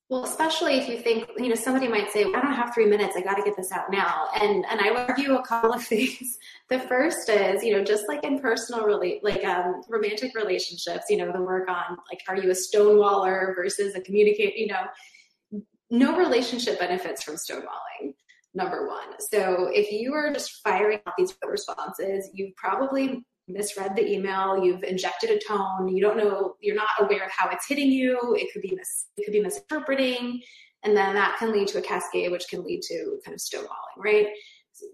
Well, 0.09 0.23
especially 0.23 0.77
if 0.77 0.87
you 0.87 0.97
think, 0.97 1.29
you 1.37 1.49
know, 1.49 1.55
somebody 1.55 1.89
might 1.89 2.11
say, 2.11 2.21
I 2.23 2.39
don't 2.39 2.53
have 2.53 2.73
three 2.73 2.85
minutes. 2.85 3.17
I 3.17 3.21
got 3.21 3.35
to 3.35 3.43
get 3.43 3.57
this 3.57 3.73
out 3.73 3.91
now. 3.91 4.29
And, 4.39 4.65
and 4.69 4.79
I 4.79 4.91
would 4.91 5.09
argue 5.09 5.35
a 5.35 5.45
couple 5.45 5.73
of 5.73 5.83
things. 5.85 6.37
The 6.69 6.79
first 6.79 7.27
is, 7.27 7.61
you 7.61 7.73
know, 7.73 7.83
just 7.83 8.05
like 8.07 8.23
in 8.23 8.39
personal, 8.39 8.85
really, 8.85 9.19
like 9.21 9.43
um, 9.43 9.81
romantic 9.89 10.33
relationships, 10.33 11.05
you 11.09 11.17
know, 11.17 11.31
the 11.33 11.41
work 11.41 11.69
on 11.69 11.97
like, 12.09 12.21
are 12.29 12.37
you 12.37 12.51
a 12.51 12.53
stonewaller 12.53 13.53
versus 13.53 13.95
a 13.95 14.01
communicate, 14.01 14.55
you 14.55 14.67
know, 14.67 15.61
no 15.89 16.17
relationship 16.17 16.79
benefits 16.79 17.23
from 17.23 17.35
stonewalling 17.35 18.13
number 18.53 18.87
one. 18.87 19.19
So 19.19 19.69
if 19.71 19.91
you 19.91 20.13
are 20.13 20.33
just 20.33 20.61
firing 20.63 20.99
out 21.05 21.13
these 21.17 21.33
responses, 21.45 22.29
you 22.33 22.51
probably 22.55 23.23
misread 23.47 23.95
the 23.95 24.05
email, 24.05 24.63
you've 24.63 24.83
injected 24.83 25.29
a 25.29 25.39
tone, 25.39 25.87
you 25.87 26.01
don't 26.01 26.17
know, 26.17 26.55
you're 26.61 26.75
not 26.75 26.89
aware 26.99 27.25
of 27.25 27.31
how 27.31 27.49
it's 27.49 27.67
hitting 27.67 27.91
you. 27.91 28.35
It 28.35 28.51
could 28.51 28.61
be 28.61 28.73
mis- 28.75 29.07
it 29.17 29.25
could 29.25 29.31
be 29.31 29.41
misinterpreting, 29.41 30.41
and 30.83 30.95
then 30.95 31.15
that 31.15 31.37
can 31.39 31.51
lead 31.51 31.67
to 31.69 31.79
a 31.79 31.81
cascade, 31.81 32.31
which 32.31 32.47
can 32.49 32.63
lead 32.63 32.81
to 32.83 33.19
kind 33.25 33.35
of 33.35 33.41
stonewalling, 33.41 33.97
right? 33.97 34.27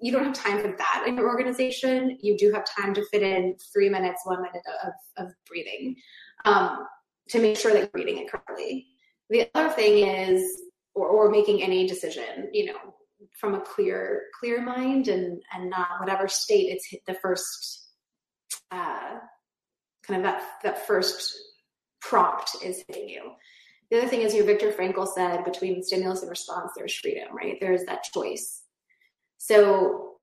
You 0.01 0.13
don't 0.13 0.23
have 0.23 0.33
time 0.33 0.61
for 0.61 0.73
that 0.77 1.03
in 1.07 1.17
your 1.17 1.27
organization. 1.27 2.17
You 2.21 2.37
do 2.37 2.51
have 2.53 2.63
time 2.65 2.93
to 2.93 3.05
fit 3.11 3.21
in 3.21 3.55
three 3.73 3.89
minutes, 3.89 4.21
one 4.23 4.41
minute 4.41 4.63
of, 4.85 4.93
of 5.17 5.33
breathing 5.45 5.95
um, 6.45 6.87
to 7.29 7.41
make 7.41 7.57
sure 7.57 7.73
that 7.73 7.79
you're 7.81 7.89
reading 7.93 8.19
it 8.19 8.31
correctly. 8.31 8.87
The 9.29 9.49
other 9.55 9.69
thing 9.69 10.07
is, 10.07 10.61
or, 10.95 11.07
or 11.07 11.29
making 11.29 11.61
any 11.61 11.85
decision, 11.85 12.49
you 12.53 12.67
know, 12.67 12.93
from 13.39 13.55
a 13.55 13.61
clear 13.61 14.23
clear 14.39 14.61
mind 14.61 15.07
and 15.07 15.41
and 15.53 15.69
not 15.69 15.99
whatever 15.99 16.27
state 16.27 16.67
it's 16.69 16.87
hit 16.89 17.01
the 17.07 17.13
first 17.15 17.82
uh, 18.71 19.19
kind 20.05 20.19
of 20.19 20.23
that 20.23 20.41
that 20.63 20.87
first 20.87 21.37
prompt 22.01 22.55
is 22.63 22.83
hitting 22.87 23.09
you. 23.09 23.31
The 23.89 23.99
other 23.99 24.07
thing 24.07 24.21
is, 24.21 24.33
you 24.33 24.43
Viktor 24.43 24.71
Frankl 24.71 25.07
said, 25.07 25.43
between 25.43 25.83
stimulus 25.83 26.21
and 26.21 26.29
response, 26.29 26.71
there's 26.75 26.95
freedom, 26.95 27.35
right? 27.35 27.57
There's 27.61 27.83
that 27.85 28.03
choice. 28.03 28.63
So 29.37 30.13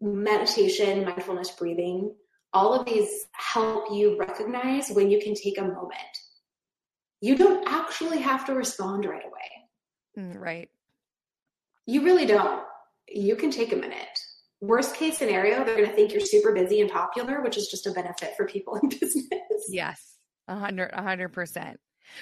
meditation, 0.00 1.04
mindfulness, 1.04 1.50
breathing, 1.52 2.14
all 2.52 2.74
of 2.74 2.86
these 2.86 3.26
help 3.32 3.92
you 3.92 4.18
recognize 4.18 4.90
when 4.90 5.10
you 5.10 5.20
can 5.20 5.34
take 5.34 5.58
a 5.58 5.62
moment. 5.62 5.92
You 7.20 7.36
don't 7.36 7.66
actually 7.68 8.18
have 8.20 8.46
to 8.46 8.54
respond 8.54 9.04
right 9.04 9.24
away. 9.24 10.26
Mm, 10.26 10.38
right. 10.38 10.70
You 11.86 12.04
really 12.04 12.26
don't. 12.26 12.62
You 13.08 13.34
can 13.36 13.50
take 13.50 13.72
a 13.72 13.76
minute. 13.76 14.18
Worst 14.60 14.96
case 14.96 15.18
scenario, 15.18 15.64
they're 15.64 15.76
going 15.76 15.88
to 15.88 15.94
think 15.94 16.12
you're 16.12 16.20
super 16.20 16.52
busy 16.52 16.80
and 16.80 16.90
popular, 16.90 17.42
which 17.42 17.56
is 17.56 17.68
just 17.68 17.86
a 17.86 17.92
benefit 17.92 18.36
for 18.36 18.44
people 18.44 18.76
in 18.76 18.88
business. 19.00 19.28
Yes, 19.68 20.16
a 20.48 20.56
hundred, 20.56 20.90
a 20.92 21.02
hundred 21.02 21.28
percent. 21.28 21.78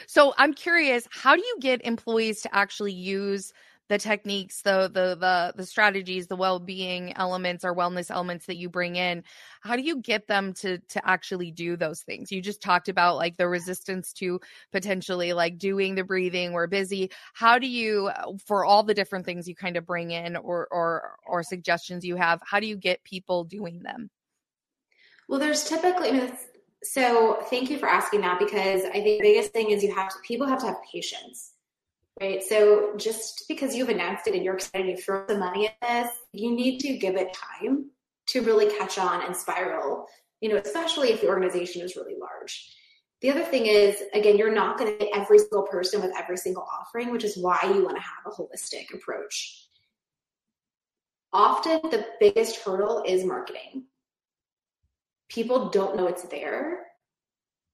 So 0.06 0.34
I'm 0.36 0.52
curious, 0.52 1.06
how 1.10 1.36
do 1.36 1.42
you 1.42 1.56
get 1.60 1.84
employees 1.84 2.42
to 2.42 2.54
actually 2.54 2.92
use 2.92 3.52
the 3.88 3.98
techniques 3.98 4.62
the 4.62 4.90
the 4.92 5.16
the 5.18 5.52
the 5.56 5.66
strategies 5.66 6.26
the 6.26 6.36
well-being 6.36 7.16
elements 7.16 7.64
or 7.64 7.74
wellness 7.74 8.10
elements 8.10 8.46
that 8.46 8.56
you 8.56 8.68
bring 8.68 8.96
in 8.96 9.22
how 9.66 9.76
do 9.76 9.82
you 9.82 10.00
get 10.00 10.26
them 10.28 10.52
to 10.54 10.78
to 10.78 11.06
actually 11.08 11.50
do 11.50 11.76
those 11.76 12.02
things? 12.02 12.30
You 12.30 12.40
just 12.40 12.62
talked 12.62 12.88
about 12.88 13.16
like 13.16 13.36
the 13.36 13.48
resistance 13.48 14.12
to 14.14 14.40
potentially 14.72 15.32
like 15.32 15.58
doing 15.58 15.94
the 15.94 16.04
breathing 16.04 16.52
we're 16.52 16.66
busy. 16.66 17.10
How 17.34 17.58
do 17.58 17.66
you 17.66 18.08
uh, 18.08 18.32
for 18.44 18.64
all 18.64 18.82
the 18.82 18.94
different 18.94 19.26
things 19.26 19.48
you 19.48 19.54
kind 19.54 19.76
of 19.76 19.86
bring 19.86 20.12
in 20.12 20.36
or 20.36 20.68
or 20.70 21.16
or 21.26 21.42
suggestions 21.42 22.04
you 22.04 22.16
have 22.16 22.40
how 22.44 22.60
do 22.60 22.66
you 22.66 22.76
get 22.76 23.04
people 23.04 23.44
doing 23.44 23.82
them? 23.82 24.10
Well 25.28 25.40
there's 25.40 25.64
typically 25.64 26.32
so 26.82 27.38
thank 27.50 27.70
you 27.70 27.78
for 27.78 27.88
asking 27.88 28.20
that 28.20 28.38
because 28.38 28.84
i 28.84 28.92
think 28.92 29.04
the 29.04 29.22
biggest 29.22 29.50
thing 29.50 29.70
is 29.70 29.82
you 29.82 29.92
have 29.92 30.10
to 30.10 30.16
people 30.22 30.46
have 30.46 30.60
to 30.60 30.66
have 30.66 30.76
patience 30.92 31.52
right? 32.20 32.42
So 32.42 32.94
just 32.96 33.44
because 33.48 33.74
you've 33.74 33.88
announced 33.88 34.26
it 34.26 34.34
and 34.34 34.44
you're 34.44 34.54
excited, 34.54 34.86
you 34.86 34.96
throw 34.96 35.26
some 35.28 35.40
money 35.40 35.68
at 35.68 35.74
this, 35.80 36.12
you 36.32 36.54
need 36.54 36.78
to 36.80 36.96
give 36.96 37.16
it 37.16 37.32
time 37.34 37.90
to 38.28 38.42
really 38.42 38.74
catch 38.76 38.98
on 38.98 39.24
and 39.24 39.36
spiral, 39.36 40.06
you 40.40 40.48
know, 40.48 40.56
especially 40.56 41.10
if 41.10 41.20
the 41.20 41.28
organization 41.28 41.82
is 41.82 41.96
really 41.96 42.16
large. 42.18 42.72
The 43.22 43.30
other 43.30 43.44
thing 43.44 43.66
is, 43.66 44.02
again, 44.12 44.36
you're 44.36 44.54
not 44.54 44.78
going 44.78 44.92
to 44.92 44.98
get 44.98 45.16
every 45.16 45.38
single 45.38 45.62
person 45.62 46.02
with 46.02 46.12
every 46.16 46.36
single 46.36 46.66
offering, 46.80 47.10
which 47.10 47.24
is 47.24 47.38
why 47.38 47.58
you 47.64 47.82
want 47.82 47.96
to 47.96 48.02
have 48.02 48.26
a 48.26 48.30
holistic 48.30 48.92
approach. 48.92 49.68
Often 51.32 51.90
the 51.90 52.06
biggest 52.20 52.60
hurdle 52.60 53.02
is 53.06 53.24
marketing. 53.24 53.84
People 55.28 55.70
don't 55.70 55.96
know 55.96 56.06
it's 56.06 56.22
there. 56.24 56.86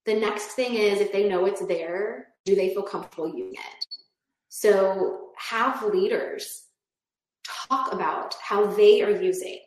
The 0.06 0.14
next 0.14 0.52
thing 0.52 0.74
is, 0.74 1.00
if 1.00 1.12
they 1.12 1.28
know 1.28 1.44
it's 1.44 1.64
there, 1.66 2.28
do 2.44 2.56
they 2.56 2.72
feel 2.72 2.82
comfortable 2.82 3.28
using 3.28 3.54
it? 3.54 3.81
So 4.54 5.30
have 5.38 5.82
leaders 5.82 6.64
talk 7.70 7.90
about 7.90 8.34
how 8.34 8.66
they 8.66 9.00
are 9.00 9.10
using. 9.10 9.60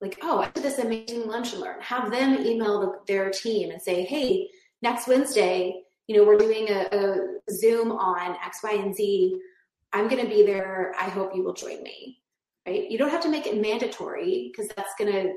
Like, 0.00 0.18
oh, 0.22 0.40
I 0.40 0.50
did 0.50 0.64
this 0.64 0.80
amazing 0.80 1.28
lunch 1.28 1.52
and 1.52 1.62
learn. 1.62 1.80
Have 1.82 2.10
them 2.10 2.44
email 2.44 2.80
the, 2.80 2.98
their 3.06 3.30
team 3.30 3.70
and 3.70 3.80
say, 3.80 4.02
hey, 4.02 4.48
next 4.82 5.06
Wednesday, 5.06 5.82
you 6.08 6.16
know, 6.16 6.24
we're 6.24 6.36
doing 6.36 6.68
a, 6.68 6.88
a 6.90 7.52
Zoom 7.52 7.92
on 7.92 8.36
X, 8.44 8.58
Y, 8.64 8.72
and 8.72 8.92
Z. 8.92 9.38
I'm 9.92 10.08
going 10.08 10.22
to 10.22 10.28
be 10.28 10.44
there. 10.44 10.92
I 10.98 11.04
hope 11.04 11.30
you 11.32 11.44
will 11.44 11.54
join 11.54 11.80
me. 11.84 12.18
Right? 12.66 12.90
You 12.90 12.98
don't 12.98 13.10
have 13.10 13.22
to 13.22 13.30
make 13.30 13.46
it 13.46 13.62
mandatory 13.62 14.50
because 14.50 14.68
that's 14.74 14.94
going 14.98 15.12
to 15.12 15.32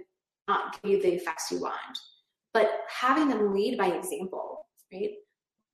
not 0.48 0.82
give 0.82 0.92
you 0.92 1.02
the 1.04 1.14
effects 1.14 1.52
you 1.52 1.62
want. 1.62 2.00
But 2.56 2.72
having 2.90 3.28
them 3.30 3.54
lead 3.54 3.78
by 3.78 3.90
example, 3.90 4.66
right? 4.92 5.12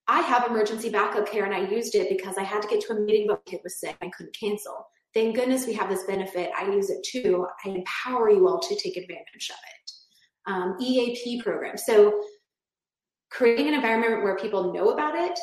I 0.08 0.22
have 0.22 0.48
emergency 0.50 0.90
backup 0.90 1.30
care 1.30 1.46
and 1.46 1.54
I 1.54 1.70
used 1.70 1.96
it 1.96 2.10
because 2.10 2.38
I 2.38 2.44
had 2.44 2.62
to 2.62 2.68
get 2.68 2.82
to 2.82 2.94
a 2.94 3.00
meeting, 3.00 3.26
but 3.28 3.42
my 3.46 3.52
kid 3.52 3.62
was 3.64 3.80
sick. 3.80 3.98
I 4.02 4.10
couldn't 4.10 4.36
cancel. 4.40 4.88
Thank 5.14 5.36
goodness 5.36 5.66
we 5.66 5.74
have 5.74 5.90
this 5.90 6.04
benefit. 6.04 6.52
I 6.58 6.66
use 6.68 6.90
it 6.90 7.04
too. 7.04 7.48
I 7.66 7.70
empower 7.70 8.30
you 8.30 8.48
all 8.48 8.60
to 8.60 8.76
take 8.76 8.98
advantage 8.98 9.50
of 9.50 9.56
it. 9.56 9.92
Um, 10.48 10.78
EAP 10.80 11.42
program. 11.42 11.78
So 11.78 12.22
creating 13.32 13.68
an 13.68 13.74
environment 13.74 14.24
where 14.24 14.38
people 14.38 14.74
know 14.74 14.90
about 14.90 15.16
it, 15.16 15.40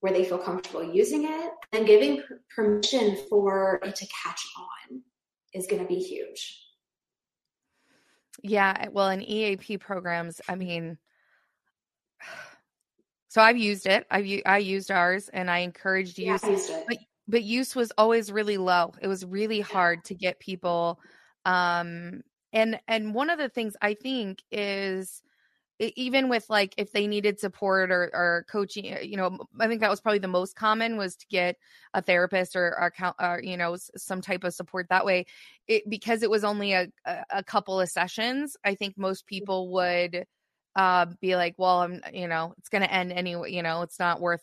where 0.00 0.12
they 0.12 0.24
feel 0.24 0.38
comfortable 0.38 0.82
using 0.82 1.24
it, 1.24 1.52
and 1.72 1.86
giving 1.86 2.22
permission 2.54 3.16
for 3.30 3.80
it 3.82 3.94
to 3.96 4.06
catch 4.06 4.44
on 4.58 5.00
is 5.54 5.66
going 5.66 5.80
to 5.80 5.88
be 5.88 6.00
huge. 6.00 6.58
Yeah, 8.42 8.88
well, 8.90 9.08
in 9.10 9.22
EAP 9.22 9.78
programs, 9.78 10.40
I 10.48 10.56
mean, 10.56 10.98
so 13.32 13.40
I've 13.42 13.56
used 13.56 13.86
it. 13.86 14.06
I've 14.10 14.26
I 14.46 14.58
used 14.58 14.90
ours 14.90 15.28
and 15.32 15.50
I 15.50 15.58
encouraged 15.58 16.18
use. 16.18 16.48
Yeah, 16.48 16.56
but 16.86 16.98
but 17.28 17.42
use 17.44 17.74
was 17.74 17.92
always 17.98 18.30
really 18.32 18.58
low. 18.58 18.92
It 19.00 19.08
was 19.08 19.24
really 19.24 19.60
hard 19.60 20.04
to 20.06 20.14
get 20.14 20.38
people 20.40 21.00
um 21.44 22.22
and 22.52 22.78
and 22.88 23.14
one 23.14 23.30
of 23.30 23.38
the 23.38 23.48
things 23.48 23.76
I 23.82 23.94
think 23.94 24.42
is 24.52 25.22
even 25.80 26.28
with 26.28 26.48
like 26.50 26.74
if 26.76 26.92
they 26.92 27.06
needed 27.06 27.40
support 27.40 27.90
or, 27.90 28.10
or 28.14 28.46
coaching 28.50 28.84
you 29.02 29.16
know 29.16 29.38
i 29.60 29.66
think 29.66 29.80
that 29.80 29.90
was 29.90 30.00
probably 30.00 30.18
the 30.20 30.28
most 30.28 30.54
common 30.56 30.96
was 30.96 31.16
to 31.16 31.26
get 31.28 31.56
a 31.94 32.02
therapist 32.02 32.56
or, 32.56 32.68
or, 32.78 33.14
or 33.20 33.40
you 33.42 33.56
know 33.56 33.76
some 33.96 34.20
type 34.20 34.44
of 34.44 34.54
support 34.54 34.86
that 34.90 35.04
way 35.04 35.26
it 35.68 35.82
because 35.88 36.22
it 36.22 36.30
was 36.30 36.44
only 36.44 36.72
a, 36.72 36.88
a 37.30 37.42
couple 37.42 37.80
of 37.80 37.88
sessions 37.88 38.56
i 38.64 38.74
think 38.74 38.96
most 38.96 39.26
people 39.26 39.70
would 39.72 40.24
uh, 40.74 41.06
be 41.20 41.36
like, 41.36 41.54
well, 41.58 41.80
I'm, 41.80 42.00
you 42.12 42.26
know, 42.26 42.54
it's 42.58 42.68
going 42.68 42.82
to 42.82 42.92
end 42.92 43.12
anyway. 43.12 43.52
You 43.52 43.62
know, 43.62 43.82
it's 43.82 43.98
not 43.98 44.20
worth 44.20 44.42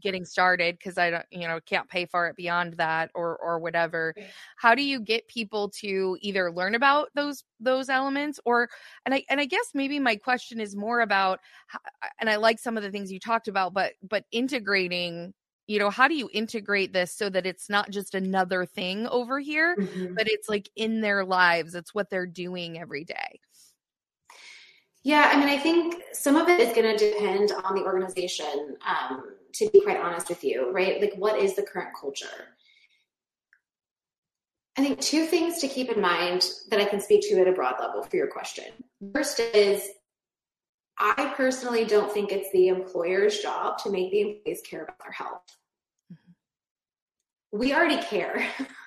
getting 0.00 0.24
started 0.24 0.78
because 0.78 0.96
I 0.96 1.10
don't, 1.10 1.26
you 1.30 1.46
know, 1.46 1.60
can't 1.60 1.88
pay 1.88 2.06
for 2.06 2.28
it 2.28 2.36
beyond 2.36 2.74
that 2.74 3.10
or 3.14 3.36
or 3.36 3.58
whatever. 3.58 4.14
How 4.56 4.74
do 4.74 4.82
you 4.82 5.00
get 5.00 5.28
people 5.28 5.68
to 5.80 6.16
either 6.20 6.50
learn 6.50 6.74
about 6.74 7.10
those 7.14 7.44
those 7.60 7.88
elements 7.88 8.40
or, 8.44 8.68
and 9.04 9.14
I 9.14 9.24
and 9.28 9.40
I 9.40 9.44
guess 9.44 9.70
maybe 9.74 9.98
my 9.98 10.16
question 10.16 10.60
is 10.60 10.74
more 10.74 11.00
about, 11.00 11.40
and 12.20 12.30
I 12.30 12.36
like 12.36 12.58
some 12.58 12.76
of 12.76 12.82
the 12.82 12.90
things 12.90 13.12
you 13.12 13.20
talked 13.20 13.48
about, 13.48 13.74
but 13.74 13.92
but 14.02 14.24
integrating 14.32 15.34
you 15.66 15.80
know 15.80 15.90
how 15.90 16.06
do 16.08 16.14
you 16.14 16.30
integrate 16.32 16.92
this 16.92 17.12
so 17.12 17.28
that 17.28 17.44
it's 17.44 17.68
not 17.68 17.90
just 17.90 18.14
another 18.14 18.64
thing 18.64 19.06
over 19.08 19.40
here 19.40 19.76
mm-hmm. 19.76 20.14
but 20.14 20.28
it's 20.28 20.48
like 20.48 20.70
in 20.76 21.00
their 21.00 21.24
lives 21.24 21.74
it's 21.74 21.92
what 21.92 22.08
they're 22.08 22.24
doing 22.24 22.78
every 22.78 23.02
day 23.02 23.40
yeah, 25.06 25.30
I 25.32 25.38
mean, 25.38 25.48
I 25.48 25.56
think 25.56 26.02
some 26.12 26.34
of 26.34 26.48
it 26.48 26.58
is 26.58 26.74
going 26.74 26.98
to 26.98 27.12
depend 27.12 27.52
on 27.62 27.76
the 27.76 27.84
organization, 27.84 28.76
um, 28.84 29.36
to 29.52 29.70
be 29.70 29.80
quite 29.80 29.98
honest 29.98 30.28
with 30.28 30.42
you, 30.42 30.72
right? 30.72 31.00
Like, 31.00 31.14
what 31.14 31.38
is 31.38 31.54
the 31.54 31.62
current 31.62 31.90
culture? 31.96 32.56
I 34.76 34.82
think 34.82 35.00
two 35.00 35.26
things 35.26 35.58
to 35.58 35.68
keep 35.68 35.90
in 35.92 36.00
mind 36.00 36.50
that 36.70 36.80
I 36.80 36.86
can 36.86 37.00
speak 37.00 37.20
to 37.28 37.40
at 37.40 37.46
a 37.46 37.52
broad 37.52 37.76
level 37.78 38.02
for 38.02 38.16
your 38.16 38.26
question. 38.26 38.64
First 39.14 39.38
is, 39.38 39.88
I 40.98 41.32
personally 41.36 41.84
don't 41.84 42.10
think 42.10 42.32
it's 42.32 42.50
the 42.50 42.66
employer's 42.66 43.38
job 43.38 43.78
to 43.84 43.90
make 43.90 44.10
the 44.10 44.22
employees 44.22 44.60
care 44.68 44.82
about 44.82 44.98
their 44.98 45.12
health. 45.12 45.56
Mm-hmm. 46.12 47.58
We 47.60 47.72
already 47.72 48.02
care. 48.02 48.44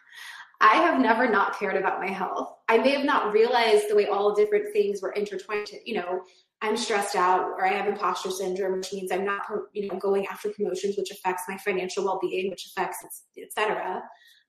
I 0.61 0.75
have 0.75 0.99
never 0.99 1.29
not 1.29 1.57
cared 1.57 1.77
about 1.77 2.01
my 2.01 2.09
health. 2.09 2.53
I 2.67 2.77
may 2.77 2.91
have 2.91 3.05
not 3.05 3.31
realized 3.33 3.89
the 3.89 3.95
way 3.95 4.07
all 4.07 4.35
different 4.35 4.73
things 4.73 5.01
were 5.01 5.11
intertwined. 5.13 5.69
You 5.85 5.95
know, 5.95 6.21
I'm 6.61 6.75
stressed 6.75 7.15
out 7.15 7.41
or 7.41 7.65
I 7.65 7.73
have 7.73 7.87
imposter 7.87 8.29
syndrome, 8.29 8.77
which 8.77 8.91
means 8.91 9.11
I'm 9.11 9.23
not, 9.23 9.43
you 9.73 9.87
know, 9.87 9.97
going 9.97 10.27
after 10.27 10.49
promotions, 10.49 10.97
which 10.97 11.11
affects 11.11 11.43
my 11.47 11.57
financial 11.57 12.03
well-being, 12.03 12.49
which 12.49 12.65
affects, 12.65 12.97
etc. 13.41 14.03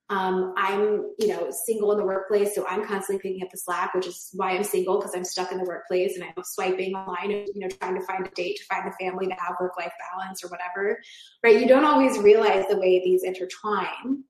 Um, 0.09 0.55
I'm, 0.57 1.13
you 1.21 1.29
know, 1.29 1.53
single 1.67 1.93
in 1.93 1.99
the 1.99 2.05
workplace, 2.05 2.57
so 2.57 2.67
I'm 2.69 2.85
constantly 2.85 3.23
picking 3.23 3.45
up 3.45 3.51
the 3.53 3.59
slack, 3.59 3.95
which 3.95 4.09
is 4.09 4.31
why 4.33 4.51
I'm 4.51 4.65
single 4.65 4.99
because 4.99 5.15
I'm 5.15 5.23
stuck 5.23 5.53
in 5.53 5.59
the 5.59 5.65
workplace 5.65 6.17
and 6.17 6.25
I'm 6.25 6.43
swiping 6.43 6.97
online 6.97 7.31
and 7.31 7.49
you 7.55 7.61
know 7.61 7.69
trying 7.69 7.95
to 7.95 8.05
find 8.05 8.27
a 8.27 8.31
date 8.31 8.57
to 8.57 8.65
find 8.65 8.89
a 8.89 8.93
family 9.05 9.29
to 9.29 9.35
have 9.35 9.55
work-life 9.61 9.93
balance 10.11 10.43
or 10.43 10.49
whatever. 10.49 10.99
Right? 11.45 11.61
You 11.61 11.69
don't 11.69 11.85
always 11.85 12.19
realize 12.19 12.65
the 12.69 12.77
way 12.77 13.01
these 13.05 13.23
intertwine. 13.23 14.25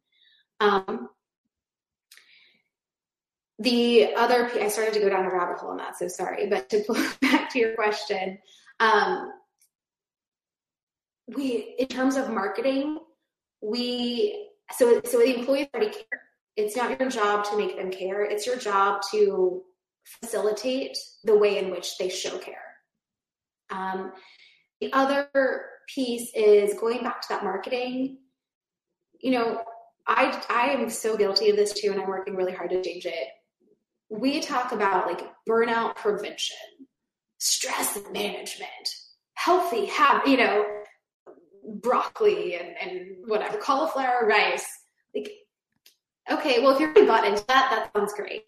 Um, 0.60 1.08
the 3.60 4.14
other, 4.16 4.50
I 4.54 4.68
started 4.68 4.94
to 4.94 5.00
go 5.00 5.10
down 5.10 5.26
a 5.26 5.30
rabbit 5.30 5.58
hole 5.58 5.70
on 5.70 5.76
that, 5.76 5.98
so 5.98 6.08
sorry. 6.08 6.46
But 6.46 6.70
to 6.70 6.82
pull 6.82 6.96
back 7.20 7.50
to 7.50 7.58
your 7.58 7.74
question, 7.74 8.38
um, 8.80 9.32
we, 11.28 11.76
in 11.78 11.86
terms 11.86 12.16
of 12.16 12.30
marketing, 12.30 12.98
we, 13.60 14.48
so, 14.72 15.02
so 15.04 15.18
the 15.18 15.38
employees 15.38 15.68
already 15.74 15.92
care. 15.92 16.22
It's 16.56 16.74
not 16.74 16.98
your 16.98 17.10
job 17.10 17.44
to 17.50 17.56
make 17.58 17.76
them 17.76 17.90
care. 17.90 18.24
It's 18.24 18.46
your 18.46 18.56
job 18.56 19.02
to 19.12 19.62
facilitate 20.22 20.96
the 21.24 21.36
way 21.36 21.58
in 21.58 21.70
which 21.70 21.98
they 21.98 22.08
show 22.08 22.38
care. 22.38 22.56
Um, 23.70 24.12
the 24.80 24.90
other 24.94 25.30
piece 25.86 26.32
is 26.34 26.74
going 26.80 27.02
back 27.02 27.20
to 27.22 27.28
that 27.28 27.44
marketing. 27.44 28.18
You 29.20 29.32
know, 29.32 29.62
I 30.06 30.42
I 30.48 30.70
am 30.70 30.88
so 30.90 31.16
guilty 31.16 31.50
of 31.50 31.56
this 31.56 31.72
too, 31.74 31.92
and 31.92 32.00
I'm 32.00 32.08
working 32.08 32.34
really 32.34 32.52
hard 32.52 32.70
to 32.70 32.82
change 32.82 33.06
it 33.06 33.28
we 34.10 34.40
talk 34.40 34.72
about 34.72 35.06
like 35.06 35.22
burnout 35.48 35.94
prevention, 35.96 36.56
stress 37.38 37.98
management, 38.12 38.68
healthy 39.34 39.86
habit, 39.86 40.28
you 40.28 40.36
know, 40.36 40.66
broccoli 41.76 42.56
and, 42.56 42.74
and 42.80 43.16
whatever, 43.26 43.56
cauliflower 43.58 44.26
rice. 44.26 44.66
Like, 45.14 45.30
okay, 46.30 46.60
well, 46.60 46.74
if 46.74 46.80
you're 46.80 46.92
bought 47.06 47.26
into 47.26 47.44
that, 47.46 47.70
that 47.70 47.90
sounds 47.96 48.12
great. 48.14 48.42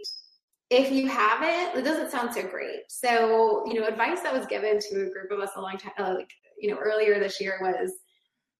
if 0.71 0.91
you 0.91 1.07
haven't, 1.07 1.79
it 1.79 1.85
doesn't 1.85 2.11
sound 2.11 2.35
so 2.35 2.43
great. 2.43 2.81
So, 2.89 3.65
you 3.67 3.75
know, 3.75 3.87
advice 3.87 4.21
that 4.23 4.33
was 4.33 4.47
given 4.47 4.79
to 4.81 5.03
a 5.03 5.11
group 5.11 5.31
of 5.31 5.39
us 5.39 5.51
a 5.57 5.61
long 5.61 5.77
time, 5.77 5.93
uh, 5.99 6.15
like, 6.15 6.31
you 6.59 6.71
know, 6.71 6.79
earlier 6.79 7.21
this 7.21 7.41
year 7.41 7.59
was 7.61 7.93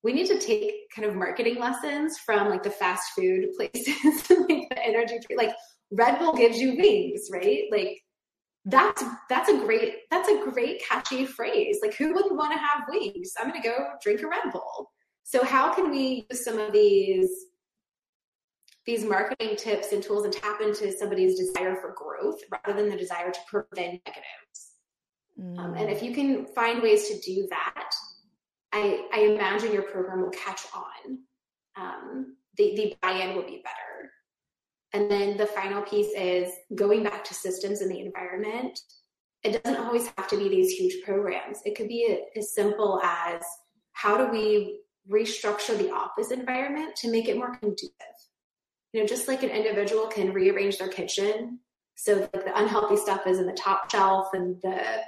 we 0.03 0.13
need 0.13 0.27
to 0.27 0.39
take 0.39 0.91
kind 0.95 1.09
of 1.09 1.15
marketing 1.15 1.59
lessons 1.59 2.19
from 2.19 2.49
like 2.49 2.63
the 2.63 2.71
fast 2.71 3.13
food 3.17 3.47
places, 3.57 4.31
like 4.31 4.69
the 4.69 4.79
energy, 4.85 5.19
like 5.37 5.55
Red 5.93 6.19
Bull 6.19 6.35
gives 6.35 6.59
you 6.59 6.77
wings, 6.77 7.29
right? 7.33 7.65
Like 7.71 8.01
that's 8.65 9.03
that's 9.29 9.49
a 9.49 9.59
great 9.59 9.95
that's 10.11 10.29
a 10.29 10.43
great 10.51 10.83
catchy 10.83 11.27
phrase. 11.27 11.79
Like 11.83 11.95
who 11.95 12.15
wouldn't 12.15 12.37
want 12.37 12.53
to 12.53 12.59
have 12.59 12.85
wings? 12.89 13.33
I'm 13.39 13.51
going 13.51 13.61
to 13.61 13.69
go 13.69 13.89
drink 14.03 14.23
a 14.23 14.29
Red 14.29 14.53
Bull. 14.53 14.91
So 15.25 15.45
how 15.45 15.73
can 15.73 15.91
we 15.91 16.27
use 16.31 16.45
some 16.45 16.59
of 16.59 16.73
these 16.73 17.31
these 18.85 19.05
marketing 19.05 19.57
tips 19.57 19.93
and 19.93 20.03
tools 20.03 20.25
and 20.25 20.33
tap 20.33 20.61
into 20.61 20.91
somebody's 20.93 21.39
desire 21.39 21.77
for 21.77 21.95
growth 21.97 22.41
rather 22.51 22.81
than 22.81 22.91
the 22.91 22.97
desire 22.97 23.31
to 23.31 23.41
prevent 23.49 24.01
negatives? 24.07 24.73
Mm. 25.41 25.59
Um, 25.59 25.75
and 25.75 25.91
if 25.91 26.01
mm. 26.01 26.09
you 26.09 26.15
can 26.15 26.47
find 26.47 26.83
ways 26.83 27.09
to 27.09 27.19
do 27.21 27.47
that, 27.51 27.91
I, 28.73 29.07
I 29.13 29.21
imagine 29.21 29.73
your 29.73 29.83
program 29.83 30.23
will 30.23 30.31
catch 30.31 30.63
on. 30.75 31.19
Um, 31.77 32.37
the, 32.57 32.75
the 32.75 32.97
buy-in 33.01 33.37
will 33.37 33.47
be 33.47 33.63
better. 33.63 34.11
And 34.93 35.11
then 35.11 35.37
the 35.37 35.47
final 35.47 35.83
piece 35.83 36.13
is 36.17 36.53
going 36.75 37.03
back 37.03 37.25
to 37.25 37.35
systems 37.35 37.81
in 37.81 37.89
the 37.89 38.01
environment. 38.01 38.79
It 39.43 39.63
doesn't 39.63 39.81
always 39.81 40.07
have 40.19 40.29
to 40.29 40.37
be 40.37 40.49
these 40.49 40.73
huge 40.73 41.03
programs. 41.05 41.59
It 41.65 41.77
could 41.77 41.89
be 41.89 42.21
as 42.37 42.55
simple 42.55 43.01
as 43.03 43.43
how 43.93 44.17
do 44.17 44.31
we 44.31 44.81
restructure 45.11 45.77
the 45.77 45.91
office 45.91 46.31
environment 46.31 46.95
to 46.97 47.11
make 47.11 47.29
it 47.29 47.37
more 47.37 47.57
conducive? 47.57 47.93
You 48.93 49.01
know, 49.01 49.07
just 49.07 49.29
like 49.29 49.43
an 49.43 49.51
individual 49.51 50.07
can 50.07 50.33
rearrange 50.33 50.79
their 50.79 50.89
kitchen 50.89 51.61
so 51.95 52.29
the 52.33 52.53
unhealthy 52.59 52.97
stuff 52.97 53.27
is 53.27 53.39
in 53.39 53.47
the 53.47 53.53
top 53.53 53.91
shelf 53.91 54.29
and 54.33 54.57
the 54.63 55.03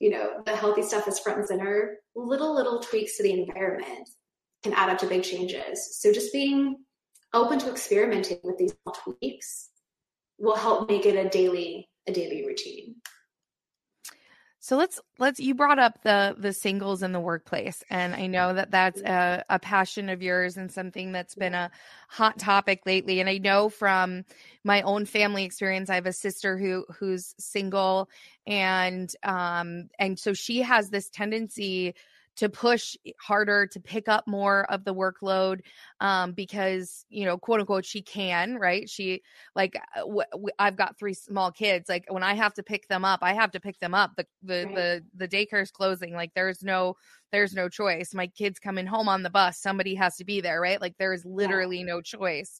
you 0.00 0.10
know, 0.10 0.42
the 0.46 0.56
healthy 0.56 0.82
stuff 0.82 1.06
is 1.06 1.18
front 1.18 1.38
and 1.38 1.46
center, 1.46 1.98
little, 2.16 2.54
little 2.54 2.80
tweaks 2.80 3.18
to 3.18 3.22
the 3.22 3.32
environment 3.32 4.08
can 4.62 4.72
add 4.72 4.88
up 4.88 4.98
to 4.98 5.06
big 5.06 5.22
changes. 5.22 5.98
So 6.00 6.12
just 6.12 6.32
being 6.32 6.78
open 7.32 7.58
to 7.60 7.70
experimenting 7.70 8.38
with 8.42 8.58
these 8.58 8.74
tweaks 9.04 9.70
will 10.38 10.56
help 10.56 10.88
make 10.88 11.06
it 11.06 11.14
a 11.14 11.28
daily, 11.28 11.88
a 12.06 12.12
daily 12.12 12.46
routine. 12.46 12.96
So 14.62 14.76
let's 14.76 15.00
let's 15.18 15.40
you 15.40 15.54
brought 15.54 15.78
up 15.78 16.02
the 16.02 16.36
the 16.36 16.52
singles 16.52 17.02
in 17.02 17.12
the 17.12 17.20
workplace 17.20 17.82
and 17.88 18.14
I 18.14 18.26
know 18.26 18.52
that 18.52 18.70
that's 18.70 19.00
a, 19.00 19.42
a, 19.48 19.58
passion 19.58 20.10
of 20.10 20.20
yours 20.20 20.58
and 20.58 20.70
something 20.70 21.12
that's 21.12 21.34
been 21.34 21.54
a 21.54 21.70
hot 22.10 22.38
topic 22.38 22.82
lately 22.84 23.20
and 23.20 23.28
I 23.28 23.38
know 23.38 23.70
from 23.70 24.26
my 24.62 24.82
own 24.82 25.06
family 25.06 25.44
experience 25.44 25.88
I 25.88 25.94
have 25.94 26.04
a 26.04 26.12
sister 26.12 26.58
who 26.58 26.84
who's 26.98 27.34
single 27.38 28.10
and 28.46 29.10
um 29.22 29.88
and 29.98 30.18
so 30.18 30.34
she 30.34 30.60
has 30.60 30.90
this 30.90 31.08
tendency 31.08 31.94
to 32.40 32.48
push 32.48 32.96
harder 33.20 33.66
to 33.66 33.78
pick 33.78 34.08
up 34.08 34.26
more 34.26 34.64
of 34.72 34.82
the 34.82 34.94
workload 34.94 35.60
um, 36.00 36.32
because 36.32 37.04
you 37.10 37.26
know 37.26 37.36
quote 37.36 37.60
unquote 37.60 37.84
she 37.84 38.00
can 38.00 38.56
right? 38.56 38.88
She 38.88 39.20
like 39.54 39.76
uh, 39.94 40.00
w- 40.00 40.48
i've 40.58 40.76
got 40.76 40.98
three 40.98 41.12
small 41.12 41.52
kids 41.52 41.86
like 41.88 42.06
when 42.08 42.22
i 42.22 42.32
have 42.32 42.54
to 42.54 42.62
pick 42.62 42.88
them 42.88 43.04
up 43.04 43.20
i 43.22 43.34
have 43.34 43.50
to 43.50 43.60
pick 43.60 43.78
them 43.78 43.94
up. 43.94 44.12
The 44.16 44.26
the 44.42 44.64
right. 44.64 44.74
the, 44.74 45.04
the 45.16 45.28
daycare's 45.28 45.70
closing 45.70 46.14
like 46.14 46.32
there's 46.34 46.62
no 46.62 46.96
there's 47.30 47.54
no 47.54 47.68
choice. 47.68 48.14
My 48.14 48.26
kids 48.26 48.58
coming 48.58 48.86
home 48.86 49.08
on 49.08 49.22
the 49.22 49.30
bus 49.30 49.58
somebody 49.58 49.94
has 49.96 50.16
to 50.16 50.24
be 50.24 50.40
there 50.40 50.62
right? 50.62 50.80
Like 50.80 50.96
there 50.98 51.12
is 51.12 51.26
literally 51.26 51.80
yeah. 51.80 51.84
no 51.84 52.00
choice. 52.00 52.58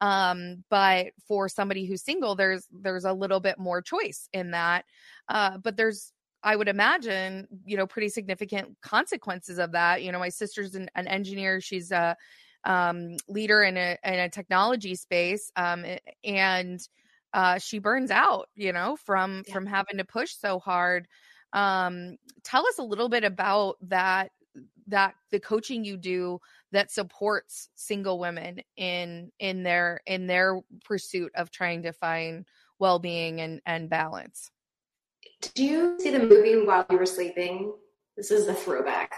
Um 0.00 0.64
but 0.70 1.12
for 1.28 1.48
somebody 1.48 1.86
who's 1.86 2.02
single 2.02 2.34
there's 2.34 2.66
there's 2.72 3.04
a 3.04 3.12
little 3.12 3.38
bit 3.38 3.60
more 3.60 3.80
choice 3.80 4.28
in 4.32 4.50
that. 4.50 4.86
Uh 5.28 5.58
but 5.58 5.76
there's 5.76 6.12
I 6.42 6.56
would 6.56 6.68
imagine, 6.68 7.46
you 7.64 7.76
know, 7.76 7.86
pretty 7.86 8.08
significant 8.08 8.76
consequences 8.80 9.58
of 9.58 9.72
that. 9.72 10.02
You 10.02 10.12
know, 10.12 10.18
my 10.18 10.28
sister's 10.28 10.74
an, 10.74 10.88
an 10.94 11.06
engineer; 11.06 11.60
she's 11.60 11.90
a 11.92 12.16
um, 12.64 13.16
leader 13.28 13.62
in 13.62 13.76
a 13.76 13.98
in 14.04 14.14
a 14.14 14.28
technology 14.28 14.94
space, 14.94 15.50
um, 15.56 15.84
and 16.24 16.80
uh, 17.34 17.58
she 17.58 17.78
burns 17.78 18.10
out. 18.10 18.48
You 18.54 18.72
know, 18.72 18.96
from 18.96 19.42
yeah. 19.46 19.52
from 19.52 19.66
having 19.66 19.98
to 19.98 20.04
push 20.04 20.32
so 20.32 20.58
hard. 20.58 21.06
Um, 21.52 22.16
tell 22.44 22.66
us 22.66 22.78
a 22.78 22.84
little 22.84 23.08
bit 23.08 23.24
about 23.24 23.76
that 23.82 24.30
that 24.86 25.14
the 25.30 25.40
coaching 25.40 25.84
you 25.84 25.96
do 25.96 26.38
that 26.72 26.90
supports 26.90 27.68
single 27.74 28.18
women 28.18 28.60
in 28.76 29.30
in 29.38 29.62
their 29.62 30.00
in 30.06 30.26
their 30.26 30.60
pursuit 30.84 31.32
of 31.34 31.50
trying 31.50 31.82
to 31.82 31.92
find 31.92 32.46
well-being 32.78 33.40
and 33.40 33.60
and 33.66 33.90
balance 33.90 34.50
did 35.40 35.58
you 35.58 35.98
see 35.98 36.10
the 36.10 36.18
movie 36.18 36.64
while 36.64 36.86
you 36.90 36.98
were 36.98 37.06
sleeping? 37.06 37.72
This 38.16 38.30
is 38.30 38.48
a 38.48 38.54
throwback 38.54 39.14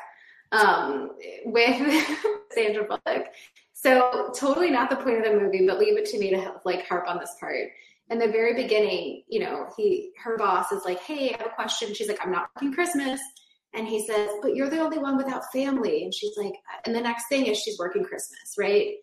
um, 0.52 1.10
with 1.44 2.06
Sandra 2.52 2.84
Bullock. 2.84 3.26
So 3.72 4.32
totally 4.38 4.70
not 4.70 4.90
the 4.90 4.96
point 4.96 5.18
of 5.18 5.24
the 5.24 5.40
movie, 5.40 5.66
but 5.66 5.78
leave 5.78 5.98
it 5.98 6.06
to 6.06 6.18
me 6.18 6.30
to 6.30 6.54
like 6.64 6.86
harp 6.86 7.08
on 7.08 7.18
this 7.18 7.34
part. 7.40 7.68
In 8.10 8.18
the 8.18 8.28
very 8.28 8.54
beginning, 8.54 9.22
you 9.28 9.40
know, 9.40 9.66
he 9.76 10.12
her 10.22 10.36
boss 10.36 10.70
is 10.70 10.84
like, 10.84 11.00
"Hey, 11.00 11.30
I 11.30 11.38
have 11.38 11.46
a 11.46 11.54
question." 11.54 11.94
She's 11.94 12.08
like, 12.08 12.24
"I'm 12.24 12.30
not 12.30 12.50
working 12.54 12.74
Christmas," 12.74 13.20
and 13.74 13.88
he 13.88 14.06
says, 14.06 14.28
"But 14.42 14.54
you're 14.54 14.68
the 14.68 14.80
only 14.80 14.98
one 14.98 15.16
without 15.16 15.50
family." 15.52 16.04
And 16.04 16.14
she's 16.14 16.36
like, 16.36 16.52
and 16.84 16.94
the 16.94 17.00
next 17.00 17.28
thing 17.28 17.46
is 17.46 17.58
she's 17.58 17.78
working 17.78 18.04
Christmas, 18.04 18.54
right? 18.58 18.96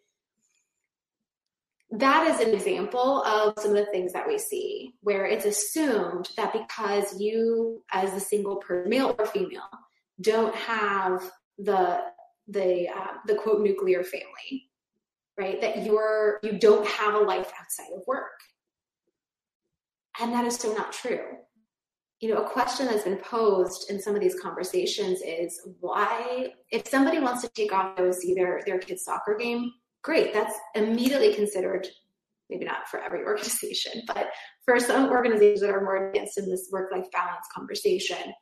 That 1.92 2.28
is 2.28 2.40
an 2.40 2.54
example 2.54 3.24
of 3.24 3.54
some 3.58 3.72
of 3.72 3.78
the 3.78 3.92
things 3.92 4.14
that 4.14 4.28
we 4.28 4.38
see 4.38 4.94
where 5.02 5.26
it's 5.26 5.46
assumed 5.46 6.30
that 6.38 6.54
because 6.54 7.20
you 7.20 7.82
as 7.92 8.14
a 8.14 8.20
single 8.20 8.58
person 8.58 8.90
male 8.90 9.16
or 9.18 9.26
female 9.26 9.70
don't 10.22 10.56
have 10.56 11.32
the 11.58 12.00
the 12.48 12.88
uh, 12.90 13.14
the 13.26 13.36
quote 13.36 13.62
nuclear 13.62 14.04
family 14.04 14.70
right? 15.40 15.62
That 15.62 15.86
you're 15.86 16.40
you 16.44 16.60
don't 16.60 16.86
have 16.86 17.16
a 17.16 17.20
life 17.20 17.52
outside 17.60 17.94
of 17.96 18.04
work. 18.06 18.40
And 20.20 20.34
that 20.34 20.46
is 20.46 20.58
so 20.58 20.74
not 20.74 20.92
true. 20.92 21.24
You 22.20 22.34
know 22.34 22.44
a 22.44 22.50
question 22.50 22.88
that's 22.88 23.06
been 23.06 23.18
posed 23.18 23.90
in 23.90 24.02
some 24.02 24.14
of 24.14 24.22
these 24.22 24.40
conversations 24.40 25.22
is 25.26 25.62
why 25.80 26.50
if 26.70 26.88
somebody 26.88 27.20
wants 27.20 27.42
to 27.44 27.50
take 27.56 27.72
off 27.72 27.96
to 27.96 28.14
see 28.14 28.34
their 28.34 28.62
their 28.66 28.78
kid's 28.78 29.06
soccer 29.06 29.38
game 29.40 29.72
great. 30.02 30.34
That's 30.34 30.56
immediately 30.76 31.34
considered, 31.34 31.88
maybe 32.50 32.66
not 32.66 32.88
for 32.88 33.00
every 33.00 33.24
organization, 33.26 34.04
but 34.08 34.30
for 34.66 34.80
some 34.80 35.10
organizations 35.10 35.62
that 35.62 35.70
are 35.70 35.84
more 35.84 36.08
advanced 36.08 36.38
in 36.38 36.50
this 36.50 36.70
work-life 36.72 37.10
balance 37.12 37.46
conversation, 37.54 38.34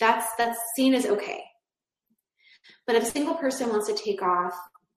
that's 0.00 0.26
that's 0.36 0.58
seen 0.76 0.94
as 0.94 1.06
okay. 1.06 1.42
But 2.86 2.96
if 2.96 3.04
a 3.04 3.06
single 3.06 3.34
person 3.34 3.68
wants 3.68 3.86
to 3.86 3.94
take 3.94 4.22
off 4.22 4.54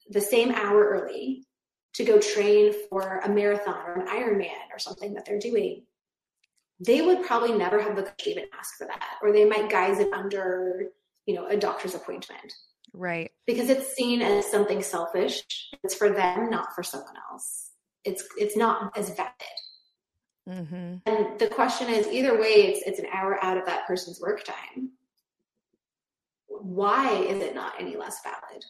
the 0.10 0.22
same 0.22 0.52
hour 0.52 0.86
early 0.86 1.46
to 1.94 2.04
go 2.04 2.20
train 2.20 2.74
for 2.90 3.20
a 3.24 3.30
marathon 3.30 3.82
or 3.86 3.94
an 3.96 4.08
Ironman 4.08 4.72
or 4.74 4.80
something 4.80 5.14
that 5.14 5.26
they're 5.26 5.40
doing, 5.40 5.84
they 6.80 7.02
would 7.02 7.26
probably 7.26 7.58
never 7.58 7.82
have 7.82 7.96
the 7.96 8.04
coach 8.04 8.28
even 8.28 8.46
ask 8.58 8.78
for 8.78 8.86
that, 8.86 9.16
or 9.22 9.32
they 9.32 9.46
might 9.46 9.70
guise 9.70 10.00
it 10.00 10.14
under, 10.14 10.86
you 11.26 11.34
know, 11.34 11.48
a 11.48 11.58
doctor's 11.58 11.96
appointment. 11.96 12.54
Right. 12.98 13.32
Because 13.46 13.70
it's 13.70 13.96
seen 13.96 14.24
as 14.24 14.50
something 14.50 14.82
selfish. 14.82 15.44
It's 15.84 15.94
for 15.94 16.10
them, 16.10 16.50
not 16.50 16.74
for 16.74 16.82
someone 16.82 17.14
else. 17.32 17.70
It's 18.04 18.24
it's 18.38 18.58
not 18.58 18.98
as 18.98 19.12
valid. 19.12 19.32
Mm-hmm. 20.50 20.96
And 21.06 21.40
the 21.40 21.50
question 21.50 21.90
is, 21.90 22.08
either 22.08 22.40
way, 22.40 22.48
it's 22.48 22.88
it's 22.88 23.00
an 23.00 23.06
hour 23.14 23.38
out 23.44 23.58
of 23.58 23.66
that 23.68 23.86
person's 23.86 24.20
work 24.20 24.44
time. 24.44 24.92
Why 26.48 27.14
is 27.14 27.42
it 27.42 27.54
not 27.54 27.74
any 27.80 27.98
less 27.98 28.18
valid? 28.24 28.66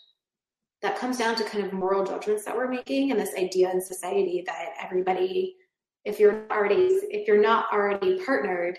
That 0.81 0.97
comes 0.97 1.17
down 1.17 1.35
to 1.37 1.43
kind 1.45 1.65
of 1.65 1.71
moral 1.71 2.03
judgments 2.03 2.43
that 2.45 2.55
we're 2.55 2.67
making, 2.69 3.11
and 3.11 3.19
this 3.19 3.35
idea 3.37 3.71
in 3.71 3.81
society 3.81 4.43
that 4.45 4.73
everybody, 4.83 5.55
if 6.03 6.19
you're 6.19 6.45
already 6.51 6.99
if 7.09 7.27
you're 7.27 7.41
not 7.41 7.71
already 7.71 8.21
partnered, 8.25 8.77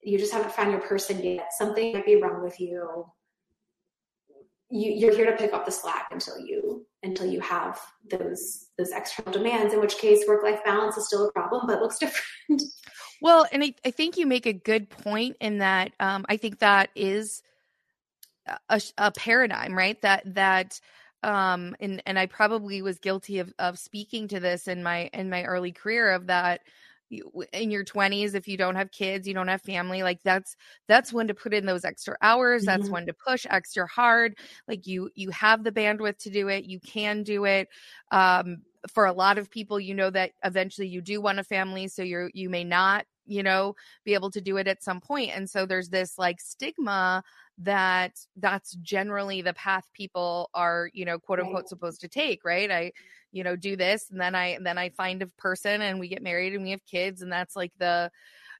you 0.00 0.16
just 0.16 0.32
haven't 0.32 0.52
found 0.52 0.70
your 0.70 0.80
person 0.80 1.20
yet. 1.24 1.48
Something 1.58 1.92
might 1.92 2.06
be 2.06 2.22
wrong 2.22 2.44
with 2.44 2.60
you 2.60 3.10
you, 4.70 4.92
you're 4.92 5.14
here 5.14 5.30
to 5.30 5.36
pick 5.36 5.52
up 5.52 5.66
the 5.66 5.72
slack 5.72 6.08
until 6.10 6.38
you 6.38 6.86
until 7.02 7.26
you 7.26 7.40
have 7.40 7.80
those 8.10 8.66
those 8.78 8.90
external 8.90 9.32
demands 9.32 9.72
in 9.74 9.80
which 9.80 9.98
case 9.98 10.24
work 10.28 10.42
life 10.42 10.62
balance 10.64 10.96
is 10.96 11.06
still 11.06 11.28
a 11.28 11.32
problem 11.32 11.66
but 11.66 11.80
looks 11.80 11.98
different. 12.00 12.62
Well 13.22 13.46
and 13.52 13.62
I, 13.64 13.74
I 13.84 13.90
think 13.90 14.16
you 14.16 14.26
make 14.26 14.46
a 14.46 14.52
good 14.52 14.88
point 14.90 15.36
in 15.40 15.58
that 15.58 15.92
um, 16.00 16.24
i 16.28 16.36
think 16.36 16.58
that 16.58 16.90
is 16.94 17.42
a, 18.68 18.80
a 18.98 19.12
paradigm 19.12 19.76
right? 19.76 20.00
That 20.02 20.34
that 20.34 20.80
um 21.22 21.76
and 21.80 22.02
and 22.06 22.18
i 22.18 22.24
probably 22.24 22.80
was 22.80 22.98
guilty 22.98 23.40
of 23.40 23.52
of 23.58 23.78
speaking 23.78 24.26
to 24.28 24.40
this 24.40 24.68
in 24.68 24.82
my 24.82 25.10
in 25.12 25.28
my 25.28 25.44
early 25.44 25.70
career 25.70 26.12
of 26.12 26.28
that 26.28 26.62
in 27.52 27.70
your 27.70 27.84
20s 27.84 28.34
if 28.34 28.46
you 28.46 28.56
don't 28.56 28.76
have 28.76 28.90
kids 28.92 29.26
you 29.26 29.34
don't 29.34 29.48
have 29.48 29.62
family 29.62 30.02
like 30.02 30.22
that's 30.22 30.56
that's 30.86 31.12
when 31.12 31.26
to 31.26 31.34
put 31.34 31.52
in 31.52 31.66
those 31.66 31.84
extra 31.84 32.16
hours 32.22 32.64
that's 32.64 32.84
mm-hmm. 32.84 32.92
when 32.92 33.06
to 33.06 33.12
push 33.12 33.46
extra 33.50 33.86
hard 33.86 34.36
like 34.68 34.86
you 34.86 35.10
you 35.14 35.30
have 35.30 35.64
the 35.64 35.72
bandwidth 35.72 36.18
to 36.18 36.30
do 36.30 36.48
it 36.48 36.64
you 36.64 36.78
can 36.80 37.22
do 37.22 37.44
it 37.44 37.68
um 38.12 38.58
for 38.88 39.06
a 39.06 39.12
lot 39.12 39.38
of 39.38 39.50
people 39.50 39.78
you 39.78 39.94
know 39.94 40.10
that 40.10 40.32
eventually 40.44 40.88
you 40.88 41.02
do 41.02 41.20
want 41.20 41.38
a 41.38 41.44
family 41.44 41.88
so 41.88 42.02
you're 42.02 42.30
you 42.32 42.48
may 42.48 42.64
not 42.64 43.04
you 43.30 43.42
know 43.42 43.74
be 44.04 44.14
able 44.14 44.30
to 44.30 44.40
do 44.40 44.56
it 44.56 44.66
at 44.66 44.82
some 44.82 45.00
point 45.00 45.30
and 45.34 45.48
so 45.48 45.64
there's 45.64 45.88
this 45.88 46.18
like 46.18 46.40
stigma 46.40 47.22
that 47.58 48.12
that's 48.36 48.72
generally 48.76 49.42
the 49.42 49.52
path 49.54 49.84
people 49.94 50.50
are 50.54 50.90
you 50.92 51.04
know 51.04 51.18
quote 51.18 51.40
unquote 51.40 51.68
supposed 51.68 52.00
to 52.00 52.08
take 52.08 52.44
right? 52.44 52.70
I 52.70 52.92
you 53.32 53.44
know 53.44 53.56
do 53.56 53.76
this 53.76 54.10
and 54.10 54.20
then 54.20 54.34
i 54.34 54.58
then 54.62 54.76
i 54.78 54.88
find 54.88 55.22
a 55.22 55.26
person 55.38 55.82
and 55.82 56.00
we 56.00 56.08
get 56.08 56.22
married 56.22 56.54
and 56.54 56.62
we 56.62 56.70
have 56.70 56.84
kids 56.84 57.22
and 57.22 57.30
that's 57.30 57.54
like 57.54 57.72
the 57.78 58.10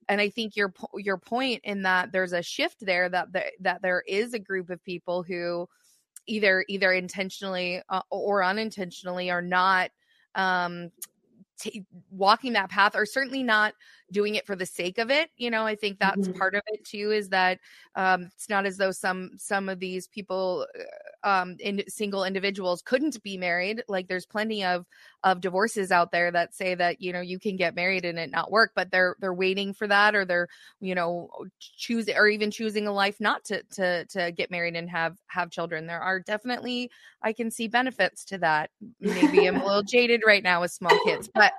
and 0.08 0.20
i 0.20 0.28
think 0.28 0.56
your 0.56 0.72
your 0.96 1.18
point 1.18 1.60
in 1.64 1.82
that 1.82 2.12
there's 2.12 2.32
a 2.32 2.42
shift 2.42 2.76
there 2.80 3.08
that 3.08 3.32
there, 3.32 3.50
that 3.60 3.82
there 3.82 4.02
is 4.06 4.32
a 4.32 4.38
group 4.38 4.70
of 4.70 4.82
people 4.84 5.22
who 5.22 5.68
either 6.26 6.64
either 6.68 6.92
intentionally 6.92 7.82
uh, 7.88 8.02
or 8.10 8.44
unintentionally 8.44 9.30
are 9.30 9.42
not 9.42 9.90
um 10.36 10.90
t- 11.58 11.84
walking 12.10 12.52
that 12.52 12.70
path 12.70 12.94
or 12.94 13.04
certainly 13.04 13.42
not 13.42 13.74
doing 14.12 14.34
it 14.34 14.46
for 14.46 14.56
the 14.56 14.66
sake 14.66 14.98
of 14.98 15.11
it 15.11 15.30
you 15.36 15.50
know 15.50 15.64
i 15.64 15.74
think 15.74 15.98
that's 15.98 16.28
mm-hmm. 16.28 16.38
part 16.38 16.54
of 16.54 16.62
it 16.68 16.84
too 16.84 17.11
is 17.11 17.28
that 17.28 17.58
um 17.94 18.24
it's 18.34 18.48
not 18.48 18.66
as 18.66 18.76
though 18.76 18.90
some 18.90 19.30
some 19.36 19.68
of 19.68 19.78
these 19.78 20.06
people 20.08 20.66
uh, 21.24 21.28
um 21.28 21.56
in 21.61 21.82
single 21.88 22.24
individuals 22.24 22.82
couldn't 22.82 23.22
be 23.22 23.36
married 23.36 23.82
like 23.88 24.08
there's 24.08 24.26
plenty 24.26 24.64
of 24.64 24.86
of 25.22 25.40
divorces 25.40 25.92
out 25.92 26.12
there 26.12 26.30
that 26.30 26.54
say 26.54 26.74
that 26.74 27.00
you 27.00 27.12
know 27.12 27.20
you 27.20 27.38
can 27.38 27.56
get 27.56 27.74
married 27.74 28.04
and 28.04 28.18
it 28.18 28.30
not 28.30 28.50
work 28.50 28.72
but 28.74 28.90
they're 28.90 29.16
they're 29.20 29.34
waiting 29.34 29.72
for 29.74 29.86
that 29.86 30.14
or 30.14 30.24
they're 30.24 30.48
you 30.80 30.94
know 30.94 31.28
choosing 31.58 32.16
or 32.16 32.28
even 32.28 32.50
choosing 32.50 32.86
a 32.86 32.92
life 32.92 33.20
not 33.20 33.44
to 33.44 33.62
to 33.64 34.04
to 34.06 34.32
get 34.32 34.50
married 34.50 34.76
and 34.76 34.88
have 34.88 35.16
have 35.26 35.50
children 35.50 35.86
there 35.86 36.00
are 36.00 36.20
definitely 36.20 36.90
i 37.22 37.32
can 37.32 37.50
see 37.50 37.68
benefits 37.68 38.24
to 38.24 38.38
that 38.38 38.70
maybe 39.00 39.46
i'm 39.46 39.56
a 39.56 39.64
little 39.66 39.82
jaded 39.82 40.22
right 40.26 40.42
now 40.42 40.61
with 40.61 40.70
small 40.70 40.98
kids 41.04 41.28
but 41.34 41.52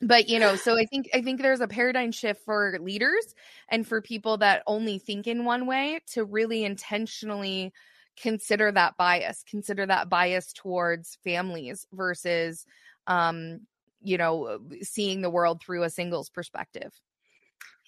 but 0.00 0.28
you 0.28 0.38
know 0.38 0.56
so 0.56 0.78
i 0.78 0.84
think 0.84 1.08
i 1.14 1.20
think 1.20 1.40
there's 1.40 1.60
a 1.60 1.68
paradigm 1.68 2.12
shift 2.12 2.44
for 2.44 2.78
leaders 2.80 3.34
and 3.68 3.86
for 3.86 4.00
people 4.00 4.36
that 4.36 4.62
only 4.66 4.98
think 4.98 5.26
in 5.26 5.44
one 5.44 5.66
way 5.66 6.00
to 6.06 6.24
really 6.24 6.64
intentionally 6.64 7.72
consider 8.20 8.70
that 8.72 8.96
bias 8.96 9.44
consider 9.48 9.86
that 9.86 10.08
bias 10.08 10.52
towards 10.52 11.18
families 11.24 11.86
versus 11.92 12.64
um 13.06 13.60
you 14.02 14.16
know 14.16 14.58
seeing 14.82 15.20
the 15.20 15.30
world 15.30 15.60
through 15.60 15.82
a 15.82 15.90
singles 15.90 16.30
perspective. 16.30 16.92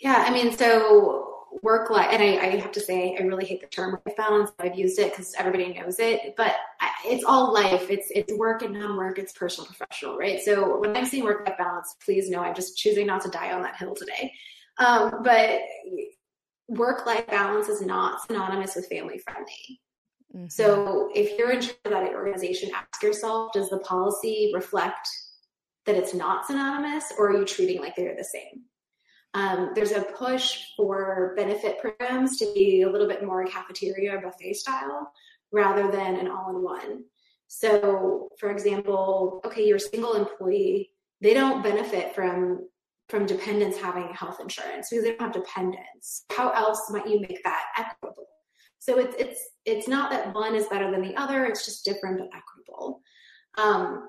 Yeah 0.00 0.24
i 0.26 0.32
mean 0.32 0.56
so 0.56 1.29
work 1.62 1.90
life 1.90 2.08
and 2.10 2.22
I, 2.22 2.36
I, 2.38 2.56
have 2.56 2.72
to 2.72 2.80
say 2.80 3.16
i 3.18 3.22
really 3.22 3.44
hate 3.44 3.60
the 3.60 3.66
term 3.66 3.98
life 4.06 4.16
balance 4.16 4.50
i've 4.60 4.78
used 4.78 4.98
it 4.98 5.12
because 5.12 5.34
everybody 5.38 5.74
knows 5.74 5.98
it 5.98 6.34
but 6.36 6.54
I, 6.80 6.90
it's 7.04 7.24
all 7.24 7.52
life. 7.52 7.90
It's 7.90 8.08
it's 8.10 8.32
work 8.34 8.62
and 8.62 8.74
non-work. 8.74 9.18
It's 9.18 9.32
personal 9.32 9.66
professional 9.66 10.16
right? 10.16 10.40
So 10.40 10.78
when 10.78 10.96
i'm 10.96 11.06
saying 11.06 11.24
work 11.24 11.46
life 11.46 11.58
balance 11.58 11.96
please 12.04 12.30
know 12.30 12.40
i'm 12.40 12.54
just 12.54 12.76
choosing 12.76 13.06
not 13.06 13.22
to 13.22 13.30
die 13.30 13.52
on 13.52 13.62
that 13.62 13.76
hill 13.76 13.94
today. 13.94 14.32
Um, 14.78 15.22
but 15.22 15.60
work 16.68 17.04
life 17.04 17.26
balance 17.26 17.68
is 17.68 17.82
not 17.82 18.26
synonymous 18.26 18.76
with 18.76 18.88
family 18.88 19.18
friendly. 19.18 19.80
Mm-hmm. 20.34 20.48
So 20.48 21.10
if 21.14 21.36
you're 21.38 21.50
in 21.50 21.60
charge 21.60 21.76
of 21.84 21.90
that 21.90 22.14
organization, 22.14 22.70
ask 22.74 23.02
yourself, 23.02 23.52
does 23.52 23.68
the 23.70 23.78
policy 23.78 24.52
reflect 24.54 25.08
that 25.86 25.96
it's 25.96 26.14
not 26.14 26.46
synonymous 26.46 27.12
or 27.18 27.30
are 27.30 27.38
you 27.38 27.44
treating 27.44 27.80
like 27.80 27.96
they're 27.96 28.16
the 28.16 28.24
same? 28.24 28.64
Um, 29.34 29.70
there's 29.74 29.92
a 29.92 30.02
push 30.02 30.62
for 30.76 31.34
benefit 31.36 31.78
programs 31.78 32.36
to 32.38 32.52
be 32.54 32.82
a 32.82 32.90
little 32.90 33.06
bit 33.06 33.24
more 33.24 33.44
cafeteria 33.46 34.16
or 34.16 34.20
buffet 34.20 34.54
style 34.54 35.12
rather 35.52 35.90
than 35.90 36.16
an 36.16 36.28
all-in-one. 36.28 37.04
So, 37.46 38.28
for 38.38 38.50
example, 38.50 39.40
okay, 39.44 39.66
you're 39.66 39.76
a 39.76 39.80
single 39.80 40.14
employee, 40.14 40.90
they 41.20 41.34
don't 41.34 41.62
benefit 41.62 42.14
from 42.14 42.66
from 43.08 43.26
dependents 43.26 43.76
having 43.76 44.08
health 44.14 44.38
insurance 44.40 44.88
because 44.88 45.04
they 45.04 45.10
don't 45.10 45.20
have 45.20 45.32
dependents. 45.32 46.24
How 46.30 46.50
else 46.50 46.88
might 46.90 47.08
you 47.08 47.18
make 47.20 47.42
that 47.42 47.64
equitable? 47.76 48.26
So 48.78 48.98
it's 48.98 49.16
it's 49.18 49.40
it's 49.64 49.88
not 49.88 50.10
that 50.10 50.34
one 50.34 50.54
is 50.54 50.66
better 50.68 50.90
than 50.90 51.02
the 51.02 51.16
other. 51.16 51.44
It's 51.44 51.64
just 51.64 51.84
different 51.84 52.18
but 52.18 52.28
equitable. 52.28 53.00
Um, 53.58 54.08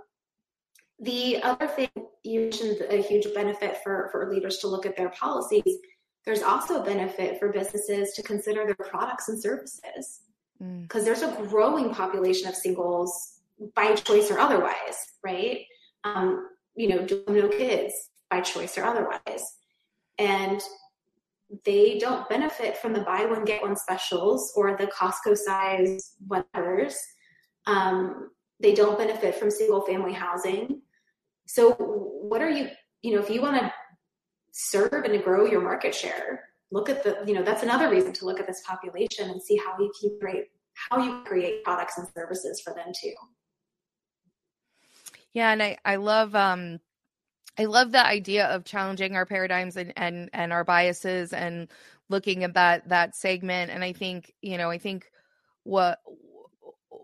the 1.02 1.42
other 1.42 1.68
thing 1.68 1.90
you 2.24 2.42
mentioned 2.42 2.82
a 2.90 3.02
huge 3.02 3.28
benefit 3.34 3.78
for 3.84 4.10
for 4.12 4.32
leaders 4.32 4.60
to 4.60 4.68
look 4.68 4.86
at 4.86 4.96
their 4.96 5.10
policies. 5.10 5.78
There's 6.26 6.44
also 6.44 6.82
a 6.82 6.86
benefit 6.86 7.40
for 7.40 7.52
businesses 7.52 8.14
to 8.14 8.22
consider 8.22 8.66
their 8.66 8.76
products 8.76 9.28
and 9.28 9.42
services 9.42 10.22
because 10.60 11.02
mm. 11.02 11.06
there's 11.06 11.24
a 11.24 11.36
growing 11.50 11.92
population 11.92 12.48
of 12.48 12.56
singles 12.56 13.40
by 13.76 13.96
choice 13.96 14.30
or 14.30 14.40
otherwise, 14.40 14.98
right? 15.24 15.66
Um, 16.04 16.48
you 16.76 16.90
know, 16.90 17.08
no 17.28 17.48
kids 17.50 17.94
by 18.30 18.42
choice 18.42 18.78
or 18.78 18.84
otherwise. 18.84 19.44
And 20.20 20.62
they 21.66 21.98
don't 21.98 22.30
benefit 22.30 22.78
from 22.78 22.94
the 22.94 23.02
buy 23.02 23.26
one 23.26 23.44
get 23.44 23.62
one 23.62 23.76
specials 23.76 24.54
or 24.56 24.78
the 24.78 24.88
Costco 24.88 25.36
size 25.36 26.14
whatever's. 26.28 26.96
Um, 27.66 28.30
they 28.60 28.74
don't 28.74 28.98
benefit 28.98 29.36
from 29.36 29.50
single 29.50 29.82
family 29.82 30.14
housing. 30.14 30.82
So, 31.54 31.74
what 31.74 32.42
are 32.42 32.50
you, 32.50 32.70
you 33.02 33.14
know, 33.14 33.22
if 33.22 33.30
you 33.30 33.42
want 33.42 33.58
to 33.58 33.74
serve 34.54 35.04
and 35.04 35.22
grow 35.22 35.46
your 35.46 35.60
market 35.60 35.94
share, 35.94 36.46
look 36.72 36.90
at 36.90 37.04
the, 37.04 37.22
you 37.28 37.34
know, 37.34 37.44
that's 37.44 37.62
another 37.62 37.90
reason 37.90 38.14
to 38.14 38.26
look 38.26 38.40
at 38.40 38.48
this 38.48 38.62
population 38.66 39.30
and 39.30 39.44
see 39.44 39.58
how 39.58 39.76
you 39.78 39.92
create 40.22 40.46
how 40.90 41.04
you 41.04 41.22
create 41.26 41.62
products 41.66 41.98
and 41.98 42.08
services 42.16 42.62
for 42.62 42.74
them 42.74 42.94
too. 42.98 43.12
Yeah, 45.34 45.52
and 45.52 45.62
I 45.62 45.78
I 45.84 45.98
love 45.98 46.34
um 46.36 46.80
I 47.60 47.66
love 47.66 47.92
the 47.92 48.06
idea 48.06 48.46
of 48.46 48.64
challenging 48.64 49.18
our 49.18 49.26
paradigms 49.26 49.76
and 49.76 49.92
and 49.98 50.30
and 50.32 50.54
our 50.54 50.64
biases 50.64 51.34
and 51.34 51.68
looking 52.08 52.46
at 52.46 52.54
that 52.54 52.88
that 52.88 53.14
segment. 53.14 53.72
And 53.72 53.84
I 53.84 53.92
think 53.92 54.34
you 54.42 54.58
know 54.58 54.70
I 54.70 54.78
think 54.78 55.12
what 55.64 56.00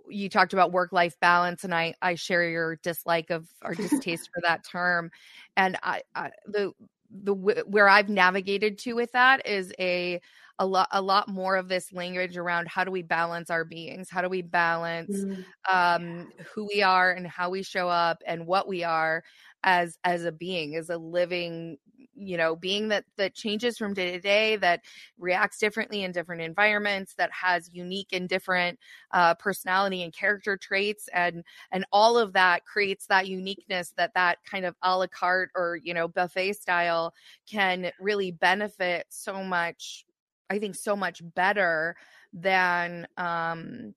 you 0.09 0.29
talked 0.29 0.53
about 0.53 0.71
work 0.71 0.91
life 0.91 1.19
balance, 1.19 1.63
and 1.63 1.73
I 1.73 1.95
I 2.01 2.15
share 2.15 2.47
your 2.49 2.77
dislike 2.77 3.29
of 3.29 3.47
or 3.63 3.75
distaste 3.75 4.29
for 4.33 4.41
that 4.43 4.65
term. 4.69 5.11
And 5.55 5.77
I, 5.83 6.01
I 6.15 6.31
the 6.45 6.73
the 7.09 7.33
where 7.33 7.87
I've 7.87 8.09
navigated 8.09 8.77
to 8.79 8.93
with 8.93 9.11
that 9.13 9.47
is 9.47 9.73
a 9.79 10.21
a 10.59 10.65
lot 10.65 10.87
a 10.91 11.01
lot 11.01 11.27
more 11.27 11.55
of 11.55 11.67
this 11.67 11.93
language 11.93 12.37
around 12.37 12.67
how 12.67 12.83
do 12.83 12.91
we 12.91 13.03
balance 13.03 13.49
our 13.49 13.63
beings 13.63 14.09
how 14.09 14.21
do 14.21 14.29
we 14.29 14.41
balance 14.41 15.15
mm-hmm. 15.15 15.41
um 15.71 16.31
who 16.53 16.67
we 16.73 16.81
are 16.81 17.11
and 17.11 17.27
how 17.27 17.49
we 17.49 17.61
show 17.61 17.87
up 17.87 18.17
and 18.25 18.45
what 18.45 18.67
we 18.67 18.83
are 18.83 19.23
as 19.63 19.99
as 20.03 20.25
a 20.25 20.31
being 20.31 20.75
as 20.75 20.89
a 20.89 20.97
living 20.97 21.77
you 22.17 22.37
know 22.37 22.55
being 22.55 22.87
that 22.87 23.05
that 23.17 23.35
changes 23.35 23.77
from 23.77 23.93
day 23.93 24.11
to 24.11 24.19
day 24.19 24.55
that 24.55 24.81
reacts 25.17 25.59
differently 25.59 26.03
in 26.03 26.11
different 26.11 26.41
environments 26.41 27.13
that 27.15 27.31
has 27.31 27.69
unique 27.73 28.09
and 28.11 28.27
different 28.27 28.79
uh, 29.11 29.33
personality 29.35 30.03
and 30.03 30.13
character 30.13 30.57
traits 30.57 31.07
and 31.13 31.43
and 31.71 31.85
all 31.91 32.17
of 32.17 32.33
that 32.33 32.65
creates 32.65 33.05
that 33.07 33.27
uniqueness 33.27 33.93
that 33.97 34.13
that 34.15 34.39
kind 34.49 34.65
of 34.65 34.75
a 34.81 34.97
la 34.97 35.07
carte 35.07 35.51
or 35.55 35.77
you 35.83 35.93
know 35.93 36.07
buffet 36.07 36.53
style 36.53 37.13
can 37.49 37.91
really 37.99 38.31
benefit 38.31 39.05
so 39.09 39.43
much 39.43 40.05
i 40.49 40.57
think 40.59 40.75
so 40.75 40.95
much 40.95 41.21
better 41.35 41.95
than 42.33 43.07
um 43.17 43.93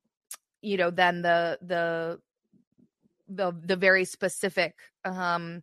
you 0.62 0.76
know 0.76 0.90
than 0.90 1.22
the 1.22 1.58
the 1.62 2.18
the 3.28 3.52
the 3.64 3.76
very 3.76 4.04
specific 4.04 4.74
um 5.04 5.62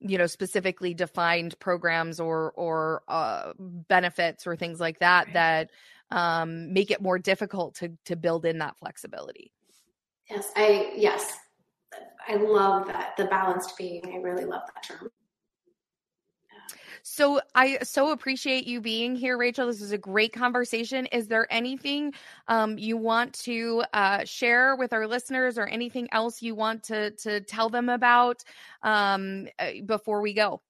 you 0.00 0.18
know 0.18 0.26
specifically 0.26 0.94
defined 0.94 1.58
programs 1.58 2.20
or 2.20 2.52
or 2.52 3.02
uh 3.08 3.52
benefits 3.58 4.46
or 4.46 4.56
things 4.56 4.80
like 4.80 4.98
that 5.00 5.26
right. 5.26 5.34
that 5.34 5.70
um 6.10 6.72
make 6.72 6.90
it 6.90 7.00
more 7.00 7.18
difficult 7.18 7.74
to 7.74 7.90
to 8.04 8.16
build 8.16 8.44
in 8.44 8.58
that 8.58 8.76
flexibility. 8.78 9.52
Yes 10.28 10.50
i 10.56 10.92
yes. 10.96 11.36
I 12.28 12.36
love 12.36 12.86
that 12.86 13.16
the 13.16 13.24
balanced 13.24 13.76
being 13.76 14.02
i 14.14 14.16
really 14.18 14.44
love 14.44 14.62
that 14.74 14.82
term 14.84 15.10
so 17.02 17.40
I 17.54 17.78
so 17.82 18.12
appreciate 18.12 18.66
you 18.66 18.80
being 18.80 19.16
here, 19.16 19.36
Rachel. 19.38 19.66
This 19.66 19.80
is 19.80 19.92
a 19.92 19.98
great 19.98 20.32
conversation. 20.32 21.06
Is 21.06 21.28
there 21.28 21.46
anything 21.50 22.12
um, 22.48 22.78
you 22.78 22.96
want 22.96 23.34
to 23.40 23.84
uh, 23.92 24.24
share 24.24 24.76
with 24.76 24.92
our 24.92 25.06
listeners, 25.06 25.58
or 25.58 25.66
anything 25.66 26.08
else 26.12 26.42
you 26.42 26.54
want 26.54 26.84
to 26.84 27.10
to 27.12 27.40
tell 27.40 27.68
them 27.68 27.88
about 27.88 28.44
um, 28.82 29.48
uh, 29.58 29.70
before 29.86 30.20
we 30.20 30.34
go? 30.34 30.60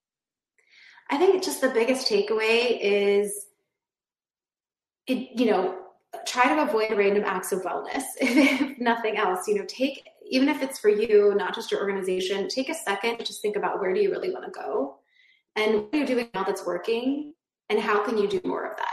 I 1.11 1.17
think 1.17 1.43
just 1.43 1.61
the 1.61 1.71
biggest 1.71 2.09
takeaway 2.09 2.79
is, 2.81 3.47
it, 5.09 5.39
you 5.39 5.47
know, 5.47 5.77
try 6.25 6.55
to 6.55 6.63
avoid 6.63 6.97
random 6.97 7.25
acts 7.27 7.51
of 7.51 7.63
wellness, 7.63 8.05
if 8.21 8.79
nothing 8.79 9.17
else. 9.17 9.49
You 9.49 9.57
know, 9.57 9.65
take 9.67 10.09
even 10.31 10.49
if 10.49 10.63
it's 10.63 10.79
for 10.79 10.89
you, 10.89 11.35
not 11.37 11.55
just 11.55 11.73
your 11.73 11.81
organization, 11.81 12.49
take 12.49 12.69
a 12.69 12.75
second 12.75 13.19
just 13.25 13.43
think 13.43 13.57
about 13.57 13.81
where 13.81 13.93
do 13.93 14.01
you 14.01 14.11
really 14.13 14.31
want 14.31 14.45
to 14.45 14.51
go 14.53 15.00
and 15.57 15.83
what 15.83 15.95
you're 15.95 16.07
doing 16.07 16.29
now 16.35 16.45
that's 16.45 16.65
working 16.67 17.35
and 17.69 17.79
how 17.79 18.05
can 18.05 18.17
you 18.19 18.29
do 18.29 18.41
more 18.45 18.65
of 18.65 18.77
that 18.77 18.87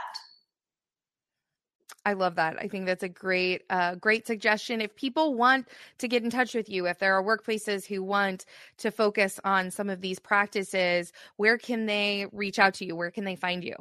I 2.07 2.13
love 2.13 2.35
that. 2.35 2.55
I 2.57 2.69
think 2.69 2.85
that's 2.85 3.03
a 3.03 3.09
great, 3.09 3.63
uh, 3.69 3.95
great 3.95 4.25
suggestion. 4.25 4.79
If 4.79 4.95
people 4.95 5.33
want 5.33 5.67
to 5.97 6.07
get 6.07 6.23
in 6.23 6.29
touch 6.29 6.55
with 6.55 6.69
you, 6.69 6.87
if 6.87 6.99
there 6.99 7.13
are 7.13 7.21
workplaces 7.21 7.85
who 7.85 8.01
want 8.01 8.45
to 8.77 8.91
focus 8.91 9.41
on 9.43 9.69
some 9.71 9.89
of 9.89 9.99
these 9.99 10.17
practices, 10.17 11.11
where 11.35 11.57
can 11.57 11.85
they 11.85 12.25
reach 12.31 12.59
out 12.59 12.75
to 12.75 12.85
you? 12.85 12.95
Where 12.95 13.11
can 13.11 13.25
they 13.25 13.35
find 13.35 13.61
you? 13.61 13.75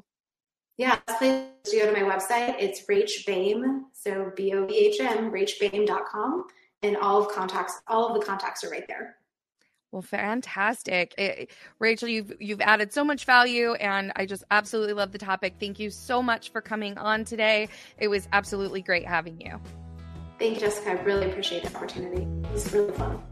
Yeah, 0.76 0.96
please 1.18 1.44
go 1.72 1.86
to 1.86 1.92
my 1.92 2.00
website. 2.00 2.56
It's 2.58 2.84
Rach 2.86 3.24
Boehm, 3.26 3.84
so 3.92 4.32
B 4.34 4.52
O 4.54 4.66
V 4.66 4.74
H 4.74 4.98
M, 4.98 5.30
rachboehm.com, 5.30 6.46
and 6.82 6.96
all 6.96 7.22
of 7.22 7.28
contacts, 7.28 7.80
all 7.86 8.08
of 8.08 8.20
the 8.20 8.26
contacts 8.26 8.64
are 8.64 8.70
right 8.70 8.88
there. 8.88 9.18
Well, 9.96 10.02
fantastic. 10.02 11.14
It, 11.16 11.20
eh, 11.38 11.44
Rachel, 11.78 12.06
you've 12.06 12.30
you've 12.38 12.60
added 12.60 12.92
so 12.92 13.02
much 13.02 13.24
value 13.24 13.72
and 13.72 14.12
I 14.14 14.26
just 14.26 14.44
absolutely 14.50 14.92
love 14.92 15.10
the 15.10 15.16
topic. 15.16 15.54
Thank 15.58 15.78
you 15.78 15.88
so 15.88 16.22
much 16.22 16.52
for 16.52 16.60
coming 16.60 16.98
on 16.98 17.24
today. 17.24 17.70
It 17.96 18.08
was 18.08 18.28
absolutely 18.30 18.82
great 18.82 19.06
having 19.06 19.40
you. 19.40 19.58
Thank 20.38 20.56
you, 20.56 20.60
Jessica. 20.60 20.90
I 20.90 21.02
really 21.04 21.30
appreciate 21.30 21.62
the 21.62 21.74
opportunity. 21.74 22.24
It 22.24 22.52
was 22.52 22.70
really 22.74 22.92
fun. 22.92 23.22